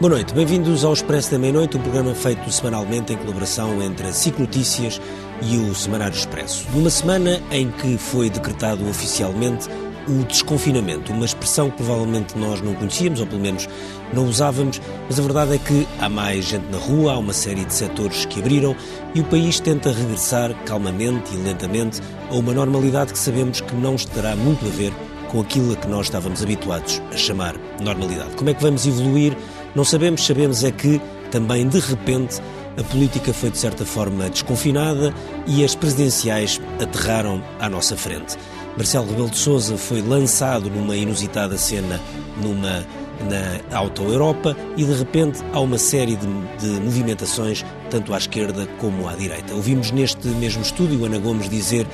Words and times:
Boa 0.00 0.14
noite, 0.14 0.32
bem-vindos 0.32 0.82
ao 0.82 0.94
Expresso 0.94 1.30
da 1.30 1.38
Meia-Noite, 1.38 1.76
um 1.76 1.82
programa 1.82 2.14
feito 2.14 2.50
semanalmente 2.50 3.12
em 3.12 3.18
colaboração 3.18 3.82
entre 3.82 4.06
a 4.06 4.12
SIC 4.14 4.38
Notícias 4.38 4.98
e 5.42 5.58
o 5.58 5.74
Semanário 5.74 6.16
Expresso. 6.16 6.66
Numa 6.72 6.88
semana 6.88 7.38
em 7.50 7.70
que 7.70 7.98
foi 7.98 8.30
decretado 8.30 8.88
oficialmente 8.88 9.68
o 10.08 10.24
desconfinamento, 10.24 11.12
uma 11.12 11.26
expressão 11.26 11.68
que 11.68 11.76
provavelmente 11.76 12.38
nós 12.38 12.62
não 12.62 12.72
conhecíamos, 12.72 13.20
ou 13.20 13.26
pelo 13.26 13.42
menos 13.42 13.68
não 14.10 14.24
usávamos, 14.24 14.80
mas 15.06 15.18
a 15.18 15.22
verdade 15.22 15.56
é 15.56 15.58
que 15.58 15.86
há 16.00 16.08
mais 16.08 16.46
gente 16.46 16.64
na 16.72 16.78
rua, 16.78 17.12
há 17.12 17.18
uma 17.18 17.34
série 17.34 17.66
de 17.66 17.74
setores 17.74 18.24
que 18.24 18.40
abriram 18.40 18.74
e 19.14 19.20
o 19.20 19.24
país 19.24 19.60
tenta 19.60 19.92
regressar 19.92 20.54
calmamente 20.64 21.34
e 21.34 21.36
lentamente 21.36 22.00
a 22.30 22.34
uma 22.36 22.54
normalidade 22.54 23.12
que 23.12 23.18
sabemos 23.18 23.60
que 23.60 23.76
não 23.76 23.96
estará 23.96 24.34
muito 24.34 24.64
a 24.64 24.70
ver 24.70 24.94
com 25.28 25.40
aquilo 25.40 25.74
a 25.74 25.76
que 25.76 25.86
nós 25.86 26.06
estávamos 26.06 26.42
habituados 26.42 27.00
a 27.12 27.16
chamar 27.18 27.54
normalidade. 27.82 28.34
Como 28.34 28.48
é 28.48 28.54
que 28.54 28.62
vamos 28.62 28.86
evoluir? 28.86 29.36
Não 29.74 29.84
sabemos, 29.84 30.26
sabemos 30.26 30.64
é 30.64 30.70
que 30.70 31.00
também 31.30 31.68
de 31.68 31.78
repente 31.78 32.40
a 32.78 32.82
política 32.84 33.32
foi 33.32 33.50
de 33.50 33.58
certa 33.58 33.84
forma 33.84 34.28
desconfinada 34.28 35.14
e 35.46 35.64
as 35.64 35.74
presidenciais 35.74 36.60
aterraram 36.80 37.42
à 37.58 37.68
nossa 37.68 37.96
frente. 37.96 38.36
Marcelo 38.76 39.06
Rebelo 39.06 39.30
de 39.30 39.38
Sousa 39.38 39.76
foi 39.76 40.00
lançado 40.00 40.70
numa 40.70 40.96
inusitada 40.96 41.56
cena 41.56 42.00
numa 42.42 42.84
na 43.28 43.76
Auto 43.76 44.02
Europa 44.02 44.56
e 44.76 44.84
de 44.84 44.92
repente 44.92 45.40
há 45.52 45.60
uma 45.60 45.76
série 45.76 46.16
de, 46.16 46.26
de, 46.58 46.80
movimentações 46.80 47.64
tanto 47.90 48.14
à 48.14 48.18
esquerda 48.18 48.66
como 48.78 49.08
à 49.08 49.14
direita. 49.14 49.54
Ouvimos 49.54 49.90
neste 49.90 50.26
mesmo 50.28 50.62
estúdio 50.62 51.04
Ana 51.04 51.18
Gomes 51.18 51.48
dizer 51.48 51.86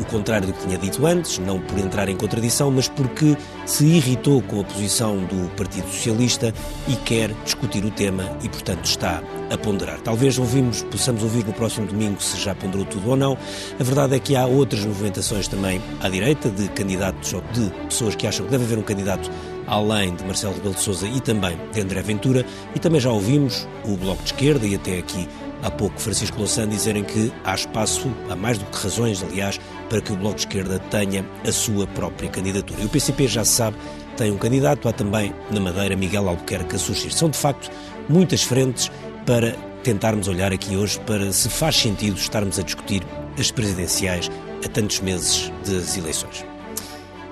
o 0.00 0.04
contrário 0.04 0.46
do 0.46 0.52
que 0.52 0.66
tinha 0.66 0.78
dito 0.78 1.04
antes, 1.06 1.38
não 1.38 1.60
por 1.60 1.78
entrar 1.78 2.08
em 2.08 2.16
contradição, 2.16 2.70
mas 2.70 2.88
porque 2.88 3.36
se 3.66 3.84
irritou 3.84 4.40
com 4.42 4.60
a 4.60 4.64
posição 4.64 5.18
do 5.24 5.50
Partido 5.56 5.88
Socialista 5.88 6.52
e 6.86 6.96
quer 6.96 7.32
discutir 7.44 7.84
o 7.84 7.90
tema 7.90 8.24
e, 8.42 8.48
portanto, 8.48 8.84
está 8.84 9.22
a 9.50 9.58
ponderar. 9.58 10.00
Talvez 10.00 10.38
ouvimos, 10.38 10.82
possamos 10.82 11.22
ouvir 11.22 11.44
no 11.44 11.52
próximo 11.52 11.86
domingo 11.86 12.22
se 12.22 12.38
já 12.40 12.54
ponderou 12.54 12.84
tudo 12.84 13.10
ou 13.10 13.16
não. 13.16 13.36
A 13.78 13.82
verdade 13.82 14.16
é 14.16 14.18
que 14.18 14.36
há 14.36 14.46
outras 14.46 14.84
movimentações 14.84 15.48
também 15.48 15.80
à 16.00 16.08
direita, 16.08 16.48
de 16.48 16.68
candidatos 16.68 17.32
ou 17.32 17.42
de 17.52 17.70
pessoas 17.88 18.14
que 18.14 18.26
acham 18.26 18.46
que 18.46 18.52
deve 18.52 18.64
haver 18.64 18.78
um 18.78 18.82
candidato 18.82 19.30
além 19.66 20.14
de 20.14 20.24
Marcelo 20.24 20.54
Rebelo 20.54 20.74
de 20.74 20.80
Sousa 20.80 21.06
e 21.06 21.20
também 21.20 21.58
de 21.72 21.80
André 21.80 22.00
Ventura, 22.00 22.44
e 22.74 22.78
também 22.78 23.00
já 23.00 23.10
ouvimos 23.10 23.68
o 23.84 23.96
Bloco 23.96 24.22
de 24.22 24.32
Esquerda 24.32 24.66
e 24.66 24.74
até 24.74 24.98
aqui 24.98 25.28
há 25.62 25.70
pouco 25.70 26.00
Francisco 26.00 26.38
Louçã 26.38 26.66
dizerem 26.66 27.04
que 27.04 27.32
há 27.44 27.54
espaço, 27.54 28.10
há 28.30 28.36
mais 28.36 28.58
do 28.58 28.64
que 28.66 28.78
razões, 28.78 29.22
aliás, 29.22 29.60
para 29.88 30.00
que 30.00 30.12
o 30.12 30.16
Bloco 30.16 30.36
de 30.36 30.42
Esquerda 30.42 30.78
tenha 30.90 31.24
a 31.46 31.52
sua 31.52 31.86
própria 31.86 32.28
candidatura. 32.28 32.82
E 32.82 32.84
o 32.84 32.88
PCP 32.88 33.26
já 33.26 33.44
sabe, 33.44 33.76
tem 34.16 34.30
um 34.30 34.38
candidato, 34.38 34.88
há 34.88 34.92
também 34.92 35.34
na 35.50 35.60
Madeira 35.60 35.96
Miguel 35.96 36.28
Albuquerque 36.28 36.76
a 36.76 36.78
surgir. 36.78 37.10
São 37.12 37.28
de 37.28 37.38
facto 37.38 37.70
muitas 38.08 38.42
frentes 38.42 38.90
para 39.24 39.52
tentarmos 39.82 40.28
olhar 40.28 40.52
aqui 40.52 40.76
hoje 40.76 40.98
para 41.00 41.32
se 41.32 41.48
faz 41.48 41.76
sentido 41.76 42.16
estarmos 42.16 42.58
a 42.58 42.62
discutir 42.62 43.02
as 43.38 43.50
presidenciais 43.50 44.30
a 44.64 44.68
tantos 44.68 45.00
meses 45.00 45.52
das 45.64 45.96
eleições. 45.96 46.44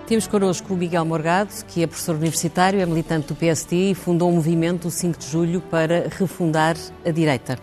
Temos 0.06 0.28
connosco 0.28 0.72
o 0.72 0.76
Miguel 0.76 1.04
Morgado, 1.04 1.50
que 1.66 1.82
é 1.82 1.86
professor 1.86 2.14
universitário, 2.14 2.80
é 2.80 2.86
militante 2.86 3.26
do 3.26 3.34
PSD 3.34 3.90
e 3.90 3.94
fundou 3.94 4.30
um 4.30 4.34
movimento 4.34 4.86
o 4.86 4.90
5 4.90 5.18
de 5.18 5.26
julho 5.26 5.60
para 5.60 6.08
refundar 6.16 6.76
a 7.04 7.10
direita. 7.10 7.58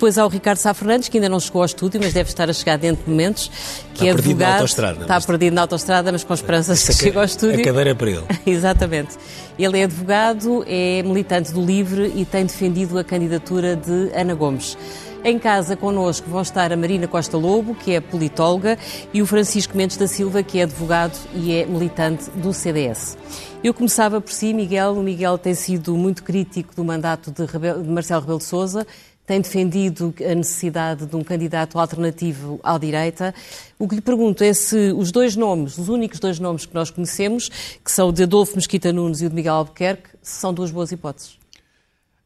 Depois 0.00 0.16
há 0.16 0.24
o 0.24 0.30
Ricardo 0.30 0.56
Sá 0.56 0.72
Fernandes, 0.72 1.10
que 1.10 1.18
ainda 1.18 1.28
não 1.28 1.38
chegou 1.38 1.60
ao 1.60 1.66
estúdio, 1.66 2.00
mas 2.02 2.14
deve 2.14 2.30
estar 2.30 2.48
a 2.48 2.54
chegar 2.54 2.78
dentro 2.78 3.04
de 3.04 3.10
momentos, 3.10 3.50
que 3.92 4.04
está 4.04 4.06
é 4.06 4.14
perdido 4.14 4.30
advogado. 4.30 4.48
Na 4.48 4.56
autostrada, 4.56 5.00
está 5.02 5.14
mas... 5.14 5.26
perdido 5.26 5.52
na 5.52 5.60
autostrada, 5.60 6.12
mas 6.12 6.24
com 6.24 6.32
esperanças 6.32 6.82
que 6.82 6.94
chegue 6.94 7.18
ao 7.18 7.24
estúdio. 7.24 7.60
A 7.60 7.64
cadeira 7.64 7.90
é 7.90 7.94
para 7.94 8.10
ele. 8.10 8.24
Exatamente. 8.46 9.18
Ele 9.58 9.78
é 9.78 9.84
advogado, 9.84 10.64
é 10.66 11.02
militante 11.02 11.52
do 11.52 11.62
LIVRE 11.62 12.14
e 12.16 12.24
tem 12.24 12.46
defendido 12.46 12.98
a 12.98 13.04
candidatura 13.04 13.76
de 13.76 14.10
Ana 14.14 14.32
Gomes. 14.32 14.74
Em 15.22 15.38
casa 15.38 15.76
connosco 15.76 16.30
vão 16.30 16.40
estar 16.40 16.72
a 16.72 16.76
Marina 16.78 17.06
Costa 17.06 17.36
Lobo, 17.36 17.74
que 17.74 17.92
é 17.92 18.00
politóloga, 18.00 18.78
e 19.12 19.20
o 19.20 19.26
Francisco 19.26 19.76
Mendes 19.76 19.98
da 19.98 20.06
Silva, 20.06 20.42
que 20.42 20.60
é 20.60 20.62
advogado 20.62 21.14
e 21.34 21.52
é 21.52 21.66
militante 21.66 22.30
do 22.30 22.54
CDS. 22.54 23.18
Eu 23.62 23.74
começava 23.74 24.18
por 24.22 24.32
si, 24.32 24.54
Miguel. 24.54 24.94
O 24.94 25.02
Miguel 25.02 25.36
tem 25.36 25.52
sido 25.52 25.94
muito 25.94 26.22
crítico 26.22 26.74
do 26.74 26.82
mandato 26.82 27.30
de, 27.30 27.44
Rebel... 27.44 27.82
de 27.82 27.88
Marcelo 27.90 28.22
Rebelo 28.22 28.38
de 28.38 28.44
Sousa, 28.44 28.86
tem 29.30 29.40
defendido 29.40 30.12
a 30.28 30.34
necessidade 30.34 31.06
de 31.06 31.14
um 31.14 31.22
candidato 31.22 31.78
alternativo 31.78 32.58
à 32.64 32.76
direita. 32.76 33.32
O 33.78 33.86
que 33.86 33.94
lhe 33.94 34.00
pergunto 34.00 34.42
é 34.42 34.52
se 34.52 34.90
os 34.90 35.12
dois 35.12 35.36
nomes, 35.36 35.78
os 35.78 35.88
únicos 35.88 36.18
dois 36.18 36.40
nomes 36.40 36.66
que 36.66 36.74
nós 36.74 36.90
conhecemos, 36.90 37.48
que 37.48 37.92
são 37.92 38.08
o 38.08 38.12
de 38.12 38.24
Adolfo 38.24 38.56
Mesquita 38.56 38.92
Nunes 38.92 39.20
e 39.20 39.26
o 39.26 39.28
de 39.28 39.36
Miguel 39.36 39.54
Albuquerque, 39.54 40.08
são 40.20 40.52
duas 40.52 40.72
boas 40.72 40.90
hipóteses. 40.90 41.38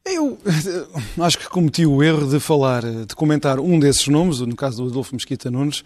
Eu 0.07 0.39
acho 1.21 1.39
que 1.39 1.47
cometi 1.47 1.85
o 1.85 2.03
erro 2.03 2.27
de 2.27 2.41
falar, 2.41 2.83
de 2.83 3.15
comentar 3.15 3.61
um 3.61 3.79
desses 3.79 4.09
nomes, 4.09 4.41
no 4.41 4.57
caso 4.57 4.83
do 4.83 4.89
Adolfo 4.89 5.15
Mesquita 5.15 5.51
Nunes, 5.51 5.85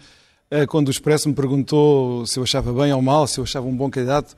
quando 0.69 0.87
o 0.87 0.91
Expresso 0.91 1.27
me 1.27 1.35
perguntou 1.35 2.25
se 2.25 2.39
eu 2.39 2.43
achava 2.43 2.71
bem 2.71 2.93
ou 2.93 3.01
mal, 3.01 3.27
se 3.27 3.41
eu 3.41 3.43
achava 3.43 3.67
um 3.67 3.75
bom 3.75 3.89
candidato 3.89 4.37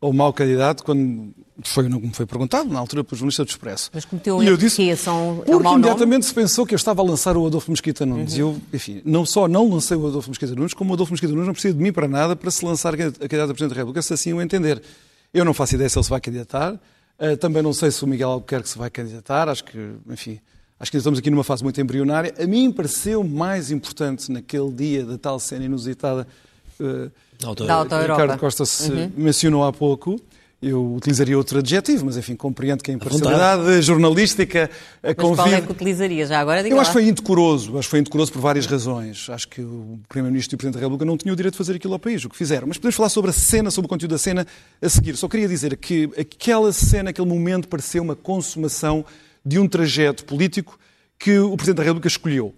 ou 0.00 0.12
mau 0.12 0.32
candidato, 0.32 0.84
quando 0.84 1.32
foi 1.62 1.88
não 1.88 2.00
me 2.00 2.12
foi 2.12 2.24
perguntado, 2.24 2.68
na 2.68 2.78
altura, 2.78 3.02
pelo 3.02 3.16
jornalista 3.16 3.44
do 3.44 3.48
Expresso. 3.48 3.90
Mas 3.92 4.04
cometeu 4.04 4.36
um 4.36 4.42
erro 4.42 4.56
disse, 4.56 4.76
que 4.76 4.96
são, 4.96 5.36
porque 5.36 5.50
é 5.50 5.56
um 5.56 5.60
mau 5.60 5.74
imediatamente 5.74 6.22
nome? 6.22 6.22
se 6.22 6.34
pensou 6.34 6.64
que 6.64 6.72
eu 6.72 6.76
estava 6.76 7.02
a 7.02 7.04
lançar 7.04 7.36
o 7.36 7.46
Adolfo 7.46 7.70
Mesquita 7.70 8.06
Nunes. 8.06 8.34
Uhum. 8.34 8.38
E 8.38 8.40
eu, 8.40 8.60
enfim, 8.72 9.02
não 9.04 9.26
só 9.26 9.48
não 9.48 9.68
lancei 9.68 9.96
o 9.96 10.06
Adolfo 10.06 10.30
Mesquita 10.30 10.54
Nunes, 10.54 10.72
como 10.72 10.90
o 10.90 10.94
Adolfo 10.94 11.12
Mesquita 11.12 11.32
Nunes 11.32 11.46
não 11.46 11.52
precisa 11.52 11.74
de 11.74 11.82
mim 11.82 11.92
para 11.92 12.06
nada 12.06 12.36
para 12.36 12.50
se 12.50 12.64
lançar 12.64 12.94
a 12.94 12.96
candidato 12.96 13.20
a 13.20 13.28
Presidente 13.28 13.70
da 13.70 13.76
República, 13.76 14.00
se 14.02 14.12
assim 14.12 14.32
o 14.32 14.40
entender. 14.40 14.80
Eu 15.34 15.44
não 15.44 15.52
faço 15.52 15.74
ideia 15.74 15.88
se 15.88 15.98
ele 15.98 16.04
se 16.04 16.10
vai 16.10 16.20
candidatar, 16.20 16.74
uh, 16.74 17.36
também 17.38 17.62
não 17.62 17.72
sei 17.72 17.90
se 17.90 18.02
o 18.04 18.06
Miguel 18.06 18.30
Albuquerque 18.30 18.68
se 18.68 18.78
vai 18.78 18.88
candidatar, 18.88 19.48
acho 19.48 19.64
que, 19.64 19.78
enfim, 20.08 20.38
acho 20.78 20.90
que 20.92 20.96
estamos 20.96 21.18
aqui 21.18 21.28
numa 21.28 21.44
fase 21.44 21.64
muito 21.64 21.80
embrionária. 21.80 22.32
A 22.38 22.46
mim 22.46 22.70
pareceu 22.70 23.24
mais 23.24 23.72
importante 23.72 24.30
naquele 24.30 24.70
dia 24.70 25.04
da 25.04 25.18
tal 25.18 25.40
cena 25.40 25.64
inusitada 25.64 26.26
uh, 26.78 27.10
da 27.38 27.74
Auto 27.74 27.96
Ricardo 27.96 28.38
Costa 28.38 28.66
se 28.66 28.90
uhum. 28.90 29.12
mencionou 29.16 29.64
há 29.64 29.72
pouco, 29.72 30.20
eu 30.60 30.94
utilizaria 30.94 31.38
outro 31.38 31.60
adjetivo, 31.60 32.06
mas 32.06 32.16
enfim, 32.16 32.34
compreendo 32.34 32.82
que 32.82 32.90
a 32.90 32.94
imparcialidade 32.94 33.80
jornalística 33.80 34.68
mas 35.00 35.14
convive... 35.14 35.36
qual 35.36 35.54
é 35.54 35.60
que 35.60 35.70
utilizaria 35.70 36.26
já 36.26 36.40
agora? 36.40 36.66
Eu 36.66 36.80
acho 36.80 36.90
que 36.90 36.94
foi 36.94 37.06
indecoroso, 37.06 37.78
acho 37.78 37.86
que 37.86 37.90
foi 37.90 38.00
indecoroso 38.00 38.32
por 38.32 38.40
várias 38.40 38.66
razões. 38.66 39.30
Acho 39.30 39.46
que 39.46 39.60
o 39.60 40.00
Primeiro-Ministro 40.08 40.54
e 40.54 40.56
o 40.56 40.58
Presidente 40.58 40.80
da 40.80 40.80
República 40.80 41.04
não 41.04 41.16
tinham 41.16 41.32
o 41.32 41.36
direito 41.36 41.54
de 41.54 41.58
fazer 41.58 41.76
aquilo 41.76 41.92
ao 41.92 42.00
país, 42.00 42.24
o 42.24 42.28
que 42.28 42.36
fizeram. 42.36 42.66
Mas 42.66 42.76
podemos 42.76 42.96
falar 42.96 43.08
sobre 43.08 43.30
a 43.30 43.34
cena, 43.34 43.70
sobre 43.70 43.86
o 43.86 43.88
conteúdo 43.88 44.10
da 44.10 44.18
cena 44.18 44.44
a 44.82 44.88
seguir. 44.88 45.16
Só 45.16 45.28
queria 45.28 45.46
dizer 45.46 45.76
que 45.76 46.10
aquela 46.18 46.72
cena, 46.72 47.10
aquele 47.10 47.28
momento, 47.28 47.68
pareceu 47.68 48.02
uma 48.02 48.16
consumação 48.16 49.04
de 49.46 49.60
um 49.60 49.68
trajeto 49.68 50.24
político 50.24 50.76
que 51.16 51.38
o 51.38 51.56
Presidente 51.56 51.76
da 51.76 51.82
República 51.84 52.08
escolheu. 52.08 52.52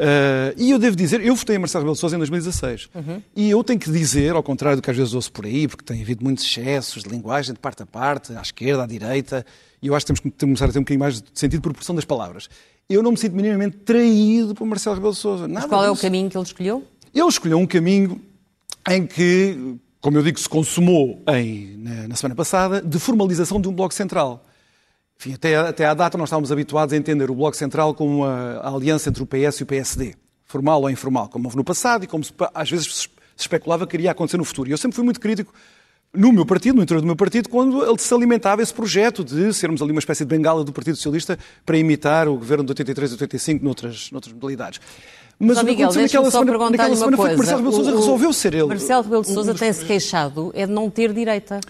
Uh, 0.00 0.56
e 0.56 0.70
eu 0.70 0.78
devo 0.78 0.96
dizer, 0.96 1.20
eu 1.20 1.36
votei 1.36 1.56
em 1.56 1.58
Marcelo 1.58 1.82
Rebelo 1.82 1.94
de 1.94 2.00
Sousa 2.00 2.16
em 2.16 2.18
2016. 2.18 2.88
Uhum. 2.94 3.22
E 3.36 3.50
eu 3.50 3.62
tenho 3.62 3.78
que 3.78 3.90
dizer, 3.90 4.32
ao 4.32 4.42
contrário 4.42 4.78
do 4.78 4.82
que 4.82 4.90
às 4.90 4.96
vezes 4.96 5.12
ouço 5.12 5.30
por 5.30 5.44
aí, 5.44 5.68
porque 5.68 5.84
tem 5.84 6.00
havido 6.00 6.24
muitos 6.24 6.44
excessos 6.44 7.02
de 7.02 7.10
linguagem 7.10 7.52
de 7.52 7.60
parte 7.60 7.82
a 7.82 7.86
parte, 7.86 8.32
à 8.32 8.40
esquerda, 8.40 8.84
à 8.84 8.86
direita, 8.86 9.44
e 9.82 9.88
eu 9.88 9.94
acho 9.94 10.06
que 10.06 10.14
temos 10.14 10.20
que 10.20 10.30
começar 10.30 10.64
a 10.64 10.72
ter 10.72 10.78
um 10.78 10.82
bocadinho 10.82 11.00
mais 11.00 11.20
de 11.20 11.28
sentido 11.34 11.58
de 11.58 11.62
proporção 11.62 11.94
das 11.94 12.06
palavras. 12.06 12.48
Eu 12.88 13.02
não 13.02 13.10
me 13.10 13.18
sinto 13.18 13.36
minimamente 13.36 13.76
traído 13.76 14.54
por 14.54 14.66
Marcelo 14.66 14.96
Rebelo 14.96 15.12
de 15.12 15.20
Sousa. 15.20 15.46
Nada 15.46 15.60
Mas 15.60 15.68
qual 15.68 15.82
disso. 15.82 15.90
é 15.90 15.98
o 15.98 16.00
caminho 16.00 16.30
que 16.30 16.36
ele 16.36 16.44
escolheu? 16.44 16.84
Ele 17.14 17.28
escolheu 17.28 17.58
um 17.58 17.66
caminho 17.66 18.20
em 18.88 19.06
que, 19.06 19.76
como 20.00 20.16
eu 20.16 20.22
digo, 20.22 20.40
se 20.40 20.48
consumou 20.48 21.22
em, 21.28 21.76
na, 21.76 22.08
na 22.08 22.16
semana 22.16 22.34
passada, 22.34 22.80
de 22.80 22.98
formalização 22.98 23.60
de 23.60 23.68
um 23.68 23.72
bloco 23.72 23.92
central. 23.92 24.46
Enfim, 25.20 25.34
até, 25.34 25.54
até 25.54 25.84
à 25.84 25.92
data 25.92 26.16
nós 26.16 26.28
estávamos 26.28 26.50
habituados 26.50 26.94
a 26.94 26.96
entender 26.96 27.30
o 27.30 27.34
Bloco 27.34 27.54
Central 27.54 27.94
como 27.94 28.22
uma 28.22 28.58
a 28.62 28.74
aliança 28.74 29.10
entre 29.10 29.22
o 29.22 29.26
PS 29.26 29.60
e 29.60 29.62
o 29.64 29.66
PSD, 29.66 30.14
formal 30.46 30.80
ou 30.80 30.88
informal, 30.88 31.28
como 31.28 31.44
houve 31.44 31.58
no 31.58 31.62
passado 31.62 32.04
e 32.04 32.06
como 32.06 32.24
se, 32.24 32.32
às 32.54 32.70
vezes 32.70 32.86
se 32.86 33.08
especulava 33.36 33.86
que 33.86 33.96
iria 33.96 34.12
acontecer 34.12 34.38
no 34.38 34.46
futuro. 34.46 34.70
E 34.70 34.72
eu 34.72 34.78
sempre 34.78 34.96
fui 34.96 35.04
muito 35.04 35.20
crítico 35.20 35.52
no 36.10 36.32
meu 36.32 36.46
partido, 36.46 36.76
no 36.76 36.82
interior 36.82 37.02
do 37.02 37.06
meu 37.06 37.16
partido, 37.16 37.50
quando 37.50 37.84
ele 37.84 37.98
se 37.98 38.14
alimentava 38.14 38.62
esse 38.62 38.72
projeto 38.72 39.22
de 39.22 39.52
sermos 39.52 39.82
ali 39.82 39.92
uma 39.92 39.98
espécie 39.98 40.24
de 40.24 40.34
bengala 40.34 40.64
do 40.64 40.72
Partido 40.72 40.96
Socialista 40.96 41.38
para 41.66 41.76
imitar 41.76 42.26
o 42.26 42.36
governo 42.36 42.64
de 42.64 42.70
83 42.70 43.10
e 43.10 43.14
85 43.14 43.62
noutras, 43.62 44.10
noutras 44.10 44.32
modalidades. 44.32 44.80
Mas 45.42 45.56
Só, 45.56 45.62
o 45.62 45.64
que 45.64 45.70
Miguel, 45.70 45.88
aconteceu 45.88 46.20
naquela 46.20 46.30
semana, 46.30 46.70
naquela 46.70 46.96
semana 46.96 47.16
foi 47.16 47.30
que 47.30 47.36
Marcelo 47.36 47.56
Rebelo 47.56 47.70
de 47.70 47.76
Sousa 47.76 47.98
resolveu 47.98 48.32
ser 48.34 48.54
ele. 48.54 48.66
Marcelo 48.66 49.02
Rebelo 49.02 49.22
de 49.22 49.32
Sousa 49.32 49.54
tem-se 49.54 49.84
queixado 49.86 50.52
é 50.54 50.66
de 50.66 50.72
não 50.72 50.90
ter 50.90 51.14
direita. 51.14 51.60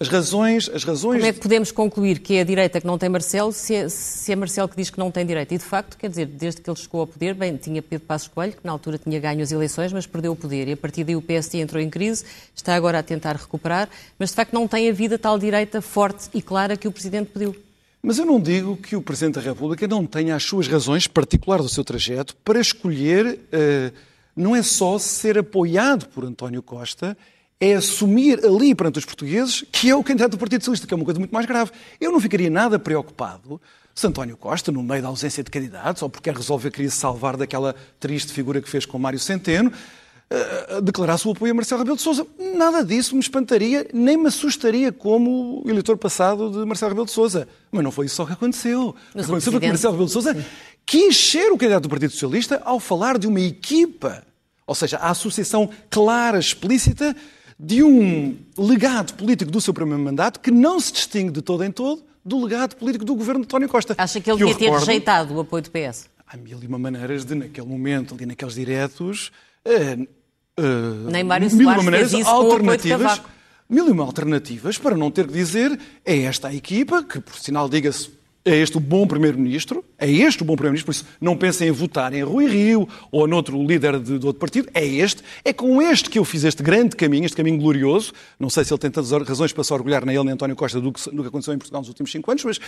As 0.00 0.08
razões, 0.08 0.70
as 0.72 0.82
razões 0.82 1.18
Como 1.18 1.28
é 1.28 1.32
que 1.34 1.38
podemos 1.38 1.70
concluir 1.70 2.18
que 2.18 2.36
é 2.36 2.40
a 2.40 2.44
direita 2.44 2.80
que 2.80 2.86
não 2.86 2.96
tem 2.96 3.10
Marcelo 3.10 3.52
se 3.52 3.74
é, 3.74 3.88
se 3.90 4.32
é 4.32 4.34
Marcelo 4.34 4.70
que 4.70 4.76
diz 4.76 4.88
que 4.88 4.98
não 4.98 5.10
tem 5.10 5.26
direita? 5.26 5.54
E, 5.54 5.58
de 5.58 5.64
facto, 5.64 5.98
quer 5.98 6.08
dizer, 6.08 6.26
desde 6.26 6.62
que 6.62 6.70
ele 6.70 6.78
chegou 6.78 7.02
ao 7.02 7.06
poder, 7.06 7.34
bem, 7.34 7.56
tinha 7.58 7.82
Pedro 7.82 8.06
Passos 8.06 8.26
Coelho, 8.28 8.52
que 8.52 8.64
na 8.64 8.72
altura 8.72 8.96
tinha 8.96 9.20
ganho 9.20 9.42
as 9.42 9.52
eleições, 9.52 9.92
mas 9.92 10.06
perdeu 10.06 10.32
o 10.32 10.36
poder. 10.36 10.66
E, 10.66 10.72
a 10.72 10.76
partir 10.76 11.04
daí, 11.04 11.14
o 11.14 11.20
PSD 11.20 11.60
entrou 11.60 11.80
em 11.80 11.90
crise, 11.90 12.24
está 12.56 12.74
agora 12.74 13.00
a 13.00 13.02
tentar 13.02 13.36
recuperar, 13.36 13.88
mas, 14.18 14.30
de 14.30 14.36
facto, 14.36 14.54
não 14.54 14.66
tem 14.66 14.88
havido 14.88 15.16
a 15.16 15.18
tal 15.18 15.38
direita 15.38 15.82
forte 15.82 16.30
e 16.32 16.40
clara 16.40 16.74
que 16.74 16.88
o 16.88 16.90
Presidente 16.90 17.30
pediu. 17.30 17.54
Mas 18.02 18.18
eu 18.18 18.24
não 18.24 18.40
digo 18.40 18.76
que 18.76 18.96
o 18.96 19.02
Presidente 19.02 19.34
da 19.34 19.40
República 19.42 19.86
não 19.86 20.06
tenha 20.06 20.34
as 20.34 20.42
suas 20.42 20.66
razões 20.66 21.06
particulares 21.06 21.66
do 21.66 21.70
seu 21.70 21.84
trajeto 21.84 22.34
para 22.36 22.58
escolher, 22.58 23.40
eh, 23.52 23.92
não 24.34 24.56
é 24.56 24.62
só 24.62 24.98
ser 24.98 25.36
apoiado 25.36 26.06
por 26.08 26.24
António 26.24 26.62
Costa, 26.62 27.16
é 27.60 27.74
assumir 27.74 28.42
ali 28.42 28.74
perante 28.74 28.98
os 28.98 29.04
portugueses 29.04 29.64
que 29.70 29.90
é 29.90 29.94
o 29.94 30.02
candidato 30.02 30.32
do 30.32 30.38
Partido 30.38 30.62
Socialista, 30.62 30.86
que 30.86 30.94
é 30.94 30.96
uma 30.96 31.04
coisa 31.04 31.20
muito 31.20 31.32
mais 31.32 31.44
grave. 31.44 31.72
Eu 32.00 32.10
não 32.10 32.18
ficaria 32.18 32.48
nada 32.48 32.78
preocupado 32.78 33.60
se 33.94 34.06
António 34.06 34.36
Costa, 34.36 34.72
no 34.72 34.82
meio 34.82 35.02
da 35.02 35.08
ausência 35.08 35.44
de 35.44 35.50
candidatos, 35.50 36.00
ou 36.02 36.08
porque 36.08 36.30
quer 36.30 36.36
resolver, 36.36 36.70
queria 36.70 36.88
se 36.88 36.96
salvar 36.96 37.36
daquela 37.36 37.74
triste 37.98 38.32
figura 38.32 38.62
que 38.62 38.70
fez 38.70 38.86
com 38.86 38.98
Mário 38.98 39.18
Centeno, 39.18 39.70
uh, 40.32 40.80
declarasse 40.80 41.26
o 41.26 41.32
apoio 41.32 41.52
a 41.52 41.54
Marcelo 41.54 41.80
Rebelo 41.80 41.96
de 41.96 42.02
Sousa. 42.02 42.26
Nada 42.56 42.84
disso 42.84 43.14
me 43.14 43.20
espantaria, 43.20 43.86
nem 43.92 44.16
me 44.16 44.28
assustaria 44.28 44.92
como 44.92 45.62
eleitor 45.66 45.96
passado 45.96 46.50
de 46.50 46.64
Marcelo 46.64 46.90
Rebelo 46.90 47.06
de 47.06 47.12
Sousa. 47.12 47.48
Mas 47.70 47.82
não 47.82 47.90
foi 47.90 48.06
isso 48.06 48.16
só 48.16 48.24
que 48.24 48.32
aconteceu. 48.32 48.94
Mas 49.14 49.24
aconteceu 49.24 49.52
presidente... 49.52 49.60
que 49.60 49.68
Marcelo 49.68 49.92
Rebelo 49.92 50.06
de 50.06 50.12
Sousa 50.12 50.46
quis 50.86 51.16
ser 51.16 51.52
o 51.52 51.58
candidato 51.58 51.84
do 51.84 51.88
Partido 51.88 52.12
Socialista 52.12 52.60
ao 52.64 52.80
falar 52.80 53.18
de 53.18 53.26
uma 53.26 53.40
equipa, 53.40 54.24
ou 54.66 54.74
seja, 54.74 54.96
a 54.98 55.10
associação 55.10 55.68
clara, 55.88 56.38
explícita, 56.38 57.14
de 57.58 57.82
um 57.82 58.36
legado 58.56 59.12
político 59.14 59.50
do 59.50 59.60
seu 59.60 59.74
primeiro 59.74 60.02
mandato 60.02 60.40
que 60.40 60.50
não 60.50 60.80
se 60.80 60.92
distingue 60.92 61.30
de 61.30 61.42
todo 61.42 61.62
em 61.62 61.70
todo 61.70 62.02
do 62.24 62.42
legado 62.42 62.76
político 62.76 63.04
do 63.04 63.14
governo 63.14 63.40
de 63.40 63.46
António 63.46 63.68
Costa. 63.68 63.94
Acha 63.98 64.20
que 64.20 64.30
ele 64.30 64.38
devia 64.38 64.54
ter 64.54 64.64
recordo, 64.64 64.80
rejeitado 64.80 65.34
o 65.34 65.40
apoio 65.40 65.62
do 65.62 65.70
PS? 65.70 66.08
Há 66.26 66.36
mil 66.36 66.58
e 66.62 66.66
uma 66.66 66.78
maneiras 66.78 67.24
de, 67.24 67.34
naquele 67.34 67.66
momento, 67.66 68.14
ali 68.14 68.24
naqueles 68.24 68.54
diretos, 68.54 69.32
uh, 70.60 71.06
uh, 71.06 71.10
Nem 71.10 71.24
Mário 71.24 71.50
mil 71.50 71.64
Soares 71.64 71.84
maneiras 71.84 72.10
fez 72.10 72.22
isso 72.22 72.30
alternativas, 72.30 73.22
mil 73.68 73.88
e 73.88 73.90
uma 73.90 74.04
alternativas 74.04 74.78
para 74.78 74.96
não 74.96 75.10
ter 75.10 75.26
que 75.26 75.32
dizer 75.32 75.78
é 76.04 76.22
esta 76.22 76.48
a 76.48 76.54
equipa, 76.54 77.02
que 77.02 77.20
por 77.20 77.36
sinal 77.36 77.68
diga-se 77.68 78.20
é 78.42 78.56
este 78.56 78.78
o 78.78 78.80
bom 78.80 79.06
Primeiro-Ministro? 79.06 79.84
É 79.98 80.10
este 80.10 80.42
o 80.42 80.46
bom 80.46 80.56
Primeiro-Ministro? 80.56 80.86
Por 80.86 80.92
isso, 80.92 81.04
não 81.20 81.36
pensem 81.36 81.68
em 81.68 81.70
votar 81.70 82.14
em 82.14 82.22
Rui 82.22 82.46
Rio 82.46 82.88
ou 83.12 83.28
noutro 83.28 83.62
líder 83.62 83.98
de, 83.98 84.18
de, 84.18 84.26
outro 84.26 84.40
partido. 84.40 84.68
É 84.72 84.84
este. 84.84 85.22
É 85.44 85.52
com 85.52 85.82
este 85.82 86.08
que 86.08 86.18
eu 86.18 86.24
fiz 86.24 86.44
este 86.44 86.62
grande 86.62 86.96
caminho, 86.96 87.26
este 87.26 87.36
caminho 87.36 87.58
glorioso. 87.58 88.14
Não 88.38 88.48
sei 88.48 88.64
se 88.64 88.72
ele 88.72 88.78
tem 88.78 88.90
tantas 88.90 89.10
razões 89.10 89.52
para 89.52 89.62
se 89.62 89.72
orgulhar 89.74 90.06
na 90.06 90.14
ele, 90.14 90.24
nem 90.24 90.32
António 90.32 90.56
Costa, 90.56 90.80
do 90.80 90.90
que, 90.90 91.10
do 91.10 91.22
que 91.22 91.28
aconteceu 91.28 91.52
em 91.52 91.58
Portugal 91.58 91.82
nos 91.82 91.88
últimos 91.88 92.10
cinco 92.10 92.30
anos, 92.30 92.44
mas. 92.44 92.58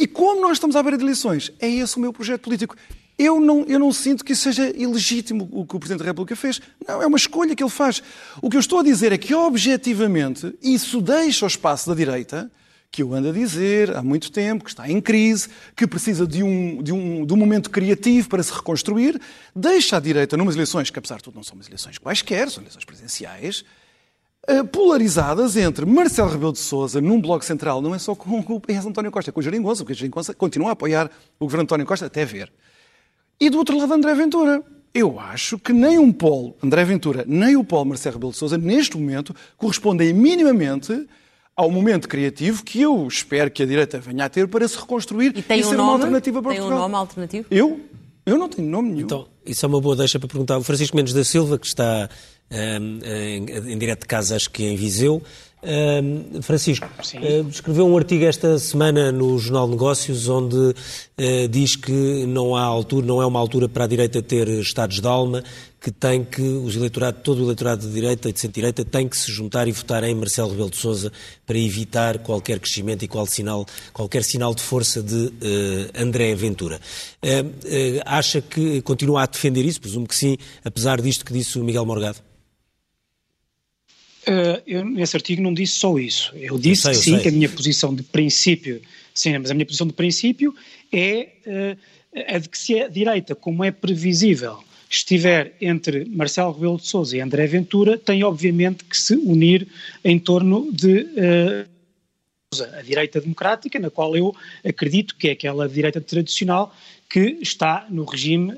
E 0.00 0.06
como 0.06 0.40
nós 0.40 0.52
estamos 0.52 0.76
à 0.76 0.82
beira 0.82 0.96
de 0.96 1.04
eleições, 1.04 1.52
é 1.60 1.68
esse 1.68 1.98
o 1.98 2.00
meu 2.00 2.10
projeto 2.10 2.40
político. 2.40 2.74
Eu 3.18 3.38
não, 3.38 3.64
eu 3.68 3.78
não 3.78 3.92
sinto 3.92 4.24
que 4.24 4.32
isso 4.32 4.44
seja 4.44 4.74
ilegítimo 4.74 5.46
o 5.52 5.66
que 5.66 5.76
o 5.76 5.78
Presidente 5.78 5.98
da 5.98 6.06
República 6.06 6.34
fez. 6.34 6.58
Não, 6.88 7.02
é 7.02 7.06
uma 7.06 7.18
escolha 7.18 7.54
que 7.54 7.62
ele 7.62 7.68
faz. 7.68 8.02
O 8.40 8.48
que 8.48 8.56
eu 8.56 8.60
estou 8.60 8.78
a 8.78 8.82
dizer 8.82 9.12
é 9.12 9.18
que, 9.18 9.34
objetivamente, 9.34 10.56
isso 10.62 11.02
deixa 11.02 11.44
o 11.44 11.48
espaço 11.48 11.86
da 11.86 11.94
direita 11.94 12.50
que 12.90 13.02
eu 13.02 13.12
ando 13.12 13.28
a 13.28 13.32
dizer 13.32 13.94
há 13.94 14.02
muito 14.02 14.32
tempo, 14.32 14.64
que 14.64 14.70
está 14.70 14.90
em 14.90 15.02
crise, 15.02 15.48
que 15.76 15.86
precisa 15.86 16.26
de 16.26 16.42
um, 16.42 16.82
de 16.82 16.92
um, 16.92 17.26
de 17.26 17.34
um 17.34 17.36
momento 17.36 17.68
criativo 17.68 18.26
para 18.26 18.42
se 18.42 18.52
reconstruir, 18.54 19.20
deixa 19.54 19.98
a 19.98 20.00
direita, 20.00 20.34
numas 20.34 20.54
eleições, 20.54 20.88
que 20.88 20.98
apesar 20.98 21.18
de 21.18 21.24
tudo 21.24 21.34
não 21.34 21.44
são 21.44 21.56
umas 21.56 21.66
eleições 21.66 21.98
quaisquer, 21.98 22.50
são 22.50 22.62
eleições 22.62 22.86
presidenciais, 22.86 23.64
polarizadas 24.72 25.56
entre 25.56 25.84
Marcelo 25.86 26.30
Rebelo 26.30 26.52
de 26.52 26.58
Sousa 26.58 27.00
num 27.00 27.20
bloco 27.20 27.44
central, 27.44 27.80
não 27.80 27.94
é 27.94 27.98
só 27.98 28.14
com 28.14 28.38
o 28.38 28.60
PS 28.60 28.86
António 28.86 29.10
Costa, 29.10 29.30
é 29.30 29.32
com 29.32 29.40
o 29.40 29.42
Jeringonça, 29.42 29.82
porque 29.82 29.92
o 29.92 29.96
Jeringonça 29.96 30.34
continua 30.34 30.70
a 30.70 30.72
apoiar 30.72 31.10
o 31.38 31.44
governo 31.44 31.62
António 31.62 31.86
Costa 31.86 32.06
até 32.06 32.24
ver. 32.24 32.50
E 33.38 33.48
do 33.48 33.58
outro 33.58 33.76
lado, 33.78 33.92
André 33.92 34.14
Ventura. 34.14 34.62
Eu 34.92 35.20
acho 35.20 35.56
que 35.56 35.72
nem 35.72 36.00
um 36.00 36.10
polo, 36.12 36.56
André 36.60 36.84
Ventura, 36.84 37.24
nem 37.26 37.56
o 37.56 37.62
polo 37.62 37.84
Marcelo 37.84 38.14
Rebelo 38.16 38.32
de 38.32 38.38
Sousa, 38.38 38.58
neste 38.58 38.96
momento, 38.96 39.34
correspondem 39.56 40.12
minimamente 40.12 41.06
ao 41.54 41.70
momento 41.70 42.08
criativo 42.08 42.64
que 42.64 42.80
eu 42.80 43.06
espero 43.06 43.50
que 43.50 43.62
a 43.62 43.66
direita 43.66 44.00
venha 44.00 44.24
a 44.24 44.28
ter 44.28 44.48
para 44.48 44.66
se 44.66 44.76
reconstruir 44.76 45.32
e, 45.36 45.42
tem 45.42 45.60
e 45.60 45.64
um 45.64 45.68
ser 45.68 45.76
nome? 45.76 45.88
uma 45.88 45.92
alternativa 45.92 46.42
para 46.42 46.52
tem 46.52 46.60
Portugal. 46.60 46.78
Tem 46.78 46.88
um 46.88 46.90
nome 46.90 47.00
alternativo? 47.00 47.46
Eu? 47.50 47.80
Eu 48.26 48.38
não 48.38 48.48
tenho 48.48 48.68
nome 48.68 48.88
nenhum. 48.90 49.02
Então, 49.02 49.28
isso 49.46 49.64
é 49.64 49.68
uma 49.68 49.80
boa 49.80 49.94
deixa 49.94 50.18
para 50.18 50.28
perguntar. 50.28 50.58
O 50.58 50.62
Francisco 50.64 50.96
Mendes 50.96 51.14
da 51.14 51.22
Silva, 51.22 51.58
que 51.58 51.66
está 51.66 52.08
em, 52.50 53.72
em 53.72 53.78
direto 53.78 54.00
de 54.00 54.06
casa, 54.06 54.36
acho 54.36 54.50
que 54.50 54.64
em 54.64 54.76
Viseu, 54.76 55.22
Uh, 55.62 56.42
Francisco, 56.42 56.86
uh, 56.86 57.48
escreveu 57.50 57.86
um 57.86 57.94
artigo 57.94 58.24
esta 58.24 58.58
semana 58.58 59.12
no 59.12 59.38
Jornal 59.38 59.66
de 59.66 59.72
Negócios 59.72 60.26
onde 60.26 60.56
uh, 60.56 60.74
diz 61.50 61.76
que 61.76 62.24
não 62.26 62.56
há 62.56 62.62
altura, 62.62 63.06
não 63.06 63.20
é 63.20 63.26
uma 63.26 63.38
altura 63.38 63.68
para 63.68 63.84
a 63.84 63.86
direita 63.86 64.22
ter 64.22 64.48
estados 64.48 65.02
de 65.02 65.06
alma, 65.06 65.44
que 65.78 65.90
tem 65.90 66.24
que 66.24 66.40
os 66.40 66.76
eleitorado, 66.76 67.18
todo 67.22 67.40
o 67.40 67.44
eleitorado 67.44 67.86
de 67.86 67.92
direita 67.92 68.30
e 68.30 68.32
de 68.32 68.40
centro-direita 68.40 68.86
tem 68.86 69.06
que 69.06 69.14
se 69.14 69.30
juntar 69.30 69.68
e 69.68 69.72
votar 69.72 70.02
em 70.02 70.14
Marcelo 70.14 70.48
Rebelo 70.48 70.70
de 70.70 70.78
Sousa 70.78 71.12
para 71.46 71.58
evitar 71.58 72.20
qualquer 72.20 72.58
crescimento 72.58 73.04
e 73.04 73.08
qual 73.08 73.26
sinal, 73.26 73.66
qualquer 73.92 74.24
sinal 74.24 74.54
de 74.54 74.62
força 74.62 75.02
de 75.02 75.30
André 75.94 76.34
Ventura. 76.34 76.80
acha 78.04 78.42
que 78.42 78.80
continua 78.82 79.22
a 79.22 79.26
defender 79.26 79.64
isso? 79.64 79.80
Presumo 79.80 80.06
que 80.06 80.14
sim, 80.14 80.36
apesar 80.64 81.00
disto 81.00 81.24
que 81.24 81.32
disse 81.32 81.58
o 81.58 81.64
Miguel 81.64 81.84
Morgado. 81.86 82.29
Uh, 84.30 84.62
eu, 84.64 84.84
nesse 84.84 85.16
artigo 85.16 85.42
não 85.42 85.52
disse 85.52 85.72
só 85.72 85.98
isso. 85.98 86.32
Eu 86.36 86.56
disse 86.56 86.86
eu 86.86 86.94
sei, 86.94 87.16
sim, 87.16 87.18
que 87.18 87.28
a 87.28 87.32
minha 87.32 87.48
posição 87.48 87.92
de 87.92 88.04
princípio, 88.04 88.80
sim, 89.12 89.36
mas 89.36 89.50
a 89.50 89.54
minha 89.54 89.66
posição 89.66 89.88
de 89.88 89.92
princípio 89.92 90.54
é 90.92 91.30
uh, 91.46 91.76
a 92.28 92.38
de 92.38 92.48
que 92.48 92.56
se 92.56 92.80
a 92.80 92.86
direita, 92.86 93.34
como 93.34 93.64
é 93.64 93.72
previsível, 93.72 94.62
estiver 94.88 95.56
entre 95.60 96.04
Marcelo 96.04 96.52
Rebelo 96.52 96.76
de 96.76 96.86
Sousa 96.86 97.16
e 97.16 97.20
André 97.20 97.44
Ventura, 97.48 97.98
tem 97.98 98.22
obviamente 98.22 98.84
que 98.84 98.96
se 98.96 99.14
unir 99.14 99.66
em 100.04 100.16
torno 100.16 100.72
de 100.72 101.00
uh, 101.00 101.68
a 102.78 102.82
direita 102.82 103.20
democrática, 103.20 103.80
na 103.80 103.90
qual 103.90 104.16
eu 104.16 104.32
acredito 104.64 105.16
que 105.16 105.26
é 105.26 105.32
aquela 105.32 105.68
direita 105.68 106.00
tradicional 106.00 106.72
que 107.08 107.36
está 107.40 107.86
no 107.90 108.04
regime 108.04 108.52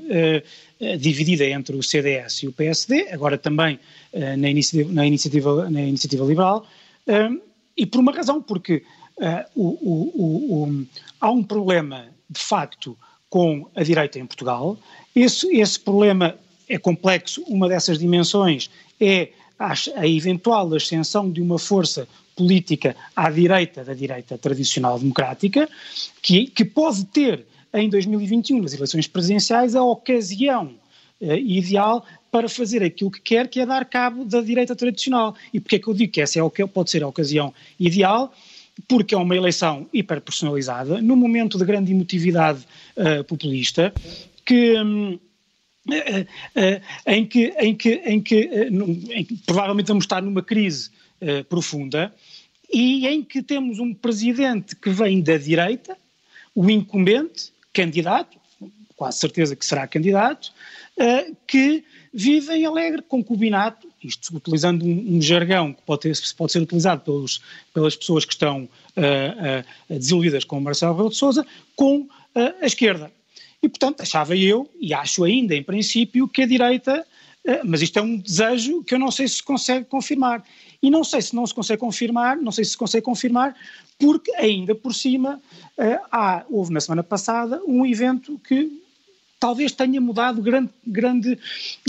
dividida 0.98 1.44
entre 1.46 1.76
o 1.76 1.82
CDS 1.82 2.42
e 2.42 2.48
o 2.48 2.52
PSD, 2.52 3.08
agora 3.10 3.38
também 3.38 3.78
uh, 4.12 4.36
na, 4.36 4.48
iniciativa, 4.50 4.92
na, 4.92 5.06
iniciativa, 5.06 5.70
na 5.70 5.82
iniciativa 5.82 6.24
liberal, 6.24 6.66
uh, 7.06 7.40
e 7.76 7.86
por 7.86 8.00
uma 8.00 8.12
razão, 8.12 8.42
porque 8.42 8.82
o, 9.54 9.68
o, 9.68 10.64
o, 10.64 10.86
há 11.20 11.30
um 11.30 11.44
problema 11.44 12.06
de 12.28 12.40
facto 12.40 12.96
com 13.30 13.68
a 13.74 13.82
direita 13.82 14.18
em 14.18 14.26
Portugal. 14.26 14.76
Esse, 15.14 15.46
esse 15.56 15.78
problema 15.78 16.36
é 16.68 16.76
complexo, 16.78 17.42
uma 17.46 17.68
dessas 17.68 17.98
dimensões 17.98 18.68
é 19.00 19.30
a, 19.58 19.74
a 19.96 20.06
eventual 20.06 20.74
ascensão 20.74 21.30
de 21.30 21.40
uma 21.40 21.58
força 21.58 22.08
política 22.34 22.96
à 23.14 23.30
direita 23.30 23.84
da 23.84 23.94
direita 23.94 24.36
tradicional 24.36 24.98
democrática, 24.98 25.68
que, 26.20 26.46
que 26.46 26.64
pode 26.64 27.04
ter 27.06 27.46
em 27.72 27.88
2021, 27.88 28.60
nas 28.60 28.74
eleições 28.74 29.06
presidenciais, 29.06 29.74
a 29.74 29.82
ocasião 29.82 30.74
uh, 31.22 31.34
ideal 31.34 32.04
para 32.30 32.48
fazer 32.48 32.82
aquilo 32.82 33.10
que 33.10 33.20
quer, 33.20 33.48
que 33.48 33.60
é 33.60 33.66
dar 33.66 33.84
cabo 33.84 34.24
da 34.24 34.40
direita 34.40 34.74
tradicional. 34.74 35.34
E 35.52 35.60
porquê 35.60 35.76
é 35.76 35.78
que 35.78 35.88
eu 35.88 35.94
digo 35.94 36.12
que 36.12 36.20
essa 36.20 36.38
é 36.38 36.42
o 36.42 36.50
que 36.50 36.66
pode 36.66 36.90
ser 36.90 37.02
a 37.02 37.08
ocasião 37.08 37.54
ideal? 37.78 38.34
Porque 38.88 39.14
é 39.14 39.18
uma 39.18 39.36
eleição 39.36 39.86
hiperpersonalizada, 39.92 41.00
num 41.00 41.16
momento 41.16 41.58
de 41.58 41.64
grande 41.64 41.92
emotividade 41.92 42.66
uh, 42.96 43.24
populista, 43.24 43.92
que. 44.44 44.78
Um, 44.80 45.18
Uh, 45.84 46.22
uh, 46.22 46.80
em, 47.04 47.26
que, 47.26 47.52
em, 47.58 47.74
que, 47.74 47.94
em, 48.04 48.20
que, 48.20 48.44
uh, 48.44 49.12
em 49.12 49.24
que 49.24 49.36
provavelmente 49.44 49.88
vamos 49.88 50.04
estar 50.04 50.22
numa 50.22 50.40
crise 50.40 50.90
profunda 51.48 52.14
e 52.72 53.04
em 53.06 53.22
que 53.22 53.42
temos 53.42 53.80
um 53.80 53.92
presidente 53.92 54.76
que 54.76 54.90
vem 54.90 55.20
da 55.20 55.36
direita, 55.36 55.96
o 56.54 56.70
incumbente, 56.70 57.52
candidato, 57.72 58.38
quase 59.02 59.18
certeza 59.18 59.56
que 59.56 59.66
será 59.66 59.84
candidato, 59.88 60.52
uh, 60.96 61.36
que 61.44 61.82
vive 62.14 62.54
em 62.54 62.64
alegre 62.64 63.02
concubinato, 63.02 63.88
isto 64.00 64.36
utilizando 64.36 64.84
um, 64.84 65.16
um 65.16 65.20
jargão 65.20 65.72
que 65.72 65.82
pode, 65.82 66.02
ter, 66.02 66.16
pode, 66.36 66.52
ser 66.52 66.62
utilizado 66.62 67.00
pelos, 67.00 67.42
pelas 67.74 67.96
pessoas 67.96 68.24
que 68.24 68.32
estão 68.32 68.68
uh, 68.96 69.90
uh, 69.90 69.98
desiludidas 69.98 70.44
com 70.44 70.60
Marcelo 70.60 70.92
Rebelo 70.92 71.10
de 71.10 71.16
Sousa, 71.16 71.44
com 71.74 72.06
a 72.34 72.64
esquerda. 72.64 73.10
E, 73.60 73.68
portanto, 73.68 74.02
achava 74.02 74.36
eu, 74.36 74.70
e 74.80 74.94
acho 74.94 75.24
ainda, 75.24 75.54
em 75.54 75.62
princípio, 75.64 76.26
que 76.26 76.42
a 76.42 76.46
direita, 76.46 77.04
mas 77.62 77.82
isto 77.82 77.98
é 77.98 78.02
um 78.02 78.16
desejo 78.16 78.82
que 78.82 78.94
eu 78.94 78.98
não 78.98 79.10
sei 79.10 79.28
se 79.28 79.42
consegue 79.42 79.84
confirmar. 79.84 80.42
E 80.82 80.90
não 80.90 81.04
sei 81.04 81.20
se 81.20 81.34
não 81.36 81.46
se 81.46 81.52
consegue 81.52 81.80
confirmar, 81.80 82.38
não 82.38 82.50
sei 82.50 82.64
se 82.64 82.70
se 82.70 82.78
consegue 82.78 83.04
confirmar, 83.04 83.54
porque 83.98 84.34
ainda 84.36 84.74
por 84.74 84.94
cima 84.94 85.42
há, 86.10 86.42
houve 86.48 86.72
na 86.72 86.80
semana 86.80 87.02
passada 87.02 87.60
um 87.66 87.84
evento 87.84 88.40
que 88.48 88.81
talvez 89.42 89.72
tenha 89.72 90.00
mudado 90.00 90.40
grande, 90.40 90.70
grande, 90.86 91.36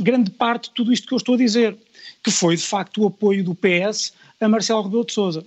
grande 0.01 0.31
parte 0.31 0.69
de 0.69 0.71
tudo 0.71 0.91
isto 0.91 1.07
que 1.07 1.13
eu 1.13 1.17
estou 1.17 1.35
a 1.35 1.37
dizer, 1.37 1.77
que 2.23 2.31
foi 2.31 2.55
de 2.55 2.63
facto 2.63 3.03
o 3.03 3.05
apoio 3.05 3.43
do 3.43 3.53
PS 3.53 4.11
a 4.41 4.49
Marcelo 4.49 4.81
Rebelo 4.81 5.05
de 5.05 5.13
Sousa. 5.13 5.45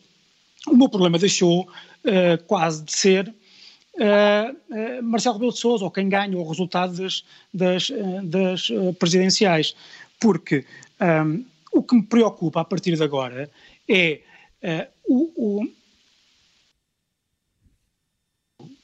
O 0.69 0.77
meu 0.77 0.89
problema 0.89 1.19
deixou 1.19 1.63
uh, 1.63 2.45
quase 2.47 2.85
de 2.85 2.93
ser 2.93 3.29
uh, 3.29 4.57
uh, 4.71 5.03
Marcelo 5.03 5.35
Rebelo 5.35 5.53
de 5.53 5.59
Sousa, 5.59 5.85
ou 5.85 5.91
quem 5.91 6.09
ganha 6.09 6.39
o 6.39 6.49
resultado 6.49 6.97
das, 6.97 7.25
das, 7.53 7.91
das 8.23 8.69
presidenciais, 9.01 9.75
porque 10.21 10.65
um, 11.01 11.45
o 11.73 11.83
que 11.83 11.97
me 11.97 12.05
preocupa 12.05 12.61
a 12.61 12.65
partir 12.65 12.95
de 12.97 13.03
agora 13.03 13.51
é 13.89 14.21
o 15.09 15.67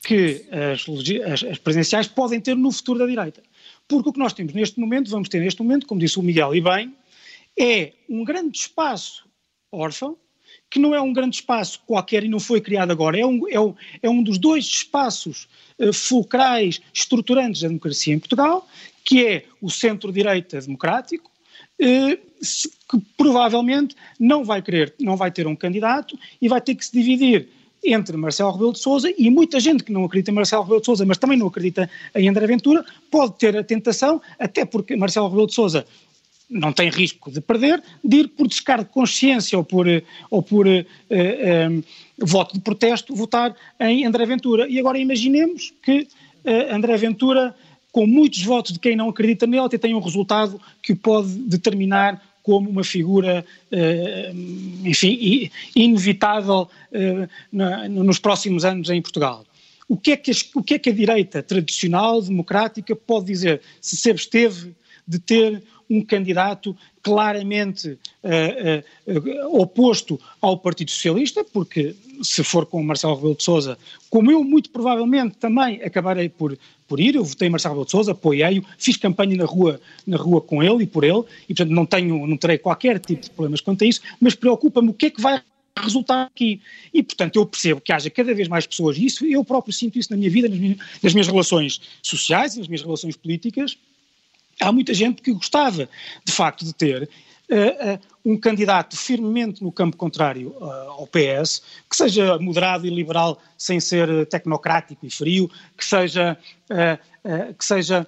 que 0.03 0.45
as, 0.51 0.85
as, 1.33 1.45
as 1.45 1.59
presidenciais 1.59 2.09
podem 2.09 2.41
ter 2.41 2.57
no 2.57 2.73
futuro 2.73 2.99
da 2.99 3.07
direita. 3.07 3.43
Porque 3.87 4.09
o 4.09 4.13
que 4.13 4.19
nós 4.19 4.33
temos 4.33 4.53
neste 4.53 4.79
momento, 4.81 5.11
vamos 5.11 5.29
ter 5.29 5.41
neste 5.41 5.63
momento, 5.63 5.87
como 5.87 6.01
disse 6.01 6.19
o 6.19 6.23
Miguel 6.23 6.55
e 6.55 6.61
bem, 6.61 6.95
é 7.59 7.93
um 8.09 8.25
grande 8.25 8.59
espaço 8.59 9.25
órfão, 9.71 10.17
que 10.71 10.79
não 10.79 10.95
é 10.95 11.01
um 11.01 11.13
grande 11.13 11.37
espaço 11.37 11.81
qualquer 11.87 12.25
e 12.25 12.29
não 12.29 12.41
foi 12.41 12.61
criado 12.61 12.91
agora, 12.91 13.19
é 13.19 13.27
um, 13.27 13.49
é 13.49 13.61
um, 13.61 13.75
é 14.03 14.09
um 14.09 14.23
dos 14.23 14.39
dois 14.39 14.65
espaços 14.65 15.47
uh, 15.79 15.93
fulcrais 15.93 16.81
estruturantes 16.93 17.61
da 17.61 17.69
democracia 17.69 18.15
em 18.15 18.19
Portugal, 18.19 18.67
que 19.05 19.25
é 19.25 19.45
o 19.61 19.71
centro-direita 19.71 20.61
democrático, 20.61 21.31
uh, 21.81 22.17
que 22.91 23.07
provavelmente 23.17 23.95
não 24.19 24.45
vai 24.45 24.63
querer, 24.63 24.95
não 24.99 25.17
vai 25.17 25.31
ter 25.31 25.47
um 25.47 25.55
candidato 25.55 26.19
e 26.41 26.49
vai 26.49 26.61
ter 26.61 26.75
que 26.75 26.85
se 26.85 26.93
dividir 26.93 27.49
entre 27.85 28.17
Marcelo 28.17 28.53
Rebelo 28.53 28.73
de 28.73 28.79
Sousa 28.79 29.13
e 29.17 29.29
muita 29.31 29.59
gente 29.59 29.83
que 29.83 29.93
não 29.93 30.05
acredita 30.05 30.31
em 30.31 30.35
Marcelo 30.35 30.63
Rebelo 30.63 30.81
de 30.81 30.87
Sousa, 30.87 31.05
mas 31.05 31.19
também 31.19 31.37
não 31.37 31.49
acredita 31.49 31.91
em 32.15 32.29
André 32.29 32.47
Ventura, 32.47 32.85
pode 33.11 33.35
ter 33.39 33.57
a 33.57 33.65
tentação, 33.65 34.21
até 34.39 34.65
porque 34.65 34.97
Marcelo 34.97 35.29
Rebelo 35.29 35.47
de 35.47 35.55
Sousa 35.55 35.85
não 36.53 36.73
tem 36.73 36.91
risco 36.91 37.31
de 37.31 37.41
perder, 37.41 37.83
de 38.05 38.19
ir 38.19 38.29
por 38.29 38.47
descargo 38.47 38.85
de 38.85 38.91
consciência 38.91 39.57
ou 39.57 39.65
por, 39.65 39.87
ou 40.31 40.43
por 40.43 40.67
uh, 40.67 40.71
uh, 40.71 41.85
voto 42.19 42.55
de 42.55 42.61
protesto, 42.61 43.15
votar 43.15 43.57
em 43.81 44.05
André 44.05 44.27
Ventura. 44.27 44.69
E 44.69 44.79
agora 44.79 44.99
imaginemos 44.99 45.73
que 45.83 46.01
uh, 46.45 46.75
André 46.75 46.97
Ventura, 46.99 47.55
com 47.91 48.07
muitos 48.07 48.43
votos 48.43 48.73
de 48.73 48.79
quem 48.79 48.95
não 48.95 49.09
acredita 49.09 49.47
nele, 49.47 49.65
até 49.65 49.79
tem 49.79 49.95
um 49.95 50.01
resultado 50.01 50.61
que 50.83 50.93
o 50.93 50.97
pode 50.97 51.29
determinar 51.29 52.23
como 52.43 52.69
uma 52.69 52.83
figura, 52.83 53.45
enfim, 54.85 55.51
inevitável 55.77 56.69
nos 57.89 58.19
próximos 58.19 58.65
anos 58.65 58.91
em 58.91 59.01
Portugal. 59.01 59.45
O 59.89 59.97
que, 59.97 60.13
é 60.13 60.17
que 60.17 60.33
o 60.55 60.63
que 60.63 60.75
é 60.75 60.79
que 60.79 60.91
a 60.91 60.93
direita 60.93 61.43
tradicional, 61.43 62.23
democrática, 62.23 62.97
pode 62.97 63.27
dizer 63.27 63.61
se 63.81 63.97
se 63.97 64.11
absteve 64.11 64.75
de 65.07 65.19
ter 65.19 65.63
um 65.91 66.01
candidato 66.03 66.75
claramente 67.03 67.99
uh, 68.23 69.13
uh, 69.13 69.61
oposto 69.61 70.19
ao 70.41 70.57
Partido 70.57 70.91
Socialista, 70.91 71.45
porque 71.45 71.95
se 72.23 72.43
for 72.43 72.65
com 72.65 72.83
Marcelo 72.83 73.17
Rebelo 73.17 73.35
de 73.35 73.43
Sousa, 73.43 73.77
como 74.09 74.31
eu 74.31 74.43
muito 74.43 74.71
provavelmente 74.71 75.37
também 75.37 75.83
acabarei 75.83 76.29
por, 76.29 76.57
por 76.93 77.01
ir, 77.01 77.15
eu 77.15 77.25
votei 77.25 77.49
Marcelo 77.49 77.73
Rebelo 77.73 77.87
de 77.87 77.91
Sousa, 77.91 78.13
apoiei-o, 78.13 78.63
fiz 78.77 78.99
campanha 78.99 79.35
na 79.35 79.47
rua, 79.47 79.81
na 80.07 80.19
rua 80.19 80.43
com 80.43 80.63
ele 80.63 80.83
e 80.83 80.87
por 80.87 81.05
ele, 81.05 81.23
e 81.49 81.55
portanto 81.55 81.71
não 81.71 81.87
tenho, 81.87 82.27
não 82.27 82.37
terei 82.37 82.59
qualquer 82.59 83.01
tipo 83.01 83.23
de 83.23 83.31
problemas 83.31 83.63
quanto 83.63 83.83
a 83.83 83.87
isso, 83.87 84.03
mas 84.21 84.35
preocupa-me 84.35 84.91
o 84.91 84.93
que 84.93 85.07
é 85.07 85.11
que 85.11 85.19
vai 85.19 85.41
resultar 85.75 86.25
aqui. 86.25 86.61
E, 86.93 87.03
portanto, 87.03 87.37
eu 87.37 87.47
percebo 87.47 87.81
que 87.81 87.95
haja 87.95 88.11
cada 88.11 88.35
vez 88.35 88.47
mais 88.47 88.67
pessoas, 88.67 88.99
e 88.99 89.07
isso 89.07 89.25
eu 89.25 89.43
próprio 89.43 89.73
sinto 89.73 89.99
isso 89.99 90.11
na 90.11 90.19
minha 90.19 90.29
vida, 90.29 90.51
nas 90.51 90.59
minhas, 90.59 90.77
nas 91.03 91.15
minhas 91.15 91.29
relações 91.29 91.81
sociais 92.03 92.57
nas 92.57 92.69
minhas 92.69 92.83
relações 92.83 93.17
políticas, 93.17 93.79
há 94.61 94.71
muita 94.71 94.93
gente 94.93 95.23
que 95.23 95.33
gostava, 95.33 95.89
de 96.27 96.31
facto, 96.31 96.63
de 96.63 96.75
ter 96.75 97.09
um 98.25 98.39
candidato 98.39 98.97
firmemente 98.97 99.63
no 99.63 99.71
campo 99.73 99.97
contrário 99.97 100.55
uh, 100.61 100.91
ao 100.91 101.07
PS, 101.07 101.63
que 101.89 101.97
seja 101.97 102.39
moderado 102.39 102.87
e 102.87 102.91
liberal 102.91 103.39
sem 103.59 103.81
ser 103.81 104.27
tecnocrático 104.27 105.05
e 105.05 105.11
frio, 105.11 105.51
que 105.77 105.85
seja, 105.85 106.37
que 107.59 107.65
seja 107.65 108.07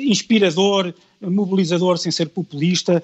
inspirador, 0.00 0.92
mobilizador 1.20 1.98
sem 1.98 2.12
ser 2.12 2.28
populista, 2.28 3.02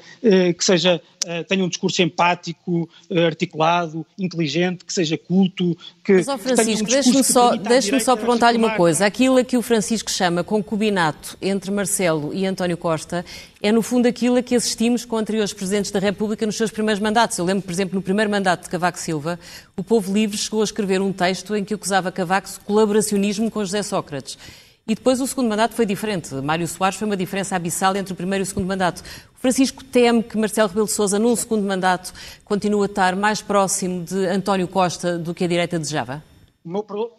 que 0.57 0.65
seja, 0.65 1.01
tenha 1.49 1.65
um 1.65 1.69
discurso 1.69 2.01
empático, 2.03 2.89
articulado, 3.27 4.07
inteligente, 4.19 4.85
que 4.85 4.93
seja 4.93 5.19
culto, 5.19 5.77
que, 6.05 6.13
Mas, 6.13 6.29
ó 6.29 6.39
Francisco, 6.39 6.87
um 6.87 6.91
deixe-me 6.91 7.25
só, 7.25 7.57
deixe 7.57 7.99
só 8.01 8.15
perguntar-lhe 8.15 8.59
uma 8.59 8.77
coisa. 8.77 9.07
Aquilo 9.07 9.39
a 9.39 9.45
que 9.45 9.57
o 9.57 9.63
Francisco 9.63 10.11
chama 10.11 10.45
concubinato 10.45 11.37
entre 11.43 11.71
Marcelo 11.71 12.33
e 12.33 12.47
António 12.47 12.77
Costa 12.77 13.25
é, 13.61 13.73
no 13.73 13.83
fundo, 13.83 14.07
aquilo 14.07 14.37
a 14.37 14.43
que 14.43 14.55
assistimos 14.55 15.05
com 15.05 15.17
anteriores 15.17 15.53
presidentes 15.53 15.91
da 15.91 15.99
República 15.99 16.47
nos 16.47 16.57
seus 16.57 16.71
primeiros 16.71 17.03
mandatos. 17.03 17.39
Eu 17.39 17.45
lembro, 17.45 17.63
por 17.63 17.73
exemplo, 17.73 17.97
no 17.97 18.03
primeiro 18.03 18.31
mandato 18.31 18.65
de 18.65 18.69
Cavaco 18.69 18.99
Silva, 18.99 19.41
o 19.77 19.83
Povo 19.83 20.13
Livre 20.13 20.37
chegou 20.37 20.61
a 20.61 20.65
escrever 20.65 21.01
um 21.01 21.13
texto 21.13 21.57
em 21.57 21.65
que 21.65 21.75
acusava 21.75 22.13
Cavaco 22.13 22.49
de 22.49 22.61
colaboracionismo 22.61 23.51
com 23.51 23.65
José 23.65 23.83
Sócrates. 23.83 24.39
E 24.87 24.95
depois 24.95 25.19
o 25.19 25.27
segundo 25.27 25.49
mandato 25.49 25.75
foi 25.75 25.87
diferente. 25.87 26.35
Mário 26.35 26.69
Soares 26.69 26.99
foi 26.99 27.07
uma 27.07 27.17
diferença 27.17 27.57
abissal 27.57 27.97
entre 27.97 28.13
o 28.13 28.17
primeiro 28.17 28.43
e 28.43 28.45
o 28.45 28.47
segundo 28.47 28.67
mandato. 28.67 29.03
O 29.35 29.39
Francisco 29.39 29.83
teme 29.83 30.23
que 30.23 30.37
Marcelo 30.37 30.69
Rebelo 30.69 30.87
de 30.87 30.93
Sousa, 30.93 31.19
num 31.19 31.35
segundo 31.35 31.67
mandato, 31.67 32.13
continue 32.45 32.83
a 32.83 32.85
estar 32.85 33.17
mais 33.17 33.41
próximo 33.41 34.05
de 34.05 34.27
António 34.27 34.69
Costa 34.69 35.19
do 35.19 35.33
que 35.33 35.45
a 35.45 35.49
direita 35.49 35.79
desejava? 35.79 36.23
O 36.63 36.69
meu, 36.69 36.83
pro... 36.83 37.11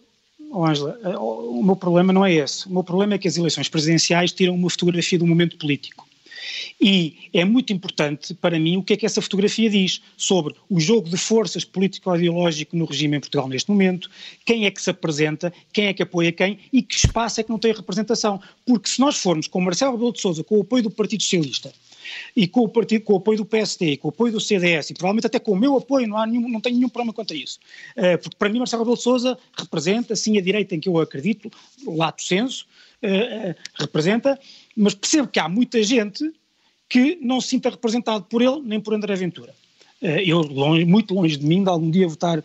oh, 0.51 0.63
Angela, 0.63 0.99
o 1.17 1.63
meu 1.63 1.75
problema 1.75 2.13
não 2.13 2.23
é 2.23 2.33
esse. 2.33 2.67
O 2.67 2.71
meu 2.71 2.83
problema 2.83 3.15
é 3.15 3.17
que 3.17 3.27
as 3.27 3.35
eleições 3.35 3.67
presidenciais 3.67 4.31
tiram 4.31 4.53
uma 4.53 4.69
fotografia 4.69 5.17
do 5.17 5.25
momento 5.25 5.57
político. 5.57 6.04
E 6.79 7.29
é 7.33 7.43
muito 7.45 7.73
importante 7.73 8.33
para 8.33 8.59
mim 8.59 8.77
o 8.77 8.83
que 8.83 8.93
é 8.93 8.97
que 8.97 9.05
essa 9.05 9.21
fotografia 9.21 9.69
diz 9.69 10.01
sobre 10.17 10.55
o 10.69 10.79
jogo 10.79 11.09
de 11.09 11.17
forças 11.17 11.63
político-ideológico 11.63 12.75
no 12.75 12.85
regime 12.85 13.17
em 13.17 13.19
Portugal 13.19 13.47
neste 13.47 13.69
momento, 13.69 14.09
quem 14.45 14.65
é 14.65 14.71
que 14.71 14.81
se 14.81 14.89
apresenta, 14.89 15.53
quem 15.71 15.87
é 15.87 15.93
que 15.93 16.03
apoia 16.03 16.31
quem 16.31 16.59
e 16.71 16.81
que 16.81 16.95
espaço 16.95 17.39
é 17.39 17.43
que 17.43 17.49
não 17.49 17.59
tem 17.59 17.73
representação. 17.73 18.41
Porque 18.65 18.89
se 18.89 18.99
nós 18.99 19.17
formos 19.17 19.47
com 19.47 19.61
Marcelo 19.61 19.93
Rebelo 19.93 20.13
de 20.13 20.21
Sousa, 20.21 20.43
com 20.43 20.57
o 20.57 20.61
apoio 20.61 20.83
do 20.83 20.91
Partido 20.91 21.23
Socialista, 21.23 21.73
e 22.35 22.47
com 22.47 22.61
o, 22.61 22.69
partido, 22.69 23.03
com 23.03 23.13
o 23.13 23.17
apoio 23.17 23.37
do 23.37 23.45
PSD, 23.45 23.97
com 23.97 24.07
o 24.07 24.09
apoio 24.09 24.33
do 24.33 24.39
CDS, 24.39 24.89
e 24.89 24.93
provavelmente 24.93 25.27
até 25.27 25.39
com 25.39 25.51
o 25.51 25.55
meu 25.55 25.77
apoio, 25.77 26.07
não, 26.07 26.17
há 26.17 26.25
nenhum, 26.25 26.47
não 26.47 26.61
tenho 26.61 26.75
nenhum 26.75 26.89
problema 26.89 27.13
quanto 27.13 27.33
a 27.33 27.35
isso. 27.35 27.59
Uh, 27.97 28.17
porque 28.21 28.35
para 28.37 28.49
mim 28.49 28.59
Marcelo 28.59 28.83
Rebelo 28.83 28.97
de 28.97 29.03
Sousa 29.03 29.37
representa, 29.57 30.15
sim, 30.15 30.37
a 30.37 30.41
direita 30.41 30.75
em 30.75 30.79
que 30.79 30.89
eu 30.89 30.99
acredito, 30.99 31.51
lato 31.85 32.23
senso, 32.23 32.65
uh, 33.01 33.51
uh, 33.51 33.55
representa, 33.75 34.39
mas 34.75 34.93
percebo 34.93 35.27
que 35.27 35.39
há 35.39 35.47
muita 35.47 35.81
gente 35.83 36.31
que 36.89 37.17
não 37.21 37.41
se 37.41 37.49
sinta 37.49 37.69
representado 37.69 38.25
por 38.25 38.41
ele 38.41 38.61
nem 38.63 38.79
por 38.79 38.93
André 38.93 39.15
Ventura. 39.15 39.53
Eh, 40.01 40.23
eu, 40.25 40.41
longe, 40.41 40.85
muito 40.85 41.13
longe 41.13 41.37
de 41.37 41.45
mim, 41.45 41.63
de 41.63 41.69
algum 41.69 41.89
dia 41.89 42.07
votar 42.07 42.39
uh, 42.39 42.43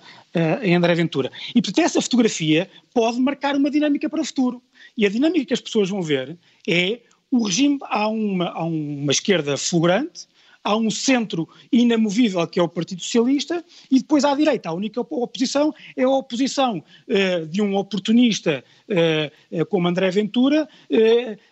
em 0.62 0.74
André 0.74 0.94
Ventura. 0.94 1.30
E, 1.54 1.60
portanto, 1.60 1.84
essa 1.84 2.00
fotografia 2.00 2.70
pode 2.94 3.20
marcar 3.20 3.56
uma 3.56 3.70
dinâmica 3.70 4.08
para 4.08 4.20
o 4.20 4.24
futuro. 4.24 4.62
E 4.96 5.04
a 5.04 5.10
dinâmica 5.10 5.44
que 5.44 5.54
as 5.54 5.60
pessoas 5.60 5.90
vão 5.90 6.02
ver 6.02 6.38
é 6.66 7.00
o 7.30 7.44
regime, 7.44 7.78
há 7.82 8.08
uma, 8.08 8.48
há 8.48 8.64
uma 8.64 9.12
esquerda 9.12 9.56
fulgurante, 9.56 10.26
há 10.62 10.76
um 10.76 10.90
centro 10.90 11.48
inamovível 11.72 12.46
que 12.46 12.60
é 12.60 12.62
o 12.62 12.68
Partido 12.68 13.02
Socialista 13.02 13.64
e 13.90 13.98
depois 13.98 14.24
à 14.24 14.34
direita 14.34 14.68
a 14.68 14.72
única 14.72 15.00
oposição 15.00 15.72
é 15.96 16.02
a 16.02 16.08
oposição 16.08 16.82
uh, 17.08 17.46
de 17.46 17.62
um 17.62 17.76
oportunista 17.76 18.64
uh, 18.88 19.66
como 19.66 19.88
André 19.88 20.10
Ventura, 20.10 20.68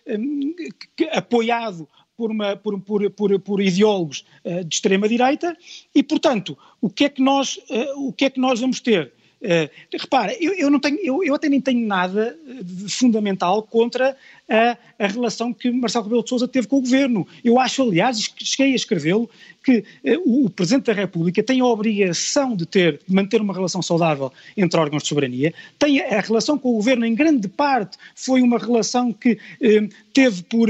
um, 0.07 0.55
que, 0.97 1.05
apoiado 1.13 1.89
por, 2.17 2.31
uma, 2.31 2.57
por, 2.57 2.81
por, 2.81 3.11
por, 3.11 3.41
por 3.41 3.63
ideólogos 3.63 4.25
uh, 4.45 4.65
de 4.65 4.75
extrema-direita 4.75 5.57
e, 5.95 6.03
portanto, 6.03 6.59
o 6.81 6.91
que 6.91 7.05
é 7.05 7.09
que 7.09 7.23
nós, 7.23 7.59
o 7.97 8.13
que 8.13 8.27
é 8.27 8.31
que 8.31 8.41
nós 8.41 8.61
vamos 8.61 8.81
ter? 8.81 9.13
Uh, 9.41 9.71
repara, 9.97 10.35
eu, 10.41 10.53
eu, 10.55 10.69
não 10.69 10.81
tenho, 10.81 10.99
eu, 11.01 11.23
eu 11.23 11.35
até 11.35 11.49
nem 11.49 11.61
tenho 11.61 11.87
nada 11.87 12.37
de 12.61 12.93
fundamental 12.93 13.63
contra 13.63 14.17
a, 14.49 14.77
a 14.99 15.07
relação 15.07 15.53
que 15.53 15.71
Marcelo 15.71 16.05
Rebelo 16.05 16.25
de 16.25 16.29
Sousa 16.29 16.49
teve 16.49 16.67
com 16.67 16.79
o 16.79 16.81
governo. 16.81 17.27
Eu 17.45 17.61
acho, 17.61 17.83
aliás, 17.83 18.19
cheguei 18.37 18.73
a 18.73 18.77
escrevê-lo, 18.77 19.31
que 19.63 19.85
uh, 20.05 20.45
o, 20.45 20.51
Presidente 20.51 20.87
da 20.87 20.93
República 20.93 21.41
tem 21.43 21.61
a 21.61 21.65
obrigação 21.65 22.57
de 22.57 22.67
ter, 22.67 23.01
de 23.07 23.15
manter 23.15 23.41
uma 23.41 23.55
relação 23.55 23.81
saudável 23.81 24.33
entre 24.57 24.81
órgãos 24.81 25.05
de 25.05 25.09
soberania. 25.09 25.55
Tem 25.79 26.01
a, 26.01 26.19
a 26.19 26.21
relação 26.21 26.59
com 26.59 26.71
o 26.71 26.75
governo, 26.75 27.05
em 27.05 27.15
grande 27.15 27.47
parte, 27.47 27.97
foi 28.17 28.43
uma 28.43 28.59
relação 28.59 29.13
que 29.13 29.33
uh, 29.35 29.89
teve 30.13 30.43
por 30.43 30.69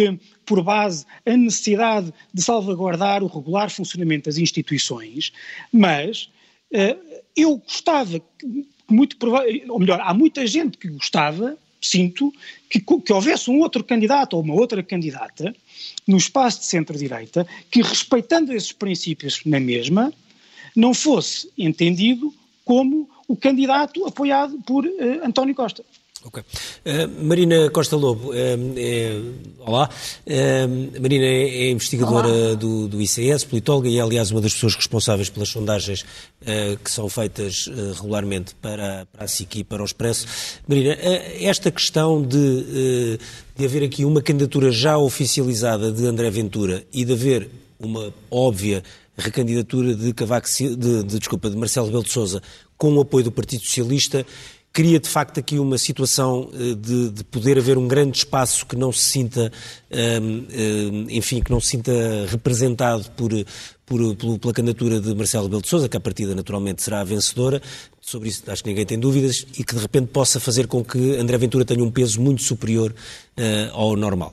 por 0.48 0.62
base 0.62 1.04
a 1.26 1.36
necessidade 1.36 2.12
de 2.32 2.42
salvaguardar 2.42 3.22
o 3.22 3.26
regular 3.26 3.70
funcionamento 3.70 4.30
das 4.30 4.38
instituições, 4.38 5.30
mas 5.70 6.30
eu 7.36 7.56
gostava 7.56 8.20
muito 8.90 9.16
ou 9.68 9.78
melhor, 9.78 10.00
há 10.00 10.14
muita 10.14 10.46
gente 10.46 10.78
que 10.78 10.88
gostava, 10.88 11.56
sinto, 11.80 12.32
que, 12.68 12.80
que 12.80 13.12
houvesse 13.12 13.50
um 13.50 13.60
outro 13.60 13.84
candidato 13.84 14.34
ou 14.34 14.42
uma 14.42 14.54
outra 14.54 14.82
candidata 14.82 15.54
no 16.06 16.16
espaço 16.16 16.60
de 16.60 16.66
centro-direita 16.66 17.46
que, 17.70 17.82
respeitando 17.82 18.52
esses 18.52 18.72
princípios 18.72 19.40
na 19.44 19.60
mesma, 19.60 20.12
não 20.74 20.94
fosse 20.94 21.50
entendido 21.56 22.34
como 22.64 23.08
o 23.26 23.36
candidato 23.36 24.06
apoiado 24.06 24.58
por 24.62 24.86
uh, 24.86 25.24
António 25.24 25.54
Costa. 25.54 25.84
Ok. 26.24 26.42
Uh, 26.42 27.24
Marina 27.24 27.70
Costa 27.70 27.94
Lobo, 27.96 28.30
uh, 28.30 28.34
é, 28.76 29.20
olá. 29.60 29.88
Uh, 30.26 31.00
Marina 31.00 31.24
é, 31.24 31.66
é 31.66 31.70
investigadora 31.70 32.56
do, 32.56 32.88
do, 32.88 33.00
ICS, 33.00 33.44
politóloga, 33.44 33.88
e 33.88 33.98
é, 33.98 34.00
aliás, 34.00 34.32
uma 34.32 34.40
das 34.40 34.52
pessoas 34.52 34.74
responsáveis 34.74 35.30
pelas 35.30 35.48
sondagens 35.48 36.04
que 36.84 36.90
são 36.90 37.08
feitas 37.08 37.68
regularmente 37.96 38.54
para, 38.54 39.06
para 39.12 39.24
a 39.24 39.28
SIC 39.28 39.56
e 39.56 39.64
para 39.64 39.82
o 39.82 39.84
Expresso. 39.84 40.26
Marina, 40.66 40.96
esta 41.40 41.70
questão 41.70 42.22
de, 42.22 43.18
de 43.56 43.64
haver 43.64 43.82
aqui 43.82 44.04
uma 44.04 44.22
candidatura 44.22 44.70
já 44.70 44.96
oficializada 44.96 45.90
de 45.90 46.06
André 46.06 46.30
Ventura 46.30 46.84
e 46.92 47.04
de 47.04 47.12
haver 47.12 47.50
uma 47.78 48.14
óbvia 48.30 48.82
recandidatura 49.16 49.94
de 49.94 50.12
Cavaco, 50.14 50.48
de, 50.48 50.76
de, 50.76 51.18
desculpa, 51.18 51.50
de 51.50 51.56
Marcelo 51.56 51.86
Rebelo 51.86 52.04
de 52.04 52.12
Sousa 52.12 52.40
com 52.76 52.94
o 52.94 53.00
apoio 53.00 53.24
do 53.24 53.32
Partido 53.32 53.64
Socialista 53.64 54.24
cria 54.78 55.00
de 55.00 55.08
facto 55.08 55.40
aqui 55.40 55.58
uma 55.58 55.76
situação 55.76 56.48
de, 56.52 57.10
de 57.10 57.24
poder 57.24 57.58
haver 57.58 57.76
um 57.76 57.88
grande 57.88 58.18
espaço 58.18 58.64
que 58.64 58.76
não 58.76 58.92
se 58.92 59.02
sinta, 59.02 59.50
enfim, 61.10 61.42
que 61.42 61.50
não 61.50 61.58
se 61.58 61.70
sinta 61.70 61.90
representado 62.28 63.10
por, 63.16 63.32
por, 63.84 64.38
pela 64.38 64.52
candidatura 64.52 65.00
de 65.00 65.12
Marcelo 65.16 65.46
Rebelo 65.46 65.62
de 65.62 65.68
Sousa, 65.68 65.88
que 65.88 65.96
a 65.96 66.00
partida 66.00 66.32
naturalmente 66.32 66.80
será 66.80 67.00
a 67.00 67.04
vencedora, 67.04 67.60
sobre 68.00 68.28
isso 68.28 68.44
acho 68.46 68.62
que 68.62 68.70
ninguém 68.70 68.86
tem 68.86 69.00
dúvidas, 69.00 69.44
e 69.58 69.64
que 69.64 69.74
de 69.74 69.80
repente 69.80 70.12
possa 70.12 70.38
fazer 70.38 70.68
com 70.68 70.84
que 70.84 71.16
André 71.16 71.36
Ventura 71.38 71.64
tenha 71.64 71.82
um 71.82 71.90
peso 71.90 72.20
muito 72.20 72.44
superior 72.44 72.94
uh, 73.36 73.74
ao 73.76 73.96
normal. 73.96 74.32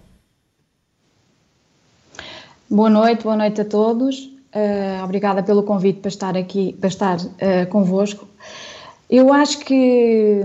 Boa 2.70 2.92
noite, 2.92 3.24
boa 3.24 3.36
noite 3.36 3.62
a 3.62 3.66
todos. 3.66 4.20
Uh, 4.54 5.04
obrigada 5.04 5.42
pelo 5.42 5.64
convite 5.64 6.02
para 6.02 6.10
estar 6.10 6.38
aqui, 6.38 6.74
para 6.74 6.88
estar 6.88 7.18
uh, 7.18 7.68
convosco. 7.70 8.28
Eu 9.10 9.32
acho 9.32 9.60
que 9.60 10.42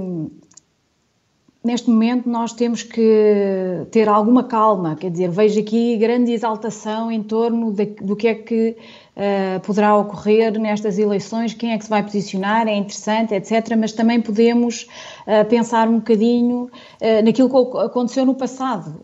neste 1.62 1.90
momento 1.90 2.28
nós 2.28 2.52
temos 2.52 2.82
que 2.82 3.86
ter 3.90 4.08
alguma 4.08 4.44
calma, 4.44 4.96
quer 4.96 5.10
dizer, 5.10 5.28
vejo 5.28 5.60
aqui 5.60 5.96
grande 5.98 6.32
exaltação 6.32 7.12
em 7.12 7.22
torno 7.22 7.70
de, 7.70 7.84
do 7.84 8.16
que 8.16 8.28
é 8.28 8.34
que 8.34 8.76
uh, 9.16 9.60
poderá 9.60 9.94
ocorrer 9.94 10.58
nestas 10.58 10.98
eleições, 10.98 11.52
quem 11.52 11.72
é 11.72 11.78
que 11.78 11.84
se 11.84 11.90
vai 11.90 12.02
posicionar, 12.02 12.66
é 12.66 12.74
interessante, 12.74 13.34
etc. 13.34 13.76
Mas 13.78 13.92
também 13.92 14.22
podemos 14.22 14.86
uh, 15.26 15.46
pensar 15.48 15.86
um 15.86 15.96
bocadinho 15.96 16.64
uh, 17.00 17.24
naquilo 17.24 17.48
que 17.50 17.78
aconteceu 17.78 18.24
no 18.24 18.34
passado. 18.34 18.94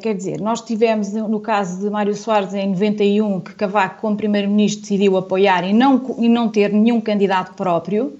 quer 0.00 0.14
dizer, 0.14 0.40
nós 0.40 0.62
tivemos, 0.62 1.12
no 1.12 1.40
caso 1.40 1.78
de 1.80 1.90
Mário 1.90 2.14
Soares, 2.14 2.54
em 2.54 2.68
91, 2.70 3.40
que 3.40 3.54
Cavaco, 3.54 4.00
como 4.00 4.16
Primeiro-Ministro, 4.16 4.82
decidiu 4.82 5.16
apoiar 5.18 5.62
e 5.68 5.74
não, 5.74 6.16
e 6.18 6.28
não 6.28 6.48
ter 6.48 6.72
nenhum 6.72 7.00
candidato 7.02 7.54
próprio. 7.54 8.18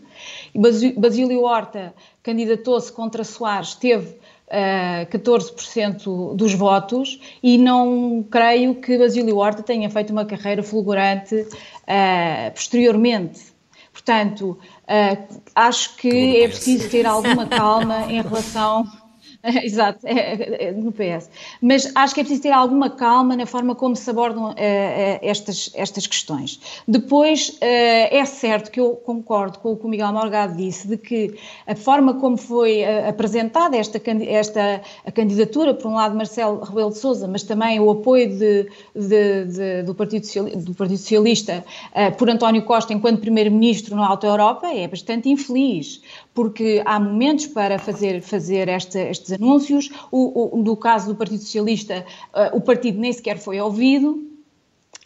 Basílio 0.55 1.43
Horta 1.43 1.95
candidatou-se 2.23 2.93
contra 2.93 3.25
Soares, 3.25 3.75
teve 3.75 4.17
uh, 4.49 5.07
14% 5.11 6.35
dos 6.35 6.55
votos 6.55 7.21
e 7.43 7.59
não 7.59 8.25
creio 8.31 8.75
que 8.77 8.99
Basílio 8.99 9.37
Horta 9.37 9.63
tenha 9.63 9.89
feito 9.91 10.11
uma 10.11 10.25
carreira 10.25 10.63
fulgurante 10.63 11.35
uh, 11.35 12.51
posteriormente. 12.55 13.59
Portanto, 13.93 14.59
uh, 14.85 15.41
acho 15.55 15.97
que 15.97 16.43
é 16.43 16.49
preciso 16.49 16.89
ter 16.89 17.05
alguma 17.07 17.47
calma 17.47 18.11
em 18.11 18.23
relação 18.23 18.87
Exato, 19.63 20.05
é, 20.05 20.13
é, 20.13 20.65
é, 20.69 20.73
no 20.73 20.91
PS. 20.91 21.31
Mas 21.63 21.91
acho 21.95 22.15
que 22.15 22.21
é 22.21 22.25
preciso 22.25 22.43
ter 22.43 22.51
alguma 22.51 22.91
calma 22.91 23.37
na 23.37 23.47
forma 23.47 23.75
como 23.75 23.95
se 23.95 24.09
abordam 24.11 24.51
uh, 24.51 24.55
estas, 25.23 25.71
estas 25.75 26.07
questões. 26.07 26.61
Depois, 26.89 27.51
uh, 27.51 27.57
é 27.63 28.25
certo 28.25 28.71
que 28.71 28.81
eu 28.81 28.97
concordo 28.97 29.61
com 29.61 29.73
o 29.73 29.77
que 29.77 29.87
o 29.87 29.89
Miguel 29.89 30.13
Morgado 30.13 30.57
disse, 30.57 30.89
de 30.89 30.97
que 30.97 31.39
a 31.67 31.77
forma 31.77 32.15
como 32.15 32.37
foi 32.37 32.85
apresentada 32.85 33.77
esta, 33.77 34.01
esta 34.27 34.83
a 35.07 35.13
candidatura, 35.13 35.73
por 35.73 35.89
um 35.89 35.95
lado 35.95 36.17
Marcelo 36.17 36.61
Rebelo 36.65 36.91
de 36.91 36.99
Sousa, 36.99 37.29
mas 37.29 37.45
também 37.45 37.79
o 37.79 37.91
apoio 37.91 38.29
de, 38.29 38.69
de, 38.95 39.45
de, 39.45 39.83
do, 39.85 39.95
Partido 39.95 40.27
Socialista, 40.27 40.59
do 40.61 40.75
Partido 40.75 40.99
Socialista 40.99 41.65
por 42.17 42.29
António 42.29 42.63
Costa 42.63 42.93
enquanto 42.93 43.21
Primeiro-Ministro 43.21 43.95
na 43.95 44.07
Alta 44.07 44.27
Europa, 44.27 44.69
é 44.69 44.89
bastante 44.89 45.29
infeliz 45.29 46.01
porque 46.39 46.81
há 46.87 47.01
momentos 47.01 47.49
para 47.49 47.81
fazer, 47.81 48.23
fazer 48.23 48.69
estes 48.69 49.33
anúncios. 49.33 49.91
O, 50.09 50.57
o, 50.57 50.63
no 50.63 50.77
caso 50.77 51.09
do 51.09 51.17
Partido 51.17 51.41
Socialista, 51.41 52.07
uh, 52.33 52.57
o 52.57 52.61
partido 52.61 53.01
nem 53.01 53.13
sequer 53.13 53.41
foi 53.41 53.61
ouvido. 53.61 54.23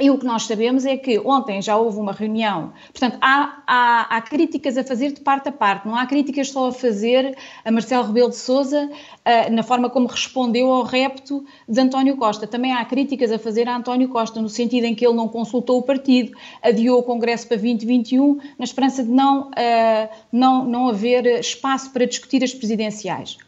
E 0.03 0.11
o 0.11 0.19
que 0.19 0.27
nós 0.27 0.47
sabemos 0.47 0.85
é 0.85 0.97
que 0.97 1.21
ontem 1.21 1.63
já 1.63 1.77
houve 1.77 1.97
uma 1.97 2.11
reunião, 2.11 2.73
portanto, 2.91 3.19
há, 3.21 3.63
há, 3.65 4.17
há, 4.17 4.21
críticas 4.21 4.77
a 4.77 4.83
fazer 4.83 5.13
de 5.13 5.21
parte 5.21 5.49
a 5.49 5.53
parte, 5.53 5.87
não 5.87 5.95
há 5.95 6.05
críticas 6.07 6.49
só 6.49 6.67
a 6.67 6.73
fazer 6.73 7.39
a 7.65 7.71
Marcelo 7.71 8.09
Rebelo 8.09 8.31
de 8.31 8.35
Souza 8.35 8.91
uh, 8.91 9.53
na 9.53 9.63
forma 9.63 9.89
como 9.89 10.09
respondeu 10.09 10.73
ao 10.73 10.83
repto 10.83 11.45
de 11.69 11.81
António 11.81 12.17
Costa. 12.17 12.49
Também 12.49 12.73
há 12.73 12.85
críticas 12.85 13.31
a 13.31 13.39
fazer 13.39 13.69
a 13.69 13.77
António 13.77 14.09
Costa, 14.09 14.43
no 14.43 14.49
sentido 14.49 14.87
em 14.87 14.95
que 14.97 15.07
ele 15.07 15.15
não 15.15 15.29
consultou 15.29 15.79
o 15.79 15.83
partido, 15.83 16.37
adiou 16.61 16.99
o 16.99 17.05
Congresso 17.05 17.47
para 17.47 17.59
2021, 17.59 18.41
na 18.59 18.65
esperança 18.65 19.05
de 19.05 19.09
não, 19.09 19.51
uh, 19.51 20.09
não, 20.33 20.65
não 20.65 20.89
haver 20.89 21.27
espaço 21.39 21.93
para 21.93 22.07
discutir 22.07 22.43
as 22.43 22.53
presidenciais. 22.53 23.39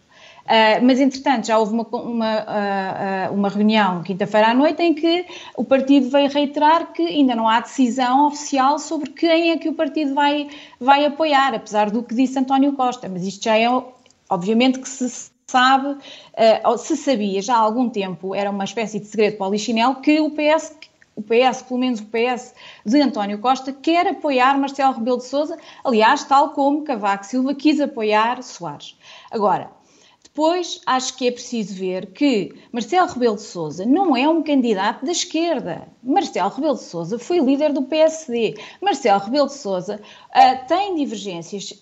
Uh, 0.44 0.84
mas, 0.84 1.00
entretanto, 1.00 1.46
já 1.46 1.58
houve 1.58 1.72
uma, 1.72 1.84
uma, 1.84 2.40
uh, 2.40 3.34
uma 3.34 3.48
reunião 3.48 4.02
quinta-feira 4.02 4.48
à 4.48 4.54
noite 4.54 4.82
em 4.82 4.92
que 4.92 5.24
o 5.56 5.64
partido 5.64 6.10
veio 6.10 6.30
reiterar 6.30 6.92
que 6.92 7.00
ainda 7.00 7.34
não 7.34 7.48
há 7.48 7.60
decisão 7.60 8.26
oficial 8.26 8.78
sobre 8.78 9.10
quem 9.10 9.52
é 9.52 9.56
que 9.56 9.70
o 9.70 9.72
partido 9.72 10.14
vai, 10.14 10.50
vai 10.78 11.06
apoiar, 11.06 11.54
apesar 11.54 11.90
do 11.90 12.02
que 12.02 12.14
disse 12.14 12.38
António 12.38 12.74
Costa. 12.74 13.08
Mas 13.08 13.22
isto 13.24 13.42
já 13.42 13.56
é, 13.56 13.66
obviamente, 14.28 14.78
que 14.80 14.88
se 14.88 15.30
sabe, 15.46 15.88
uh, 15.88 16.78
se 16.78 16.94
sabia 16.94 17.40
já 17.40 17.54
há 17.56 17.60
algum 17.60 17.88
tempo, 17.88 18.34
era 18.34 18.50
uma 18.50 18.64
espécie 18.64 19.00
de 19.00 19.06
segredo 19.06 19.38
para 19.38 19.46
o 19.46 19.50
Lichinel, 19.50 19.94
que 19.96 20.20
o 20.20 20.30
PS 20.30 20.74
o 21.16 21.22
PS, 21.22 21.62
pelo 21.62 21.78
menos 21.78 22.00
o 22.00 22.06
PS 22.06 22.54
de 22.84 23.00
António 23.00 23.38
Costa, 23.38 23.72
quer 23.72 24.06
apoiar 24.08 24.58
Marcelo 24.58 24.94
Rebelo 24.94 25.18
de 25.18 25.26
Sousa, 25.26 25.56
aliás, 25.84 26.24
tal 26.24 26.50
como 26.50 26.82
Cavaco 26.82 27.24
Silva 27.24 27.54
quis 27.54 27.80
apoiar 27.80 28.42
Soares. 28.42 28.98
Agora, 29.30 29.70
Depois, 30.34 30.80
acho 30.84 31.16
que 31.16 31.28
é 31.28 31.30
preciso 31.30 31.76
ver 31.76 32.06
que 32.06 32.52
Marcelo 32.72 33.06
Rebelo 33.06 33.36
de 33.36 33.42
Sousa 33.42 33.86
não 33.86 34.16
é 34.16 34.28
um 34.28 34.42
candidato 34.42 35.06
da 35.06 35.12
esquerda. 35.12 35.86
Marcelo 36.02 36.50
Rebelo 36.50 36.74
de 36.74 36.82
Sousa 36.82 37.20
foi 37.20 37.38
líder 37.38 37.72
do 37.72 37.84
PSD. 37.84 38.56
Marcelo 38.82 39.20
Rebelo 39.20 39.46
de 39.46 39.54
Sousa 39.54 40.00
uh, 40.30 40.66
tem 40.66 40.96
divergências 40.96 41.80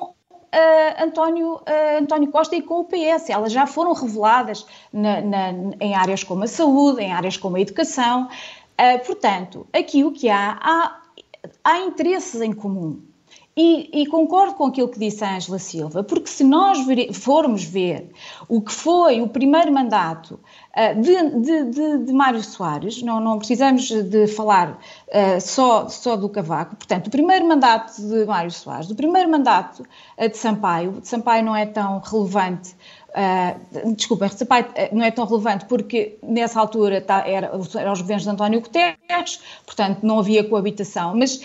Uh, 0.00 1.02
António, 1.02 1.56
uh, 1.56 1.98
António 1.98 2.30
Costa 2.30 2.54
e 2.54 2.62
com 2.62 2.80
o 2.80 2.84
PS. 2.84 3.28
Elas 3.28 3.52
já 3.52 3.66
foram 3.66 3.92
reveladas 3.92 4.64
na, 4.92 5.20
na, 5.20 5.50
em 5.80 5.96
áreas 5.96 6.22
como 6.22 6.44
a 6.44 6.46
saúde, 6.46 7.02
em 7.02 7.12
áreas 7.12 7.36
como 7.36 7.56
a 7.56 7.60
educação. 7.60 8.28
Uh, 8.80 9.04
portanto, 9.04 9.66
aqui 9.72 10.04
o 10.04 10.12
que 10.12 10.28
há, 10.28 10.56
há, 10.62 11.02
há 11.64 11.78
interesses 11.80 12.40
em 12.40 12.52
comum. 12.52 13.02
E, 13.56 14.02
e, 14.02 14.06
concordo 14.06 14.54
com 14.54 14.66
aquilo 14.66 14.88
que 14.88 14.98
disse 14.98 15.22
a 15.22 15.36
Ângela 15.36 15.60
Silva, 15.60 16.02
porque 16.02 16.26
se 16.26 16.42
nós 16.42 16.76
formos 17.12 17.62
ver 17.62 18.10
o 18.48 18.60
que 18.60 18.72
foi 18.72 19.20
o 19.20 19.28
primeiro 19.28 19.70
mandato 19.72 20.40
uh, 20.76 21.00
de, 21.00 21.40
de, 21.40 21.64
de, 21.70 21.98
de, 21.98 22.12
Mário 22.12 22.42
Soares, 22.42 23.00
não, 23.00 23.20
não 23.20 23.38
precisamos 23.38 23.88
de 23.88 24.26
falar 24.26 24.72
uh, 24.72 25.40
só, 25.40 25.88
só 25.88 26.16
do 26.16 26.28
Cavaco, 26.28 26.74
portanto, 26.74 27.06
o 27.06 27.10
primeiro 27.10 27.46
mandato 27.46 27.94
de 28.02 28.24
Mário 28.24 28.50
Soares, 28.50 28.90
o 28.90 28.94
primeiro 28.96 29.30
mandato 29.30 29.84
uh, 30.18 30.28
de 30.28 30.36
Sampaio, 30.36 31.00
de 31.00 31.06
Sampaio 31.06 31.44
não 31.44 31.54
é 31.54 31.64
tão 31.64 32.00
relevante 32.00 32.74
Uh, 33.14 33.94
desculpa, 33.94 34.28
Sampaio 34.28 34.66
não 34.90 35.04
é 35.04 35.10
tão 35.12 35.24
relevante 35.24 35.66
porque 35.66 36.18
nessa 36.20 36.58
altura 36.58 37.00
tá, 37.00 37.22
era, 37.24 37.52
eram 37.76 37.92
os 37.92 38.00
governos 38.00 38.24
de 38.24 38.28
António 38.28 38.60
Guterres, 38.60 39.40
portanto 39.64 40.00
não 40.02 40.18
havia 40.18 40.42
coabitação, 40.42 41.14
mas 41.14 41.40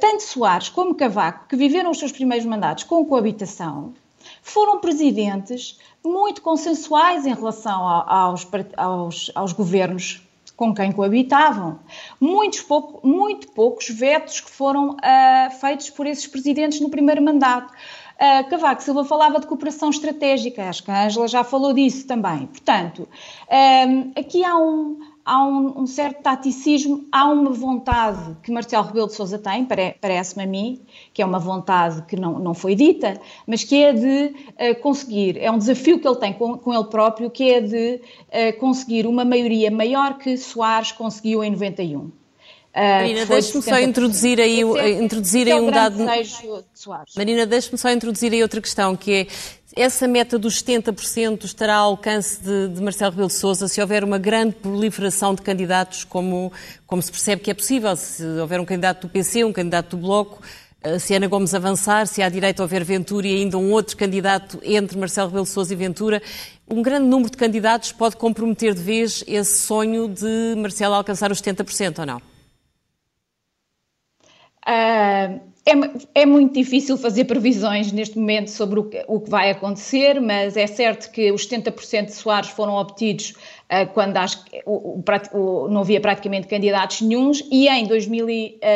tanto 0.00 0.22
Soares 0.22 0.68
como 0.68 0.94
Cavaco, 0.94 1.48
que 1.48 1.56
viveram 1.56 1.90
os 1.90 1.98
seus 1.98 2.12
primeiros 2.12 2.46
mandatos 2.46 2.84
com 2.84 3.04
coabitação, 3.04 3.94
foram 4.42 4.78
presidentes 4.78 5.78
muito 6.04 6.42
consensuais 6.42 7.26
em 7.26 7.34
relação 7.34 7.86
aos, 7.86 8.46
aos, 8.76 9.30
aos 9.34 9.52
governos 9.52 10.22
com 10.56 10.74
quem 10.74 10.92
coabitavam. 10.92 11.80
Muitos 12.20 12.60
pouco, 12.60 13.06
muito 13.06 13.48
poucos 13.52 13.88
vetos 13.88 14.40
que 14.40 14.50
foram 14.50 14.90
uh, 14.90 15.50
feitos 15.60 15.90
por 15.90 16.06
esses 16.06 16.26
presidentes 16.26 16.80
no 16.80 16.88
primeiro 16.88 17.22
mandato. 17.22 17.72
Uh, 18.14 18.48
Cavaco 18.48 18.82
Silva 18.82 19.04
falava 19.04 19.40
de 19.40 19.46
cooperação 19.46 19.90
estratégica, 19.90 20.68
acho 20.68 20.84
que 20.84 20.90
a 20.90 21.06
Ângela 21.06 21.26
já 21.26 21.42
falou 21.42 21.72
disso 21.72 22.06
também. 22.06 22.46
Portanto, 22.46 23.08
um, 23.88 24.12
aqui 24.16 24.44
há 24.44 24.56
um, 24.56 25.00
há 25.24 25.44
um, 25.44 25.82
um, 25.82 25.86
certo 25.86 26.22
taticismo, 26.22 27.06
há 27.12 27.28
uma 27.28 27.50
vontade 27.50 28.36
que 28.42 28.50
Marcelo 28.50 28.86
Rebelo 28.86 29.06
de 29.06 29.14
Sousa 29.14 29.38
tem, 29.38 29.66
parece-me 30.00 30.44
a 30.44 30.46
mim, 30.46 30.80
que 31.12 31.22
é 31.22 31.24
uma 31.24 31.38
vontade 31.38 32.02
que 32.02 32.16
não, 32.16 32.38
não 32.38 32.54
foi 32.54 32.74
dita, 32.74 33.20
mas 33.46 33.64
que 33.64 33.82
é 33.82 33.92
de 33.92 34.34
uh, 34.34 34.80
conseguir, 34.80 35.38
é 35.38 35.50
um 35.50 35.58
desafio 35.58 35.98
que 36.00 36.06
ele 36.06 36.16
tem 36.16 36.32
com, 36.32 36.58
com 36.58 36.74
ele 36.74 36.84
próprio, 36.84 37.30
que 37.30 37.50
é 37.50 37.60
de 37.60 38.00
uh, 38.00 38.58
conseguir 38.58 39.06
uma 39.06 39.24
maioria 39.24 39.70
maior 39.70 40.18
que 40.18 40.36
Soares 40.36 40.92
conseguiu 40.92 41.42
em 41.42 41.50
91. 41.50 42.21
Eh, 42.74 42.98
Marina, 43.00 43.26
deixe-me 43.26 43.62
só 43.62 43.78
introduzir 43.78 44.40
aí, 44.40 44.60
introduzir 45.00 45.46
aí 45.46 45.60
um 45.60 45.70
dado. 45.70 45.98
Marina, 47.16 47.44
deixe-me 47.44 47.76
só 47.76 47.90
introduzir 47.90 48.32
aí 48.32 48.42
outra 48.42 48.60
questão, 48.60 48.96
que 48.96 49.12
é 49.12 49.26
essa 49.74 50.06
meta 50.06 50.38
dos 50.38 50.62
70% 50.62 51.44
estará 51.44 51.76
ao 51.76 51.90
alcance 51.90 52.42
de, 52.42 52.68
de, 52.68 52.82
Marcelo 52.82 53.10
Rebelo 53.10 53.28
de 53.28 53.34
Sousa 53.34 53.68
se 53.68 53.80
houver 53.80 54.04
uma 54.04 54.18
grande 54.18 54.54
proliferação 54.56 55.34
de 55.34 55.42
candidatos, 55.42 56.04
como, 56.04 56.52
como 56.86 57.00
se 57.00 57.10
percebe 57.10 57.42
que 57.42 57.50
é 57.50 57.54
possível, 57.54 57.94
se 57.96 58.24
houver 58.38 58.60
um 58.60 58.64
candidato 58.64 59.06
do 59.06 59.10
PC, 59.10 59.44
um 59.44 59.52
candidato 59.52 59.96
do 59.96 60.02
Bloco, 60.02 60.42
eh, 60.82 60.98
se 60.98 61.14
Ana 61.14 61.26
Gomes 61.26 61.54
avançar, 61.54 62.06
se 62.06 62.22
há 62.22 62.28
direito 62.28 62.60
a 62.60 62.64
houver 62.64 62.84
Ventura 62.84 63.26
e 63.26 63.34
ainda 63.34 63.56
um 63.56 63.70
outro 63.72 63.96
candidato 63.96 64.60
entre 64.62 64.98
Marcelo 64.98 65.28
Rebelo 65.28 65.44
de 65.44 65.50
Sousa 65.50 65.72
e 65.72 65.76
Ventura, 65.76 66.22
um 66.68 66.82
grande 66.82 67.06
número 67.06 67.30
de 67.30 67.36
candidatos 67.36 67.92
pode 67.92 68.16
comprometer 68.16 68.74
de 68.74 68.82
vez 68.82 69.24
esse 69.26 69.58
sonho 69.58 70.08
de 70.08 70.54
Marcelo 70.56 70.94
alcançar 70.94 71.30
os 71.32 71.40
70%, 71.40 71.98
ou 72.00 72.06
não? 72.06 72.31
Uh, 74.66 75.52
é, 75.64 76.22
é, 76.22 76.26
muito 76.26 76.54
difícil 76.54 76.96
fazer 76.96 77.24
previsões 77.24 77.92
neste 77.92 78.18
momento 78.18 78.50
sobre 78.50 78.80
o 78.80 78.84
que, 78.84 79.04
o 79.06 79.20
que, 79.20 79.30
vai 79.30 79.50
acontecer, 79.50 80.20
mas 80.20 80.56
é 80.56 80.66
certo 80.66 81.10
que 81.12 81.30
os 81.30 81.46
70% 81.46 82.06
de 82.06 82.12
Soares 82.12 82.50
foram 82.50 82.74
obtidos 82.74 83.30
uh, 83.30 83.86
quando 83.94 84.16
acho 84.16 84.44
que 84.44 84.60
o, 84.66 85.00
o, 85.32 85.68
não 85.68 85.82
havia 85.82 86.00
praticamente 86.00 86.48
candidatos 86.48 87.00
nenhums 87.00 87.44
e 87.50 87.68
em 87.68 87.86
2000, 87.86 88.26
uh, 88.26 88.30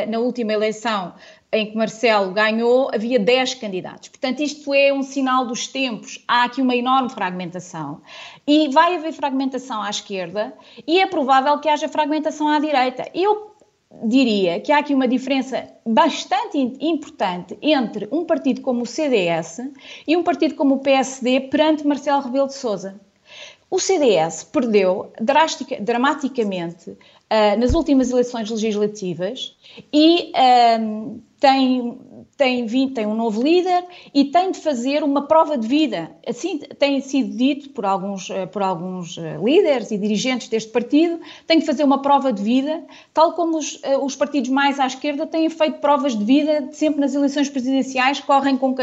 na 0.08 0.18
última 0.20 0.52
eleição 0.52 1.12
em 1.52 1.66
que 1.66 1.76
Marcelo 1.76 2.32
ganhou, 2.32 2.90
havia 2.92 3.18
10 3.18 3.54
candidatos. 3.54 4.08
Portanto, 4.08 4.40
isto 4.40 4.72
é 4.74 4.92
um 4.92 5.02
sinal 5.02 5.46
dos 5.46 5.66
tempos. 5.66 6.22
Há 6.28 6.44
aqui 6.44 6.60
uma 6.60 6.76
enorme 6.76 7.08
fragmentação. 7.08 8.00
E 8.46 8.68
vai 8.68 8.96
haver 8.96 9.12
fragmentação 9.12 9.82
à 9.82 9.88
esquerda 9.88 10.52
e 10.86 11.00
é 11.00 11.06
provável 11.06 11.58
que 11.58 11.68
haja 11.68 11.88
fragmentação 11.88 12.48
à 12.48 12.58
direita. 12.58 13.08
Eu 13.14 13.55
diria 14.04 14.60
que 14.60 14.72
há 14.72 14.78
aqui 14.78 14.94
uma 14.94 15.08
diferença 15.08 15.68
bastante 15.84 16.58
importante 16.80 17.56
entre 17.62 18.08
um 18.10 18.24
partido 18.24 18.60
como 18.60 18.82
o 18.82 18.86
CDS 18.86 19.70
e 20.06 20.16
um 20.16 20.22
partido 20.22 20.54
como 20.54 20.76
o 20.76 20.80
PSD 20.80 21.40
perante 21.42 21.86
Marcelo 21.86 22.22
Rebelo 22.22 22.46
de 22.46 22.54
Sousa. 22.54 23.00
O 23.68 23.80
CDS 23.80 24.44
perdeu 24.44 25.12
drastica, 25.20 25.80
dramaticamente 25.80 26.96
uh, 27.30 27.58
nas 27.58 27.74
últimas 27.74 28.10
eleições 28.10 28.50
legislativas 28.50 29.56
e 29.92 30.32
uh, 30.32 31.20
tem, 31.38 31.98
tem, 32.36 32.66
vindo, 32.66 32.94
tem 32.94 33.06
um 33.06 33.14
novo 33.14 33.42
líder 33.42 33.84
e 34.14 34.24
tem 34.24 34.50
de 34.50 34.58
fazer 34.60 35.02
uma 35.02 35.28
prova 35.28 35.58
de 35.58 35.68
vida. 35.68 36.10
Assim 36.26 36.58
tem 36.58 37.00
sido 37.02 37.36
dito 37.36 37.70
por 37.70 37.84
alguns, 37.84 38.30
eh, 38.30 38.46
por 38.46 38.62
alguns 38.62 39.18
eh, 39.18 39.36
líderes 39.42 39.90
e 39.90 39.98
dirigentes 39.98 40.48
deste 40.48 40.70
partido, 40.70 41.20
tem 41.46 41.58
de 41.58 41.66
fazer 41.66 41.84
uma 41.84 42.00
prova 42.00 42.32
de 42.32 42.42
vida, 42.42 42.82
tal 43.12 43.34
como 43.34 43.58
os, 43.58 43.78
os 44.00 44.16
partidos 44.16 44.48
mais 44.48 44.80
à 44.80 44.86
esquerda 44.86 45.26
têm 45.26 45.50
feito 45.50 45.78
provas 45.78 46.16
de 46.16 46.24
vida 46.24 46.70
sempre 46.72 47.00
nas 47.00 47.14
eleições 47.14 47.50
presidenciais, 47.50 48.18
correm 48.18 48.56
com, 48.56 48.74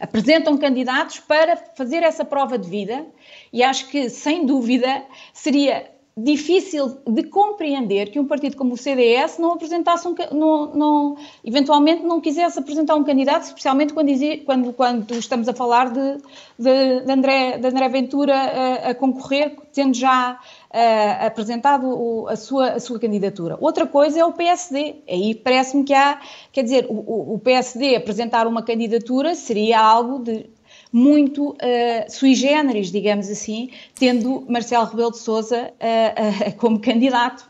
apresentam 0.00 0.58
candidatos 0.58 1.20
para 1.20 1.56
fazer 1.76 2.02
essa 2.02 2.24
prova 2.24 2.58
de 2.58 2.68
vida 2.68 3.06
e 3.52 3.62
acho 3.62 3.88
que, 3.88 4.10
sem 4.10 4.44
dúvida, 4.44 5.04
seria 5.32 5.99
difícil 6.16 6.98
de 7.06 7.22
compreender 7.22 8.10
que 8.10 8.18
um 8.18 8.26
partido 8.26 8.56
como 8.56 8.74
o 8.74 8.76
CDS 8.76 9.38
não 9.38 9.52
apresentasse 9.52 10.06
um, 10.06 10.14
não, 10.32 10.66
não, 10.74 11.16
eventualmente 11.44 12.02
não 12.02 12.20
quisesse 12.20 12.58
apresentar 12.58 12.96
um 12.96 13.04
candidato, 13.04 13.44
especialmente 13.44 13.92
quando, 13.92 14.10
quando, 14.44 14.72
quando 14.72 15.14
estamos 15.14 15.48
a 15.48 15.54
falar 15.54 15.90
de, 15.90 16.16
de, 16.58 17.00
de, 17.00 17.12
André, 17.12 17.58
de 17.58 17.66
André 17.66 17.88
Ventura 17.88 18.34
a, 18.34 18.90
a 18.90 18.94
concorrer, 18.94 19.56
tendo 19.72 19.94
já 19.94 20.32
uh, 20.34 21.26
apresentado 21.26 21.86
o, 21.88 22.28
a, 22.28 22.36
sua, 22.36 22.72
a 22.72 22.80
sua 22.80 22.98
candidatura. 22.98 23.56
Outra 23.60 23.86
coisa 23.86 24.20
é 24.20 24.24
o 24.24 24.32
PSD. 24.32 24.96
Aí 25.08 25.34
parece-me 25.34 25.84
que 25.84 25.94
há, 25.94 26.20
quer 26.52 26.64
dizer, 26.64 26.86
o, 26.88 27.34
o 27.34 27.38
PSD 27.38 27.96
apresentar 27.96 28.46
uma 28.46 28.62
candidatura 28.62 29.34
seria 29.34 29.80
algo 29.80 30.18
de 30.18 30.50
muito 30.92 31.50
uh, 31.50 31.56
sui 32.08 32.34
generis, 32.34 32.90
digamos 32.90 33.28
assim, 33.28 33.70
tendo 33.94 34.44
Marcelo 34.48 34.86
Rebelo 34.86 35.12
de 35.12 35.18
Sousa 35.18 35.72
uh, 35.72 36.54
como 36.58 36.80
candidato. 36.80 37.48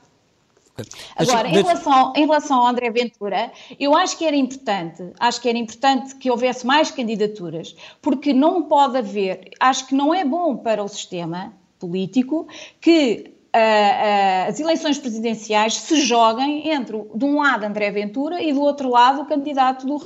Agora, 1.16 1.48
em 1.48 1.52
relação, 1.52 2.12
em 2.16 2.20
relação 2.20 2.60
ao 2.60 2.66
André 2.66 2.90
Ventura, 2.90 3.52
eu 3.78 3.94
acho 3.94 4.16
que 4.16 4.24
era 4.24 4.36
importante, 4.36 5.10
acho 5.18 5.40
que 5.40 5.48
era 5.48 5.58
importante 5.58 6.14
que 6.16 6.30
houvesse 6.30 6.66
mais 6.66 6.90
candidaturas, 6.90 7.76
porque 8.00 8.32
não 8.32 8.62
pode 8.62 8.96
haver, 8.96 9.50
acho 9.60 9.86
que 9.86 9.94
não 9.94 10.14
é 10.14 10.24
bom 10.24 10.56
para 10.56 10.82
o 10.82 10.88
sistema 10.88 11.52
político 11.78 12.46
que 12.80 13.34
Uh, 13.50 13.58
uh, 13.58 14.48
as 14.48 14.60
eleições 14.60 14.96
presidenciais 14.96 15.74
se 15.74 16.02
joguem 16.02 16.68
entre, 16.68 16.96
de 17.12 17.24
um 17.24 17.40
lado, 17.40 17.64
André 17.64 17.90
Ventura 17.90 18.40
e 18.40 18.52
do 18.52 18.60
outro 18.60 18.88
lado, 18.88 19.22
o 19.22 19.26
candidato 19.26 19.84
do 19.84 20.00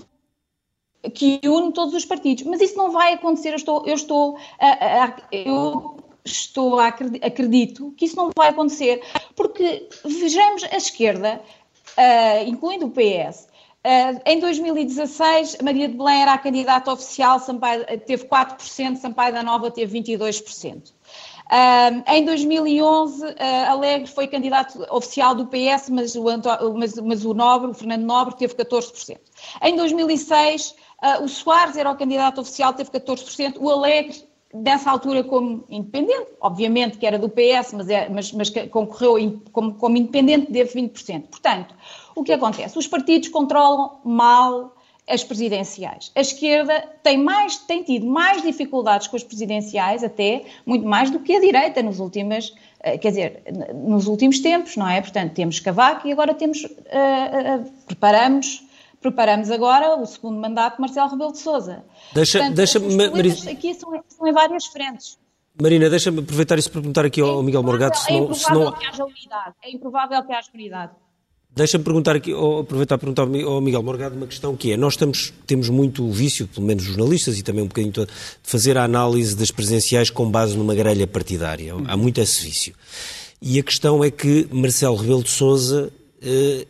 que 1.13 1.41
une 1.45 1.73
todos 1.73 1.95
os 1.95 2.05
partidos. 2.05 2.45
Mas 2.45 2.61
isso 2.61 2.77
não 2.77 2.91
vai 2.91 3.15
acontecer. 3.15 3.51
Eu 3.51 3.57
estou, 3.57 3.87
eu 3.87 3.95
estou, 3.95 4.39
a, 4.59 5.05
a, 5.05 5.17
eu 5.31 5.97
estou 6.25 6.81
a, 6.81 6.89
acredito 6.89 7.93
que 7.97 8.07
isso 8.07 8.17
não 8.17 8.31
vai 8.37 8.49
acontecer, 8.49 9.03
porque 9.37 9.89
vejamos 10.05 10.65
a 10.65 10.77
esquerda, 10.77 11.41
uh, 11.99 12.49
incluindo 12.49 12.87
o 12.87 12.91
PS. 12.91 13.49
Uh, 13.87 14.19
em 14.25 14.41
2016, 14.41 15.59
Maria 15.63 15.89
de 15.89 15.95
Belém 15.95 16.23
era 16.23 16.33
a 16.33 16.39
candidata 16.39 16.91
oficial, 16.91 17.39
Sampaio, 17.39 17.85
teve 18.07 18.27
4%, 18.27 18.97
Sampaio 18.97 19.35
da 19.35 19.43
Nova 19.43 19.71
teve 19.71 20.01
22%. 20.01 20.91
Uh, 21.45 22.03
em 22.11 22.25
2011, 22.25 23.23
uh, 23.23 23.35
Alegre 23.69 24.07
foi 24.11 24.27
candidato 24.27 24.83
oficial 24.91 25.35
do 25.35 25.47
PS, 25.47 25.91
mas 25.91 26.17
o, 26.17 26.25
mas, 26.75 26.95
mas 26.95 27.27
o 27.27 27.35
Nobre, 27.35 27.71
o 27.71 27.75
Fernando 27.75 28.05
Nobre, 28.05 28.35
teve 28.37 28.55
14%. 28.55 29.19
Em 29.63 29.77
2006, 29.77 30.73
Uh, 30.73 30.84
o 31.21 31.29
Soares 31.29 31.77
era 31.77 31.91
o 31.91 31.97
candidato 31.97 32.41
oficial, 32.41 32.73
teve 32.73 32.91
14%. 32.91 33.57
O 33.59 33.71
Alegre, 33.71 34.25
nessa 34.53 34.91
altura, 34.91 35.25
como 35.25 35.65
independente, 35.69 36.29
obviamente 36.41 36.99
que 36.99 37.07
era 37.07 37.19
do 37.19 37.29
PS, 37.29 37.73
mas, 37.75 37.89
é, 37.89 38.09
mas, 38.09 38.33
mas 38.33 38.51
concorreu 38.71 39.41
como, 39.53 39.75
como 39.75 39.97
independente, 39.97 40.53
teve 40.53 40.81
20%. 40.81 41.23
Portanto, 41.29 41.75
o 42.15 42.23
que 42.23 42.33
acontece? 42.33 42.79
Os 42.79 42.87
partidos 42.87 43.29
controlam 43.29 43.99
mal 44.05 44.75
as 45.09 45.23
presidenciais. 45.23 46.11
A 46.15 46.21
esquerda 46.21 46.83
tem, 47.03 47.19
mais, 47.19 47.59
tem 47.59 47.83
tido 47.83 48.07
mais 48.07 48.43
dificuldades 48.43 49.07
com 49.07 49.17
as 49.17 49.23
presidenciais, 49.23 50.03
até 50.03 50.45
muito 50.65 50.87
mais 50.87 51.11
do 51.11 51.19
que 51.19 51.37
a 51.37 51.41
direita 51.41 51.83
nos 51.83 52.01
últimos, 52.01 52.55
ah, 52.83 52.97
quer 52.97 53.11
dizer, 53.11 53.43
nos 53.75 54.07
últimos 54.07 54.39
tempos, 54.41 54.77
não 54.77 54.89
é? 54.89 55.01
Portanto, 55.01 55.35
temos 55.35 55.61
Cavaco 55.61 56.09
e 56.09 56.13
agora 56.13 56.33
temos, 56.33 56.65
uh, 56.65 56.69
uh, 56.69 57.71
preparamos 57.87 58.65
preparamos 59.05 59.51
agora 59.51 59.97
o 59.97 60.07
segundo 60.07 60.41
mandato 60.41 60.77
de 60.77 60.81
Marcelo 60.81 61.11
Rebelo 61.11 61.33
de 61.33 61.39
Sousa. 61.39 61.85
Deixa, 62.15 62.39
Portanto, 62.39 62.57
deixa 62.57 62.81
Marisa... 62.81 63.51
aqui 63.51 63.75
são, 63.75 63.91
são, 64.09 64.27
em 64.27 64.33
várias 64.33 64.65
frentes. 64.65 65.19
Marina, 65.61 65.91
deixa-me 65.91 66.21
aproveitar 66.21 66.59
isso 66.59 66.71
para 66.71 66.81
perguntar 66.81 67.05
aqui 67.05 67.21
ao 67.21 67.41
é 67.41 67.43
Miguel 67.43 67.63
Morgado 67.63 67.99
se 67.99 68.11
não... 68.11 68.23
É 68.23 68.33
improvável 68.33 68.73
que 68.73 68.87
haja 68.87 69.05
unidade. 69.05 69.55
É 69.63 69.71
improvável 69.71 70.23
que 70.25 70.33
haja 70.33 70.49
unidade. 70.55 70.93
Deixa-me 71.55 71.85
perguntar 71.85 72.17
aqui, 72.17 72.33
ou 72.33 72.61
aproveitar 72.61 72.97
para 72.97 73.13
perguntar 73.13 73.47
ao 73.47 73.61
Miguel 73.61 73.83
Morgado 73.83 74.17
uma 74.17 74.27
questão 74.27 74.57
que 74.57 74.73
é, 74.73 74.77
nós 74.77 74.95
estamos, 74.95 75.35
temos 75.47 75.69
muito 75.69 76.03
o 76.03 76.11
vício, 76.11 76.49
pelo 76.49 76.67
menos 76.67 76.83
jornalistas 76.83 77.39
e 77.39 77.43
também 77.43 77.63
um 77.63 77.69
bocadinho 77.69 77.93
de 77.93 78.07
fazer 78.43 78.79
a 78.79 78.85
análise 78.85 79.37
das 79.37 79.51
presenciais 79.51 80.09
com 80.09 80.31
base 80.31 80.57
numa 80.57 80.75
grelha 80.75 81.07
partidária. 81.07 81.75
Há 81.87 81.97
muito 81.97 82.23
esse 82.23 82.43
vício. 82.43 82.75
E 83.41 83.61
a 83.61 83.63
questão 83.63 84.03
é 84.03 84.11
que 84.11 84.49
Marcelo 84.51 84.97
Rebelo 84.97 85.23
de 85.23 85.31
Sousa 85.31 85.93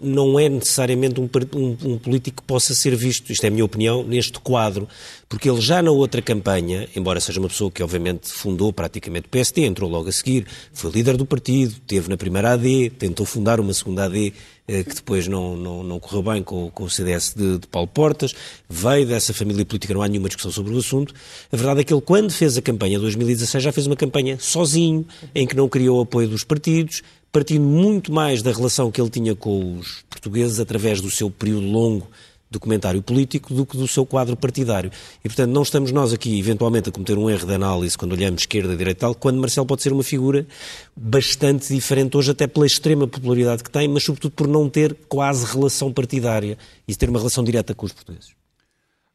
não 0.01 0.39
é 0.39 0.49
necessariamente 0.49 1.21
um, 1.21 1.29
um, 1.55 1.77
um, 1.85 1.99
político 1.99 2.43
que 2.43 2.47
possa 2.47 2.75
ser 2.75 2.97
visto, 2.97 3.31
isto 3.31 3.45
é 3.45 3.49
a 3.49 3.51
minha 3.51 3.65
opinião, 3.65 4.03
neste 4.03 4.39
quadro, 4.41 4.89
porque 5.29 5.49
ele 5.49 5.61
já 5.61 5.83
na 5.83 5.91
outra 5.91 6.21
campanha, 6.21 6.89
embora 6.95 7.21
seja 7.21 7.41
uma 7.41 7.49
pessoa 7.49 7.71
que 7.71 7.83
obviamente 7.83 8.29
fundou 8.29 8.73
praticamente 8.73 9.27
o 9.27 9.31
PSD, 9.31 9.65
entrou 9.65 9.89
logo 9.89 10.09
a 10.09 10.13
seguir, 10.13 10.47
foi 10.73 10.91
líder 10.91 11.17
do 11.17 11.27
partido, 11.27 11.75
teve 11.87 12.09
na 12.09 12.17
primeira 12.17 12.53
AD, 12.53 12.91
tentou 12.91 13.25
fundar 13.25 13.61
uma 13.61 13.73
segunda 13.73 14.05
AD 14.05 14.33
eh, 14.67 14.83
que 14.83 14.95
depois 14.95 15.29
não, 15.29 15.57
não, 15.57 15.83
não 15.83 16.01
correu 16.01 16.23
bem 16.23 16.43
com, 16.43 16.71
com 16.71 16.85
o 16.85 16.91
CDS 16.91 17.35
de, 17.37 17.59
de, 17.59 17.67
Paulo 17.67 17.87
Portas, 17.87 18.35
veio 18.69 19.07
dessa 19.07 19.35
família 19.35 19.65
política, 19.65 19.93
não 19.93 20.01
há 20.01 20.09
nenhuma 20.09 20.29
discussão 20.29 20.51
sobre 20.51 20.73
o 20.73 20.79
assunto. 20.79 21.15
A 21.53 21.57
verdade 21.57 21.81
é 21.81 21.85
que 21.85 21.93
ele, 21.93 22.01
quando 22.01 22.33
fez 22.33 22.57
a 22.57 22.63
campanha 22.63 22.97
de 22.97 23.03
2016, 23.03 23.63
já 23.63 23.73
fez 23.73 23.87
uma 23.87 23.97
campanha 23.97 24.39
sozinho, 24.41 25.07
em 25.35 25.47
que 25.47 25.55
não 25.55 25.69
criou 25.69 26.01
apoio 26.01 26.29
dos 26.29 26.45
partidos, 26.45 27.03
partindo 27.35 27.65
muito 27.65 28.13
mais 28.13 28.43
da 28.43 28.53
relação 28.53 28.93
que 28.93 29.01
ele 29.01 29.11
tinha 29.11 29.35
com 29.35 29.81
os 29.81 30.05
portugueses 30.09 30.61
através 30.61 31.01
do 31.01 31.11
seu 31.11 31.29
período 31.29 31.67
longo 31.67 32.07
documentário 32.49 33.03
político 33.03 33.53
do 33.53 33.67
que 33.67 33.77
do 33.77 33.89
seu 33.89 34.07
quadro 34.07 34.37
partidário. 34.37 34.89
E, 35.19 35.29
portanto, 35.29 35.51
não 35.51 35.63
estamos 35.63 35.91
nós 35.91 36.13
aqui, 36.13 36.39
eventualmente, 36.39 36.91
a 36.91 36.93
cometer 36.93 37.19
um 37.19 37.29
erro 37.29 37.45
de 37.45 37.53
análise 37.53 37.99
quando 37.99 38.13
olhamos 38.13 38.43
esquerda, 38.43 38.77
direita 38.77 38.99
e 38.99 39.01
tal, 39.01 39.17
quando 39.17 39.41
Marcelo 39.41 39.67
pode 39.67 39.83
ser 39.83 39.93
uma 39.93 40.05
figura 40.05 40.47
bastante 40.95 41.75
diferente 41.75 42.17
hoje, 42.17 42.31
até 42.31 42.47
pela 42.47 42.67
extrema 42.67 43.09
popularidade 43.09 43.65
que 43.65 43.71
tem, 43.71 43.89
mas 43.89 44.05
sobretudo 44.05 44.31
por 44.31 44.47
não 44.47 44.71
ter 44.71 44.95
quase 45.09 45.45
relação 45.45 45.93
partidária 45.93 46.57
e 46.87 46.95
ter 46.95 47.09
uma 47.09 47.19
relação 47.19 47.43
direta 47.43 47.75
com 47.75 47.85
os 47.85 47.93
portugueses. 47.93 48.29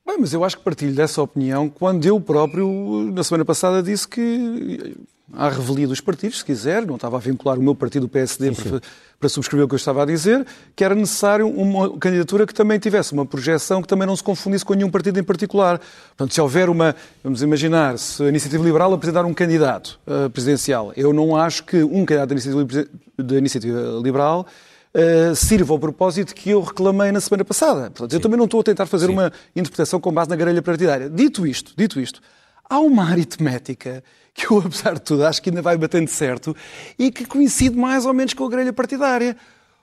Bem, 0.05 0.17
mas 0.19 0.33
eu 0.33 0.43
acho 0.43 0.57
que 0.57 0.63
partilho 0.63 0.93
dessa 0.93 1.21
opinião 1.21 1.69
quando 1.69 2.05
eu 2.05 2.19
próprio, 2.19 3.09
na 3.13 3.23
semana 3.23 3.45
passada, 3.45 3.81
disse 3.81 4.05
que 4.05 4.97
à 5.33 5.49
revelia 5.49 5.87
dos 5.87 6.01
partidos, 6.01 6.39
se 6.39 6.45
quiser, 6.45 6.85
não 6.85 6.95
estava 6.95 7.17
a 7.17 7.19
vincular 7.19 7.57
o 7.57 7.61
meu 7.61 7.75
partido, 7.75 8.05
o 8.05 8.09
PSD, 8.09 8.53
sim, 8.53 8.53
sim. 8.53 8.69
Para, 8.69 8.81
para, 9.19 9.29
subscrever 9.29 9.65
o 9.65 9.67
que 9.67 9.75
eu 9.75 9.77
estava 9.77 10.03
a 10.03 10.05
dizer, 10.05 10.45
que 10.75 10.83
era 10.83 10.95
necessário 10.95 11.47
uma 11.47 11.97
candidatura 11.97 12.47
que 12.47 12.53
também 12.53 12.79
tivesse 12.79 13.13
uma 13.13 13.25
projeção 13.25 13.81
que 13.81 13.87
também 13.87 14.07
não 14.07 14.15
se 14.15 14.23
confundisse 14.23 14.65
com 14.65 14.73
nenhum 14.73 14.89
partido 14.89 15.19
em 15.19 15.23
particular. 15.23 15.79
Portanto, 16.09 16.33
se 16.33 16.41
houver 16.41 16.69
uma, 16.69 16.95
vamos 17.23 17.41
imaginar, 17.41 17.97
se 17.97 18.23
a 18.23 18.29
Iniciativa 18.29 18.63
Liberal 18.63 18.93
apresentar 18.93 19.25
um 19.25 19.33
candidato 19.33 19.99
uh, 20.07 20.29
presidencial, 20.29 20.93
eu 20.95 21.13
não 21.13 21.35
acho 21.35 21.63
que 21.63 21.83
um 21.83 22.05
candidato 22.05 22.29
da 22.29 22.35
Iniciativa, 22.35 22.87
da 23.17 23.35
iniciativa 23.37 23.79
Liberal 24.01 24.45
Uh, 24.91 25.35
sirva 25.35 25.71
ao 25.71 25.77
propósito 25.77 26.33
que 26.33 26.49
eu 26.49 26.61
reclamei 26.61 27.11
na 27.11 27.21
semana 27.21 27.45
passada. 27.45 27.91
Portanto, 27.91 28.09
Sim. 28.09 28.17
eu 28.17 28.21
também 28.21 28.39
não 28.39 28.45
estou 28.45 28.59
a 28.59 28.63
tentar 28.63 28.87
fazer 28.87 29.05
Sim. 29.05 29.11
uma 29.11 29.31
interpretação 29.55 29.99
com 29.99 30.11
base 30.11 30.31
na 30.31 30.35
grelha 30.35 30.63
partidária. 30.63 31.07
Dito 31.07 31.45
isto, 31.45 31.73
dito 31.77 31.99
isto, 31.99 32.19
há 32.67 32.79
uma 32.79 33.03
aritmética 33.03 34.03
que 34.33 34.51
eu, 34.51 34.59
apesar 34.65 34.95
de 34.95 35.01
tudo, 35.01 35.25
acho 35.25 35.41
que 35.41 35.49
ainda 35.49 35.61
vai 35.61 35.77
batendo 35.77 36.07
certo 36.07 36.55
e 36.97 37.11
que 37.11 37.25
coincide 37.25 37.75
mais 37.75 38.05
ou 38.05 38.13
menos 38.13 38.33
com 38.33 38.45
a 38.45 38.49
grelha 38.49 38.73
partidária. 38.73 39.35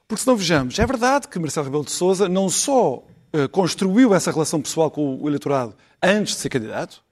Porque 0.09 0.23
se 0.23 0.27
não 0.27 0.37
vejamos, 0.37 0.79
é 0.79 0.87
verdade 0.87 1.29
que 1.29 1.39
Marcelo 1.39 1.67
Rebelo 1.67 1.85
de 1.85 1.91
Sousa 1.91 2.29
não 2.29 2.49
só 2.49 2.97
uh, 2.99 3.49
construiu 3.51 4.15
essa 4.15 4.31
relação 4.31 4.61
pessoal 4.61 4.91
com 4.91 5.21
o 5.21 5.29
eleitorado 5.29 5.75
antes 6.03 6.35
de 6.35 6.41
ser 6.41 6.49
candidato, 6.49 7.05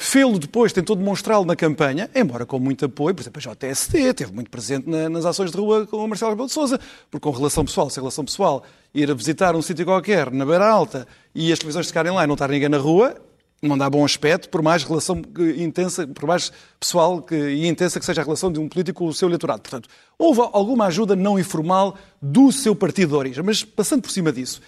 Fê-lo 0.00 0.38
depois, 0.38 0.72
tentou 0.72 0.94
demonstrá-lo 0.94 1.44
na 1.44 1.56
campanha, 1.56 2.08
embora 2.14 2.46
com 2.46 2.56
muito 2.60 2.84
apoio, 2.84 3.16
por 3.16 3.20
exemplo, 3.20 3.42
a 3.44 3.52
JSD 3.52 4.14
teve 4.14 4.32
muito 4.32 4.48
presente 4.48 4.88
na, 4.88 5.08
nas 5.08 5.26
ações 5.26 5.50
de 5.50 5.58
rua 5.58 5.88
com 5.88 5.96
o 5.96 6.06
Marcelo 6.06 6.30
Rebelo 6.30 6.46
de 6.46 6.54
Sousa, 6.54 6.78
porque 7.10 7.24
com 7.28 7.36
relação 7.36 7.64
pessoal, 7.64 7.90
se 7.90 7.98
a 7.98 8.02
relação 8.02 8.24
pessoal 8.24 8.62
ir 8.94 9.10
a 9.10 9.14
visitar 9.14 9.56
um 9.56 9.60
sítio 9.60 9.84
qualquer, 9.84 10.30
na 10.30 10.46
Beira 10.46 10.68
Alta, 10.68 11.04
e 11.34 11.52
as 11.52 11.58
televisões 11.58 11.88
ficarem 11.88 12.12
lá 12.12 12.22
e 12.22 12.28
não 12.28 12.34
estar 12.34 12.48
ninguém 12.48 12.68
na 12.68 12.78
rua, 12.78 13.16
não 13.60 13.76
dá 13.76 13.90
bom 13.90 14.04
aspecto, 14.04 14.48
por 14.48 14.62
mais 14.62 14.84
relação 14.84 15.20
intensa, 15.56 16.06
por 16.06 16.26
mais 16.26 16.52
pessoal 16.78 17.20
que, 17.20 17.34
e 17.34 17.66
intensa 17.66 17.98
que 17.98 18.06
seja 18.06 18.20
a 18.20 18.24
relação 18.24 18.52
de 18.52 18.60
um 18.60 18.68
político 18.68 19.04
com 19.04 19.06
o 19.06 19.14
seu 19.14 19.28
eleitorado. 19.28 19.62
Portanto, 19.62 19.88
houve 20.16 20.40
alguma 20.52 20.86
ajuda 20.86 21.16
não 21.16 21.38
informal 21.38 21.96
do 22.22 22.52
seu 22.52 22.74
partido 22.74 23.10
de 23.10 23.14
origem, 23.16 23.44
mas 23.44 23.64
passando 23.64 24.02
por 24.02 24.10
cima 24.10 24.32
disso, 24.32 24.60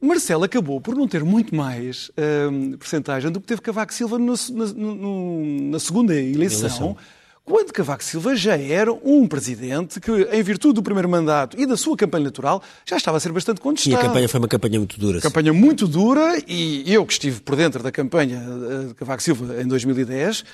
Marcelo 0.00 0.42
acabou 0.42 0.80
por 0.80 0.96
não 0.96 1.06
ter 1.06 1.22
muito 1.24 1.54
mais 1.54 2.08
uh, 2.10 2.76
percentagem 2.76 3.30
do 3.30 3.40
que 3.40 3.46
teve 3.46 3.60
Cavaco 3.60 3.94
Silva 3.94 4.18
no, 4.18 4.34
no, 4.74 5.70
na 5.70 5.78
segunda 5.78 6.12
eleição, 6.14 6.60
eleição, 6.60 6.96
quando 7.44 7.72
Cavaco 7.72 8.04
Silva 8.04 8.36
já 8.36 8.56
era 8.56 8.92
um 8.92 9.26
presidente 9.26 10.00
que, 10.00 10.10
em 10.10 10.42
virtude 10.42 10.74
do 10.74 10.82
primeiro 10.82 11.08
mandato 11.08 11.58
e 11.58 11.66
da 11.66 11.76
sua 11.76 11.96
campanha 11.96 12.22
eleitoral, 12.22 12.62
já 12.86 12.96
estava 12.96 13.16
a 13.16 13.20
ser 13.20 13.32
bastante 13.32 13.60
contestado. 13.60 13.96
E 13.96 13.98
a 13.98 14.08
campanha 14.08 14.28
foi 14.28 14.38
uma 14.38 14.48
campanha 14.48 14.78
muito 14.78 14.98
dura. 14.98 15.20
Campanha 15.20 15.52
muito 15.52 15.88
dura 15.88 16.38
e 16.46 16.84
eu 16.92 17.04
que 17.04 17.12
estive 17.12 17.40
por 17.40 17.56
dentro 17.56 17.82
da 17.82 17.90
campanha 17.90 18.40
de 18.88 18.94
Cavaco 18.94 19.22
Silva 19.22 19.60
em 19.60 19.66
2010, 19.66 20.44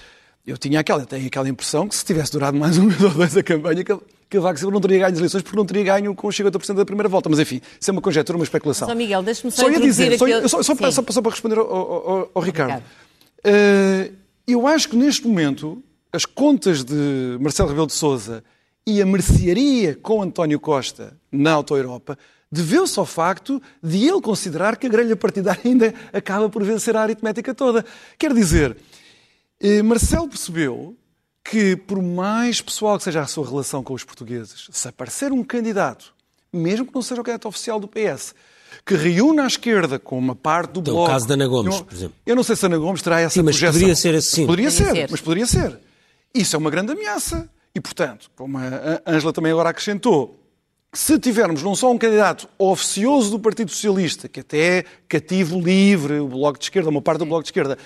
eu 0.46 0.56
tinha 0.56 0.80
aquela, 0.80 1.04
tenho 1.04 1.26
aquela 1.26 1.48
impressão 1.48 1.86
que 1.86 1.94
se 1.94 2.02
tivesse 2.04 2.32
durado 2.32 2.58
mais 2.58 2.78
um 2.78 2.84
mês 2.84 3.02
ou 3.02 3.10
dois 3.10 3.36
a 3.36 3.42
campanha, 3.42 3.84
Cavaco 4.30 4.58
Silva 4.58 4.72
não 4.72 4.80
teria 4.80 4.98
ganho 5.00 5.12
as 5.12 5.18
eleições 5.18 5.42
porque 5.42 5.56
não 5.56 5.66
teria 5.66 5.84
ganho 5.84 6.14
com 6.14 6.28
50% 6.28 6.74
da 6.74 6.86
primeira 6.86 7.08
volta. 7.08 7.28
Mas 7.28 7.38
enfim, 7.38 7.60
isso 7.78 7.90
é 7.90 7.92
uma 7.92 8.00
conjectura, 8.00 8.38
uma 8.38 8.44
especulação. 8.44 8.88
Só 8.88 8.94
Miguel, 8.94 9.22
deixe-me 9.22 9.50
só, 9.50 9.62
só 9.62 9.70
ia 9.70 9.78
dizer, 9.78 10.18
só, 10.18 10.26
só, 10.48 10.62
só, 10.62 10.90
só, 10.90 11.02
só, 11.06 11.22
para 11.22 11.30
responder 11.30 11.58
ao, 11.58 11.70
ao, 11.70 12.30
ao 12.34 12.42
Ricardo. 12.42 12.82
Uh, 13.44 14.14
eu 14.46 14.66
acho 14.66 14.88
que 14.88 14.96
neste 14.96 15.26
momento 15.26 15.82
as 16.12 16.24
contas 16.24 16.84
de 16.84 17.36
Marcelo 17.40 17.68
Rebelo 17.68 17.86
de 17.86 17.92
Sousa 17.92 18.42
e 18.86 19.02
a 19.02 19.06
mercearia 19.06 19.94
com 19.94 20.22
António 20.22 20.58
Costa 20.58 21.16
na 21.30 21.52
Auto-Europa 21.52 22.18
deveu-se 22.50 22.98
ao 22.98 23.04
facto 23.04 23.60
de 23.82 24.06
ele 24.06 24.20
considerar 24.20 24.76
que 24.76 24.86
a 24.86 24.90
grelha 24.90 25.14
partidária 25.14 25.60
ainda 25.64 25.94
acaba 26.12 26.48
por 26.48 26.64
vencer 26.64 26.96
a 26.96 27.02
aritmética 27.02 27.54
toda. 27.54 27.84
Quer 28.18 28.32
dizer, 28.32 28.76
eh, 29.60 29.82
Marcelo 29.82 30.28
percebeu 30.28 30.96
que, 31.44 31.76
por 31.76 32.02
mais 32.02 32.60
pessoal 32.60 32.96
que 32.96 33.04
seja 33.04 33.20
a 33.20 33.26
sua 33.26 33.46
relação 33.46 33.82
com 33.82 33.92
os 33.92 34.04
portugueses, 34.04 34.68
se 34.70 34.88
aparecer 34.88 35.32
um 35.32 35.44
candidato, 35.44 36.14
mesmo 36.52 36.86
que 36.86 36.94
não 36.94 37.02
seja 37.02 37.20
o 37.20 37.24
candidato 37.24 37.48
oficial 37.48 37.78
do 37.78 37.88
PS, 37.88 38.34
que 38.84 38.94
reúna 38.94 39.44
a 39.44 39.46
esquerda 39.46 39.98
com 39.98 40.18
uma 40.18 40.34
parte 40.34 40.72
do 40.72 40.80
então, 40.80 40.94
bloco... 40.94 41.10
o 41.10 41.12
caso 41.12 41.26
da 41.28 41.34
Ana 41.34 41.46
Gomes, 41.46 41.80
por 41.80 41.92
exemplo. 41.92 42.16
Eu 42.24 42.36
não 42.36 42.42
sei 42.42 42.56
se 42.56 42.64
a 42.64 42.68
Ana 42.68 42.78
Gomes 42.78 43.02
terá 43.02 43.20
essa 43.20 43.34
sim, 43.34 43.42
mas 43.42 43.56
projeção. 43.56 43.72
poderia 43.80 43.94
ser 43.94 44.14
assim. 44.14 44.46
Poderia, 44.46 44.70
ser, 44.70 44.90
ser, 44.92 45.08
mas 45.10 45.20
poderia 45.20 45.46
ser. 45.46 45.87
Isso 46.34 46.56
é 46.56 46.58
uma 46.58 46.70
grande 46.70 46.92
ameaça. 46.92 47.50
E, 47.74 47.80
portanto, 47.80 48.30
como 48.34 48.58
a 48.58 49.00
Ângela 49.06 49.32
também 49.32 49.52
agora 49.52 49.70
acrescentou, 49.70 50.38
se 50.92 51.18
tivermos 51.18 51.62
não 51.62 51.74
só 51.74 51.90
um 51.92 51.98
candidato 51.98 52.48
oficioso 52.58 53.30
do 53.30 53.38
Partido 53.38 53.70
Socialista, 53.70 54.28
que 54.28 54.40
até 54.40 54.78
é 54.78 54.84
cativo 55.06 55.60
livre, 55.60 56.18
o 56.18 56.28
Bloco 56.28 56.58
de 56.58 56.64
Esquerda, 56.64 56.88
uma 56.88 57.02
parte 57.02 57.20
do 57.20 57.26
Bloco 57.26 57.42
de 57.42 57.48
Esquerda, 57.48 57.78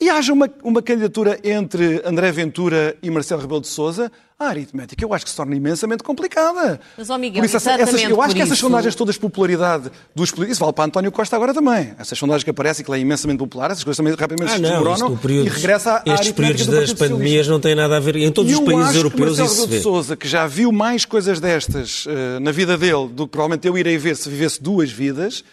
e 0.00 0.10
haja 0.10 0.32
uma, 0.32 0.50
uma 0.64 0.82
candidatura 0.82 1.38
entre 1.44 2.02
André 2.04 2.32
Ventura 2.32 2.96
e 3.02 3.10
Marcelo 3.10 3.40
Rebelo 3.40 3.60
de 3.60 3.68
Sousa, 3.68 4.10
a 4.40 4.48
aritmética 4.48 5.04
eu 5.04 5.12
acho 5.12 5.26
que 5.26 5.30
se 5.30 5.36
torna 5.36 5.54
imensamente 5.54 6.02
complicada. 6.02 6.80
Mas, 6.96 7.10
ó 7.10 7.18
Miguel, 7.18 7.44
isso, 7.44 7.58
essas, 7.58 8.02
eu 8.02 8.22
acho 8.22 8.34
que 8.34 8.40
essas 8.40 8.54
isso... 8.54 8.66
sondagens 8.66 8.94
todas 8.94 9.16
de 9.16 9.20
popularidade 9.20 9.90
dos 10.14 10.30
políticos, 10.30 10.56
isso 10.56 10.60
vale 10.60 10.72
para 10.72 10.84
António 10.84 11.12
Costa 11.12 11.36
agora 11.36 11.52
também. 11.52 11.92
Essas 11.98 12.18
sondagens 12.18 12.42
que 12.42 12.48
aparecem, 12.48 12.82
que 12.82 12.90
ele 12.90 12.98
é 12.98 13.02
imensamente 13.02 13.38
popular, 13.38 13.70
essas 13.70 13.84
coisas 13.84 13.98
também 13.98 14.14
rapidamente 14.14 14.52
ah, 14.52 14.56
se 14.56 14.62
desmoronam 14.62 15.18
e 15.28 15.48
regressa 15.48 16.02
à 16.06 16.14
Estes 16.14 16.32
períodos 16.32 16.66
das 16.66 16.92
pandemias 16.94 17.46
não 17.48 17.60
têm 17.60 17.74
nada 17.74 17.98
a 17.98 18.00
ver, 18.00 18.16
em 18.16 18.32
todos 18.32 18.50
e 18.50 18.54
os 18.54 18.60
países 18.60 18.94
europeus 18.94 19.38
que 19.38 19.44
isso 19.44 19.54
se 19.62 19.66
vê. 19.66 19.76
de 19.76 19.82
Sousa, 19.82 20.16
que 20.16 20.26
já 20.26 20.46
viu 20.46 20.72
mais 20.72 21.04
coisas 21.04 21.38
destas 21.38 22.06
uh, 22.06 22.40
na 22.40 22.50
vida 22.50 22.78
dele 22.78 23.08
do 23.08 23.26
que 23.26 23.32
provavelmente 23.32 23.68
eu 23.68 23.76
irei 23.76 23.98
ver 23.98 24.16
se 24.16 24.30
vivesse 24.30 24.62
duas 24.62 24.90
vidas, 24.90 25.44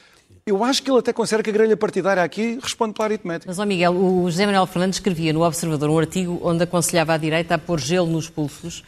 eu 0.47 0.63
acho 0.63 0.81
que 0.81 0.89
ele 0.89 0.99
até 0.99 1.11
considera 1.11 1.43
que 1.43 1.49
a 1.49 1.53
grelha 1.53 1.75
partidária 1.75 2.23
aqui 2.23 2.57
responde 2.63 2.93
para 2.93 3.03
a 3.03 3.07
aritmética. 3.07 3.51
Mas, 3.51 3.59
ó 3.59 3.65
Miguel, 3.65 3.93
o 3.93 4.31
José 4.31 4.45
Manuel 4.45 4.65
Fernandes 4.65 4.95
escrevia 4.95 5.33
no 5.33 5.43
Observador 5.43 5.89
um 5.89 5.99
artigo 5.99 6.39
onde 6.41 6.63
aconselhava 6.63 7.13
à 7.13 7.17
direita 7.17 7.55
a 7.55 7.57
pôr 7.57 7.77
gelo 7.81 8.07
nos 8.07 8.29
pulsos 8.29 8.81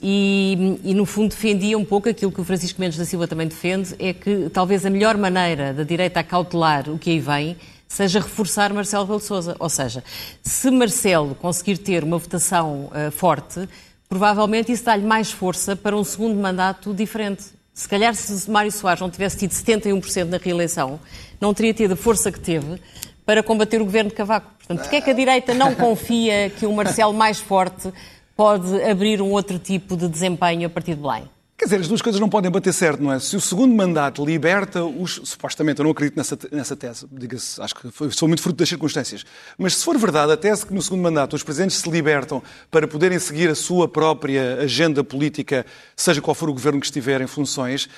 e, 0.00 0.80
e, 0.82 0.94
no 0.94 1.04
fundo, 1.04 1.28
defendia 1.28 1.76
um 1.76 1.84
pouco 1.84 2.08
aquilo 2.08 2.32
que 2.32 2.40
o 2.40 2.44
Francisco 2.44 2.80
Mendes 2.80 2.96
da 2.96 3.04
Silva 3.04 3.28
também 3.28 3.46
defende, 3.46 3.94
é 3.98 4.14
que 4.14 4.48
talvez 4.48 4.86
a 4.86 4.90
melhor 4.90 5.18
maneira 5.18 5.74
da 5.74 5.82
direita 5.82 6.20
acautelar 6.20 6.88
o 6.88 6.98
que 6.98 7.10
aí 7.10 7.20
vem 7.20 7.58
seja 7.86 8.18
reforçar 8.18 8.72
Marcelo 8.72 9.04
Rebelo 9.04 9.20
de 9.20 9.26
Sousa. 9.26 9.54
Ou 9.58 9.68
seja, 9.68 10.02
se 10.42 10.70
Marcelo 10.70 11.34
conseguir 11.34 11.76
ter 11.76 12.02
uma 12.02 12.16
votação 12.16 12.86
uh, 12.86 13.10
forte, 13.10 13.68
provavelmente 14.08 14.72
isso 14.72 14.84
dá-lhe 14.84 15.04
mais 15.04 15.30
força 15.30 15.76
para 15.76 15.94
um 15.94 16.02
segundo 16.02 16.40
mandato 16.40 16.94
diferente. 16.94 17.44
Se 17.74 17.88
calhar 17.88 18.14
se 18.14 18.50
Mário 18.50 18.70
Soares 18.70 19.00
não 19.00 19.10
tivesse 19.10 19.38
tido 19.38 19.52
71% 19.52 20.24
na 20.24 20.36
reeleição, 20.36 21.00
não 21.40 21.54
teria 21.54 21.72
tido 21.72 21.92
a 21.92 21.96
força 21.96 22.30
que 22.30 22.38
teve 22.38 22.80
para 23.24 23.42
combater 23.42 23.80
o 23.80 23.84
governo 23.84 24.10
de 24.10 24.16
Cavaco. 24.16 24.50
Portanto, 24.58 24.80
porquê 24.80 24.96
é 24.96 25.00
que 25.00 25.10
a 25.10 25.14
direita 25.14 25.54
não 25.54 25.74
confia 25.74 26.50
que 26.50 26.66
o 26.66 26.72
Marcelo 26.72 27.14
mais 27.14 27.40
forte 27.40 27.92
pode 28.36 28.82
abrir 28.82 29.22
um 29.22 29.30
outro 29.30 29.58
tipo 29.58 29.96
de 29.96 30.08
desempenho 30.08 30.66
a 30.66 30.70
partir 30.70 30.94
de 30.94 31.00
Belém? 31.00 31.24
Quer 31.62 31.66
dizer, 31.66 31.80
as 31.82 31.86
duas 31.86 32.02
coisas 32.02 32.20
não 32.20 32.28
podem 32.28 32.50
bater 32.50 32.72
certo, 32.72 33.00
não 33.00 33.12
é? 33.12 33.20
Se 33.20 33.36
o 33.36 33.40
segundo 33.40 33.72
mandato 33.72 34.24
liberta 34.24 34.84
os. 34.84 35.20
Supostamente, 35.22 35.78
eu 35.78 35.84
não 35.84 35.92
acredito 35.92 36.16
nessa, 36.16 36.36
nessa 36.50 36.74
tese, 36.74 37.06
diga-se, 37.12 37.62
acho 37.62 37.72
que 37.72 37.88
foi, 37.92 38.10
sou 38.10 38.26
muito 38.26 38.42
fruto 38.42 38.56
das 38.56 38.68
circunstâncias. 38.68 39.24
Mas 39.56 39.76
se 39.76 39.84
for 39.84 39.96
verdade 39.96 40.32
a 40.32 40.36
tese 40.36 40.66
que 40.66 40.74
no 40.74 40.82
segundo 40.82 41.02
mandato 41.02 41.36
os 41.36 41.44
presidentes 41.44 41.76
se 41.76 41.88
libertam 41.88 42.42
para 42.68 42.88
poderem 42.88 43.16
seguir 43.20 43.48
a 43.48 43.54
sua 43.54 43.86
própria 43.86 44.56
agenda 44.56 45.04
política, 45.04 45.64
seja 45.94 46.20
qual 46.20 46.34
for 46.34 46.50
o 46.50 46.52
governo 46.52 46.80
que 46.80 46.86
estiver 46.86 47.20
em 47.20 47.28
funções, 47.28 47.88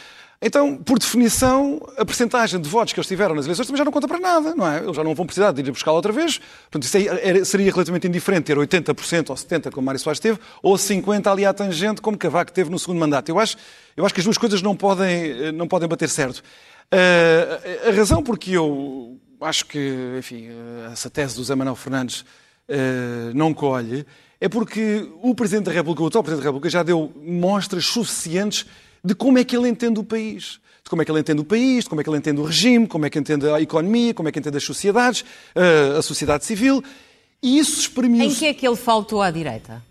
então, 0.47 0.77
por 0.77 0.99
definição, 0.99 1.81
a 1.97 2.05
percentagem 2.05 2.61
de 2.61 2.69
votos 2.69 2.93
que 2.93 3.01
eles 3.01 3.09
tiveram 3.09 3.35
nas 3.35 3.47
eleições 3.47 3.67
também 3.67 3.79
já 3.79 3.85
não 3.87 3.91
conta 3.91 4.07
para 4.07 4.21
nada, 4.21 4.55
não 4.55 4.71
é? 4.71 4.85
Eles 4.85 4.95
já 4.95 5.03
não 5.03 5.15
vão 5.15 5.25
precisar 5.25 5.53
de 5.53 5.63
ir 5.63 5.71
buscá-la 5.71 5.97
outra 5.97 6.13
vez. 6.13 6.39
Portanto, 6.71 6.83
isso 6.83 6.97
aí 6.99 7.45
seria 7.47 7.73
relativamente 7.73 8.07
indiferente 8.07 8.45
ter 8.45 8.59
80% 8.59 9.31
ou 9.31 9.37
70%, 9.37 9.73
como 9.73 9.87
Mário 9.87 9.99
Soares 9.99 10.21
teve, 10.21 10.39
ou 10.63 10.75
50% 10.75 11.33
ali 11.33 11.47
à 11.47 11.55
tangente, 11.55 12.03
como 12.03 12.19
Cavaco 12.19 12.53
teve 12.53 12.69
no 12.69 12.79
segundo 12.79 12.99
mandato. 12.99 13.31
Eu 13.31 13.39
acho, 13.39 13.57
eu 13.97 14.05
acho 14.05 14.13
que 14.13 14.21
as 14.21 14.25
duas 14.25 14.37
coisas 14.37 14.61
não 14.61 14.77
podem, 14.77 15.51
não 15.53 15.67
podem 15.67 15.89
bater 15.89 16.11
certo. 16.11 16.43
Uh, 16.93 17.89
a 17.89 17.93
razão 17.93 18.23
porque 18.23 18.51
eu 18.51 19.19
acho 19.41 19.65
que, 19.65 20.17
enfim, 20.19 20.49
essa 20.93 21.09
tese 21.09 21.37
do 21.37 21.45
Zé 21.45 21.55
Manuel 21.55 21.75
Fernandes 21.75 22.21
uh, 22.21 23.33
não 23.35 23.55
colhe 23.55 24.05
é 24.39 24.49
porque 24.49 25.09
o 25.23 25.35
Presidente 25.35 25.65
da 25.65 25.73
República, 25.73 26.03
o 26.03 26.07
atual 26.07 26.23
Presidente 26.23 26.45
da 26.45 26.51
República, 26.51 26.69
já 26.69 26.83
deu 26.83 27.11
mostras 27.25 27.87
suficientes 27.87 28.67
de 29.05 29.15
como 29.15 29.39
é 29.39 29.45
que 29.45 29.55
ele 29.55 29.69
entende 29.69 30.01
o 30.01 30.05
país. 30.05 30.59
De 30.83 30.91
como 30.91 31.03
é 31.03 31.05
que 31.05 31.11
ele 31.11 31.21
entende 31.21 31.41
o 31.41 31.45
país, 31.45 31.85
de 31.85 31.91
como 31.91 32.01
é 32.01 32.05
que 32.05 32.11
ele 32.11 32.19
entende 32.19 32.41
o 32.41 32.45
regime, 32.45 32.87
como 32.87 33.07
é 33.07 33.11
que 33.11 33.19
entende 33.19 33.49
a 33.49 33.61
economia, 33.61 34.15
como 34.15 34.29
é 34.29 34.33
que 34.33 34.39
entende 34.39 34.57
as 34.57 34.65
sociedades, 34.65 35.25
eh, 35.55 35.97
a 35.99 36.03
sociedade 36.03 36.45
civil. 36.45 36.83
E 37.43 37.59
isso 37.59 37.81
exprimiu 37.81 38.25
Em 38.25 38.35
que 38.35 38.47
é 38.47 38.55
que 38.55 38.67
ele 38.67 38.77
faltou 38.77 39.23
à 39.23 39.31
direita? 39.31 39.83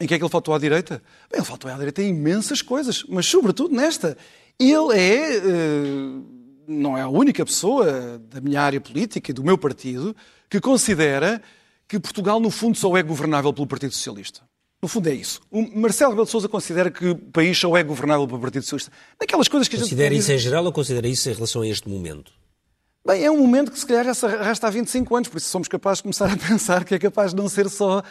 Em 0.00 0.06
que 0.06 0.14
é 0.14 0.18
que 0.18 0.22
ele 0.22 0.30
faltou 0.30 0.54
à 0.54 0.58
direita? 0.58 1.02
Bem, 1.30 1.40
ele 1.40 1.44
faltou 1.44 1.70
à 1.70 1.74
direita 1.74 2.02
em 2.02 2.10
imensas 2.10 2.62
coisas, 2.62 3.04
mas 3.08 3.26
sobretudo 3.26 3.74
nesta. 3.74 4.16
Ele 4.58 4.96
é, 4.96 5.36
eh, 5.36 6.20
não 6.66 6.96
é 6.96 7.02
a 7.02 7.08
única 7.08 7.44
pessoa 7.44 8.20
da 8.30 8.40
minha 8.40 8.60
área 8.60 8.80
política 8.80 9.30
e 9.30 9.34
do 9.34 9.42
meu 9.44 9.58
partido 9.58 10.14
que 10.48 10.60
considera 10.60 11.42
que 11.88 11.98
Portugal, 11.98 12.38
no 12.38 12.50
fundo, 12.50 12.76
só 12.76 12.96
é 12.96 13.02
governável 13.02 13.52
pelo 13.52 13.66
Partido 13.66 13.92
Socialista. 13.94 14.47
No 14.80 14.88
fundo 14.88 15.08
é 15.08 15.14
isso. 15.14 15.40
O 15.50 15.62
Marcelo 15.80 16.10
Rebelo 16.10 16.26
de 16.26 16.30
Sousa 16.30 16.48
considera 16.48 16.90
que 16.90 17.08
o 17.08 17.16
país 17.16 17.58
só 17.58 17.76
é 17.76 17.82
governável 17.82 18.26
pelo 18.28 18.40
Partido 18.40 18.62
Socialista. 18.62 18.92
Naquelas 19.20 19.48
coisas 19.48 19.66
que 19.66 19.74
a 19.74 19.78
gente... 19.78 19.88
Considera 19.88 20.14
isso 20.14 20.30
em 20.30 20.38
geral 20.38 20.64
ou 20.64 20.72
considera 20.72 21.08
isso 21.08 21.28
em 21.28 21.32
relação 21.32 21.62
a 21.62 21.66
este 21.68 21.88
momento? 21.88 22.32
Bem, 23.04 23.24
é 23.24 23.30
um 23.30 23.38
momento 23.38 23.72
que 23.72 23.78
se 23.78 23.86
calhar 23.86 24.04
já 24.04 24.14
se 24.14 24.24
arrasta 24.24 24.68
há 24.68 24.70
25 24.70 25.16
anos, 25.16 25.28
por 25.28 25.38
isso 25.38 25.48
somos 25.48 25.66
capazes 25.66 25.98
de 25.98 26.02
começar 26.04 26.30
a 26.30 26.36
pensar 26.36 26.84
que 26.84 26.94
é 26.94 26.98
capaz 26.98 27.32
de 27.32 27.36
não 27.36 27.48
ser 27.48 27.68
só... 27.68 28.02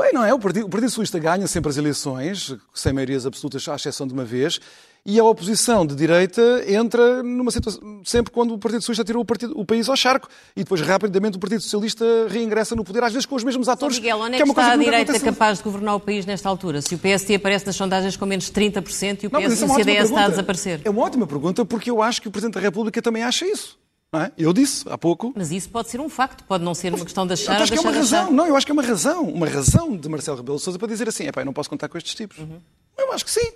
Bem, 0.00 0.12
não 0.14 0.24
é? 0.24 0.32
O 0.32 0.38
Partido, 0.38 0.66
o 0.66 0.68
Partido 0.70 0.88
Socialista 0.88 1.18
ganha 1.18 1.46
sempre 1.46 1.68
as 1.68 1.76
eleições, 1.76 2.56
sem 2.72 2.90
maiorias 2.90 3.26
absolutas, 3.26 3.68
à 3.68 3.74
exceção 3.74 4.06
de 4.06 4.14
uma 4.14 4.24
vez, 4.24 4.58
e 5.04 5.20
a 5.20 5.24
oposição 5.24 5.84
de 5.84 5.94
direita 5.94 6.40
entra 6.66 7.22
numa 7.22 7.50
situação 7.50 8.00
sempre 8.02 8.32
quando 8.32 8.54
o 8.54 8.58
Partido 8.58 8.80
Socialista 8.80 9.04
tirou 9.04 9.22
o, 9.22 9.24
partido, 9.26 9.58
o, 9.58 9.64
país 9.64 9.90
ao 9.90 9.96
charco 9.96 10.28
e 10.56 10.60
depois 10.60 10.80
rapidamente 10.80 11.36
o 11.36 11.40
Partido 11.40 11.60
Socialista 11.60 12.04
reingressa 12.28 12.74
no 12.74 12.82
poder, 12.82 13.04
às 13.04 13.12
vezes 13.12 13.26
com 13.26 13.34
os 13.34 13.44
mesmos 13.44 13.68
atores. 13.68 13.96
Miguel, 13.98 14.18
onde 14.20 14.36
é 14.36 14.36
que, 14.38 14.42
é 14.42 14.46
está 14.46 14.72
a 14.72 14.76
direita 14.76 15.20
capaz 15.20 15.58
de 15.58 15.64
governar 15.64 15.96
o 15.96 16.00
país 16.00 16.24
nesta 16.24 16.48
altura? 16.48 16.80
Se 16.80 16.94
o 16.94 16.98
PST 16.98 17.34
aparece 17.34 17.66
nas 17.66 17.76
sondagens 17.76 18.16
com 18.16 18.24
menos 18.24 18.46
de 18.46 18.52
30% 18.52 19.24
e 19.24 19.26
o, 19.26 19.30
PS, 19.30 19.60
não, 19.60 19.70
o 19.70 19.74
CDS 19.74 20.04
está 20.10 20.24
a 20.24 20.28
desaparecer. 20.28 20.80
É 20.84 20.90
uma 20.90 21.02
ótima 21.02 21.26
pergunta 21.26 21.64
porque 21.64 21.90
eu 21.90 22.02
acho 22.02 22.22
que 22.22 22.28
o 22.28 22.30
Presidente 22.30 22.54
da 22.54 22.60
República 22.60 23.00
também 23.00 23.22
acha 23.22 23.46
isso. 23.46 23.79
É? 24.12 24.32
Eu 24.36 24.52
disse 24.52 24.84
há 24.88 24.98
pouco. 24.98 25.32
Mas 25.36 25.52
isso 25.52 25.68
pode 25.68 25.88
ser 25.88 26.00
um 26.00 26.08
facto, 26.08 26.42
pode 26.42 26.64
não 26.64 26.74
ser 26.74 26.92
uma 26.92 27.04
questão 27.04 27.24
de 27.24 27.34
achar. 27.34 27.56
Eu 27.56 27.62
acho 27.62 27.72
que 27.72 27.78
é 27.78 27.80
uma 27.80 27.92
razão. 27.92 28.32
Não, 28.32 28.46
eu 28.46 28.56
acho 28.56 28.66
que 28.66 28.72
é 28.72 28.74
uma 28.74 28.82
razão. 28.82 29.22
Uma 29.28 29.48
razão 29.48 29.96
de 29.96 30.08
Marcelo 30.08 30.38
Rebelo 30.38 30.58
de 30.58 30.64
Sousa 30.64 30.78
para 30.78 30.88
dizer 30.88 31.08
assim: 31.08 31.26
é 31.26 31.32
pá, 31.32 31.42
eu 31.42 31.44
não 31.44 31.52
posso 31.52 31.70
contar 31.70 31.88
com 31.88 31.96
estes 31.96 32.14
tipos. 32.14 32.38
Uhum. 32.38 32.58
Eu 32.98 33.12
acho 33.12 33.24
que 33.24 33.30
sim. 33.30 33.52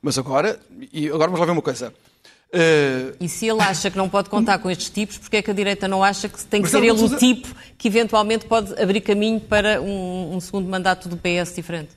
Mas 0.00 0.16
agora, 0.16 0.60
e 0.92 1.08
agora 1.08 1.24
vamos 1.24 1.40
lá 1.40 1.46
ver 1.46 1.52
uma 1.52 1.62
coisa. 1.62 1.92
Uh, 2.46 3.16
e 3.18 3.28
se 3.28 3.48
ele 3.48 3.60
acha 3.60 3.90
que 3.90 3.96
não 3.96 4.08
pode 4.08 4.30
contar 4.30 4.58
com 4.60 4.70
estes 4.70 4.88
tipos, 4.88 5.18
porque 5.18 5.38
é 5.38 5.42
que 5.42 5.50
a 5.50 5.54
direita 5.54 5.88
não 5.88 6.04
acha 6.04 6.28
que 6.28 6.42
tem 6.44 6.62
que 6.62 6.68
ser 6.68 6.78
ele 6.78 6.92
o 6.92 7.16
tipo 7.18 7.48
que 7.76 7.88
eventualmente 7.88 8.46
pode 8.46 8.80
abrir 8.80 9.00
caminho 9.00 9.40
para 9.40 9.82
um, 9.82 10.36
um, 10.36 10.40
segundo 10.40 10.68
mandato 10.68 11.08
do 11.08 11.16
PS 11.16 11.54
diferente? 11.54 11.90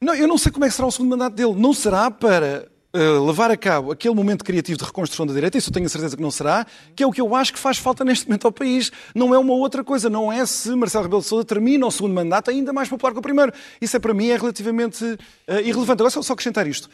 Não, 0.00 0.14
eu 0.14 0.26
não 0.26 0.38
sei 0.38 0.50
como 0.50 0.64
é 0.64 0.68
que 0.68 0.74
será 0.74 0.88
o 0.88 0.90
segundo 0.90 1.10
mandato 1.10 1.34
dele. 1.34 1.54
Não 1.54 1.74
será 1.74 2.10
para 2.10 2.66
uh, 2.94 3.26
levar 3.26 3.50
a 3.50 3.56
cabo 3.56 3.92
aquele 3.92 4.14
momento 4.14 4.44
criativo 4.44 4.78
de 4.78 4.84
reconstrução 4.84 5.26
da 5.26 5.32
direita, 5.32 5.58
isso 5.58 5.70
eu 5.70 5.74
tenho 5.74 5.86
a 5.86 5.88
certeza 5.88 6.16
que 6.16 6.22
não 6.22 6.30
será, 6.30 6.66
que 6.94 7.02
é 7.02 7.06
o 7.06 7.12
que 7.12 7.20
eu 7.20 7.34
acho 7.34 7.52
que 7.52 7.58
faz 7.58 7.78
falta 7.78 8.04
neste 8.04 8.26
momento 8.26 8.46
ao 8.46 8.52
país. 8.52 8.90
Não 9.14 9.34
é 9.34 9.38
uma 9.38 9.54
outra 9.54 9.84
coisa. 9.84 10.10
Não 10.10 10.32
é 10.32 10.44
se 10.46 10.70
Marcelo 10.74 11.04
Rebelo 11.04 11.22
de 11.22 11.28
Sousa 11.28 11.44
termina 11.44 11.86
o 11.86 11.90
segundo 11.90 12.14
mandato 12.14 12.50
ainda 12.50 12.72
mais 12.72 12.88
popular 12.88 13.12
que 13.12 13.18
o 13.18 13.22
primeiro. 13.22 13.52
Isso 13.80 13.96
é 13.96 14.00
para 14.00 14.14
mim 14.14 14.28
é 14.28 14.36
relativamente 14.36 15.04
uh, 15.04 15.18
irrelevante. 15.60 16.02
Agora 16.02 16.10
só, 16.10 16.22
só 16.22 16.32
acrescentar 16.32 16.66
isto. 16.66 16.88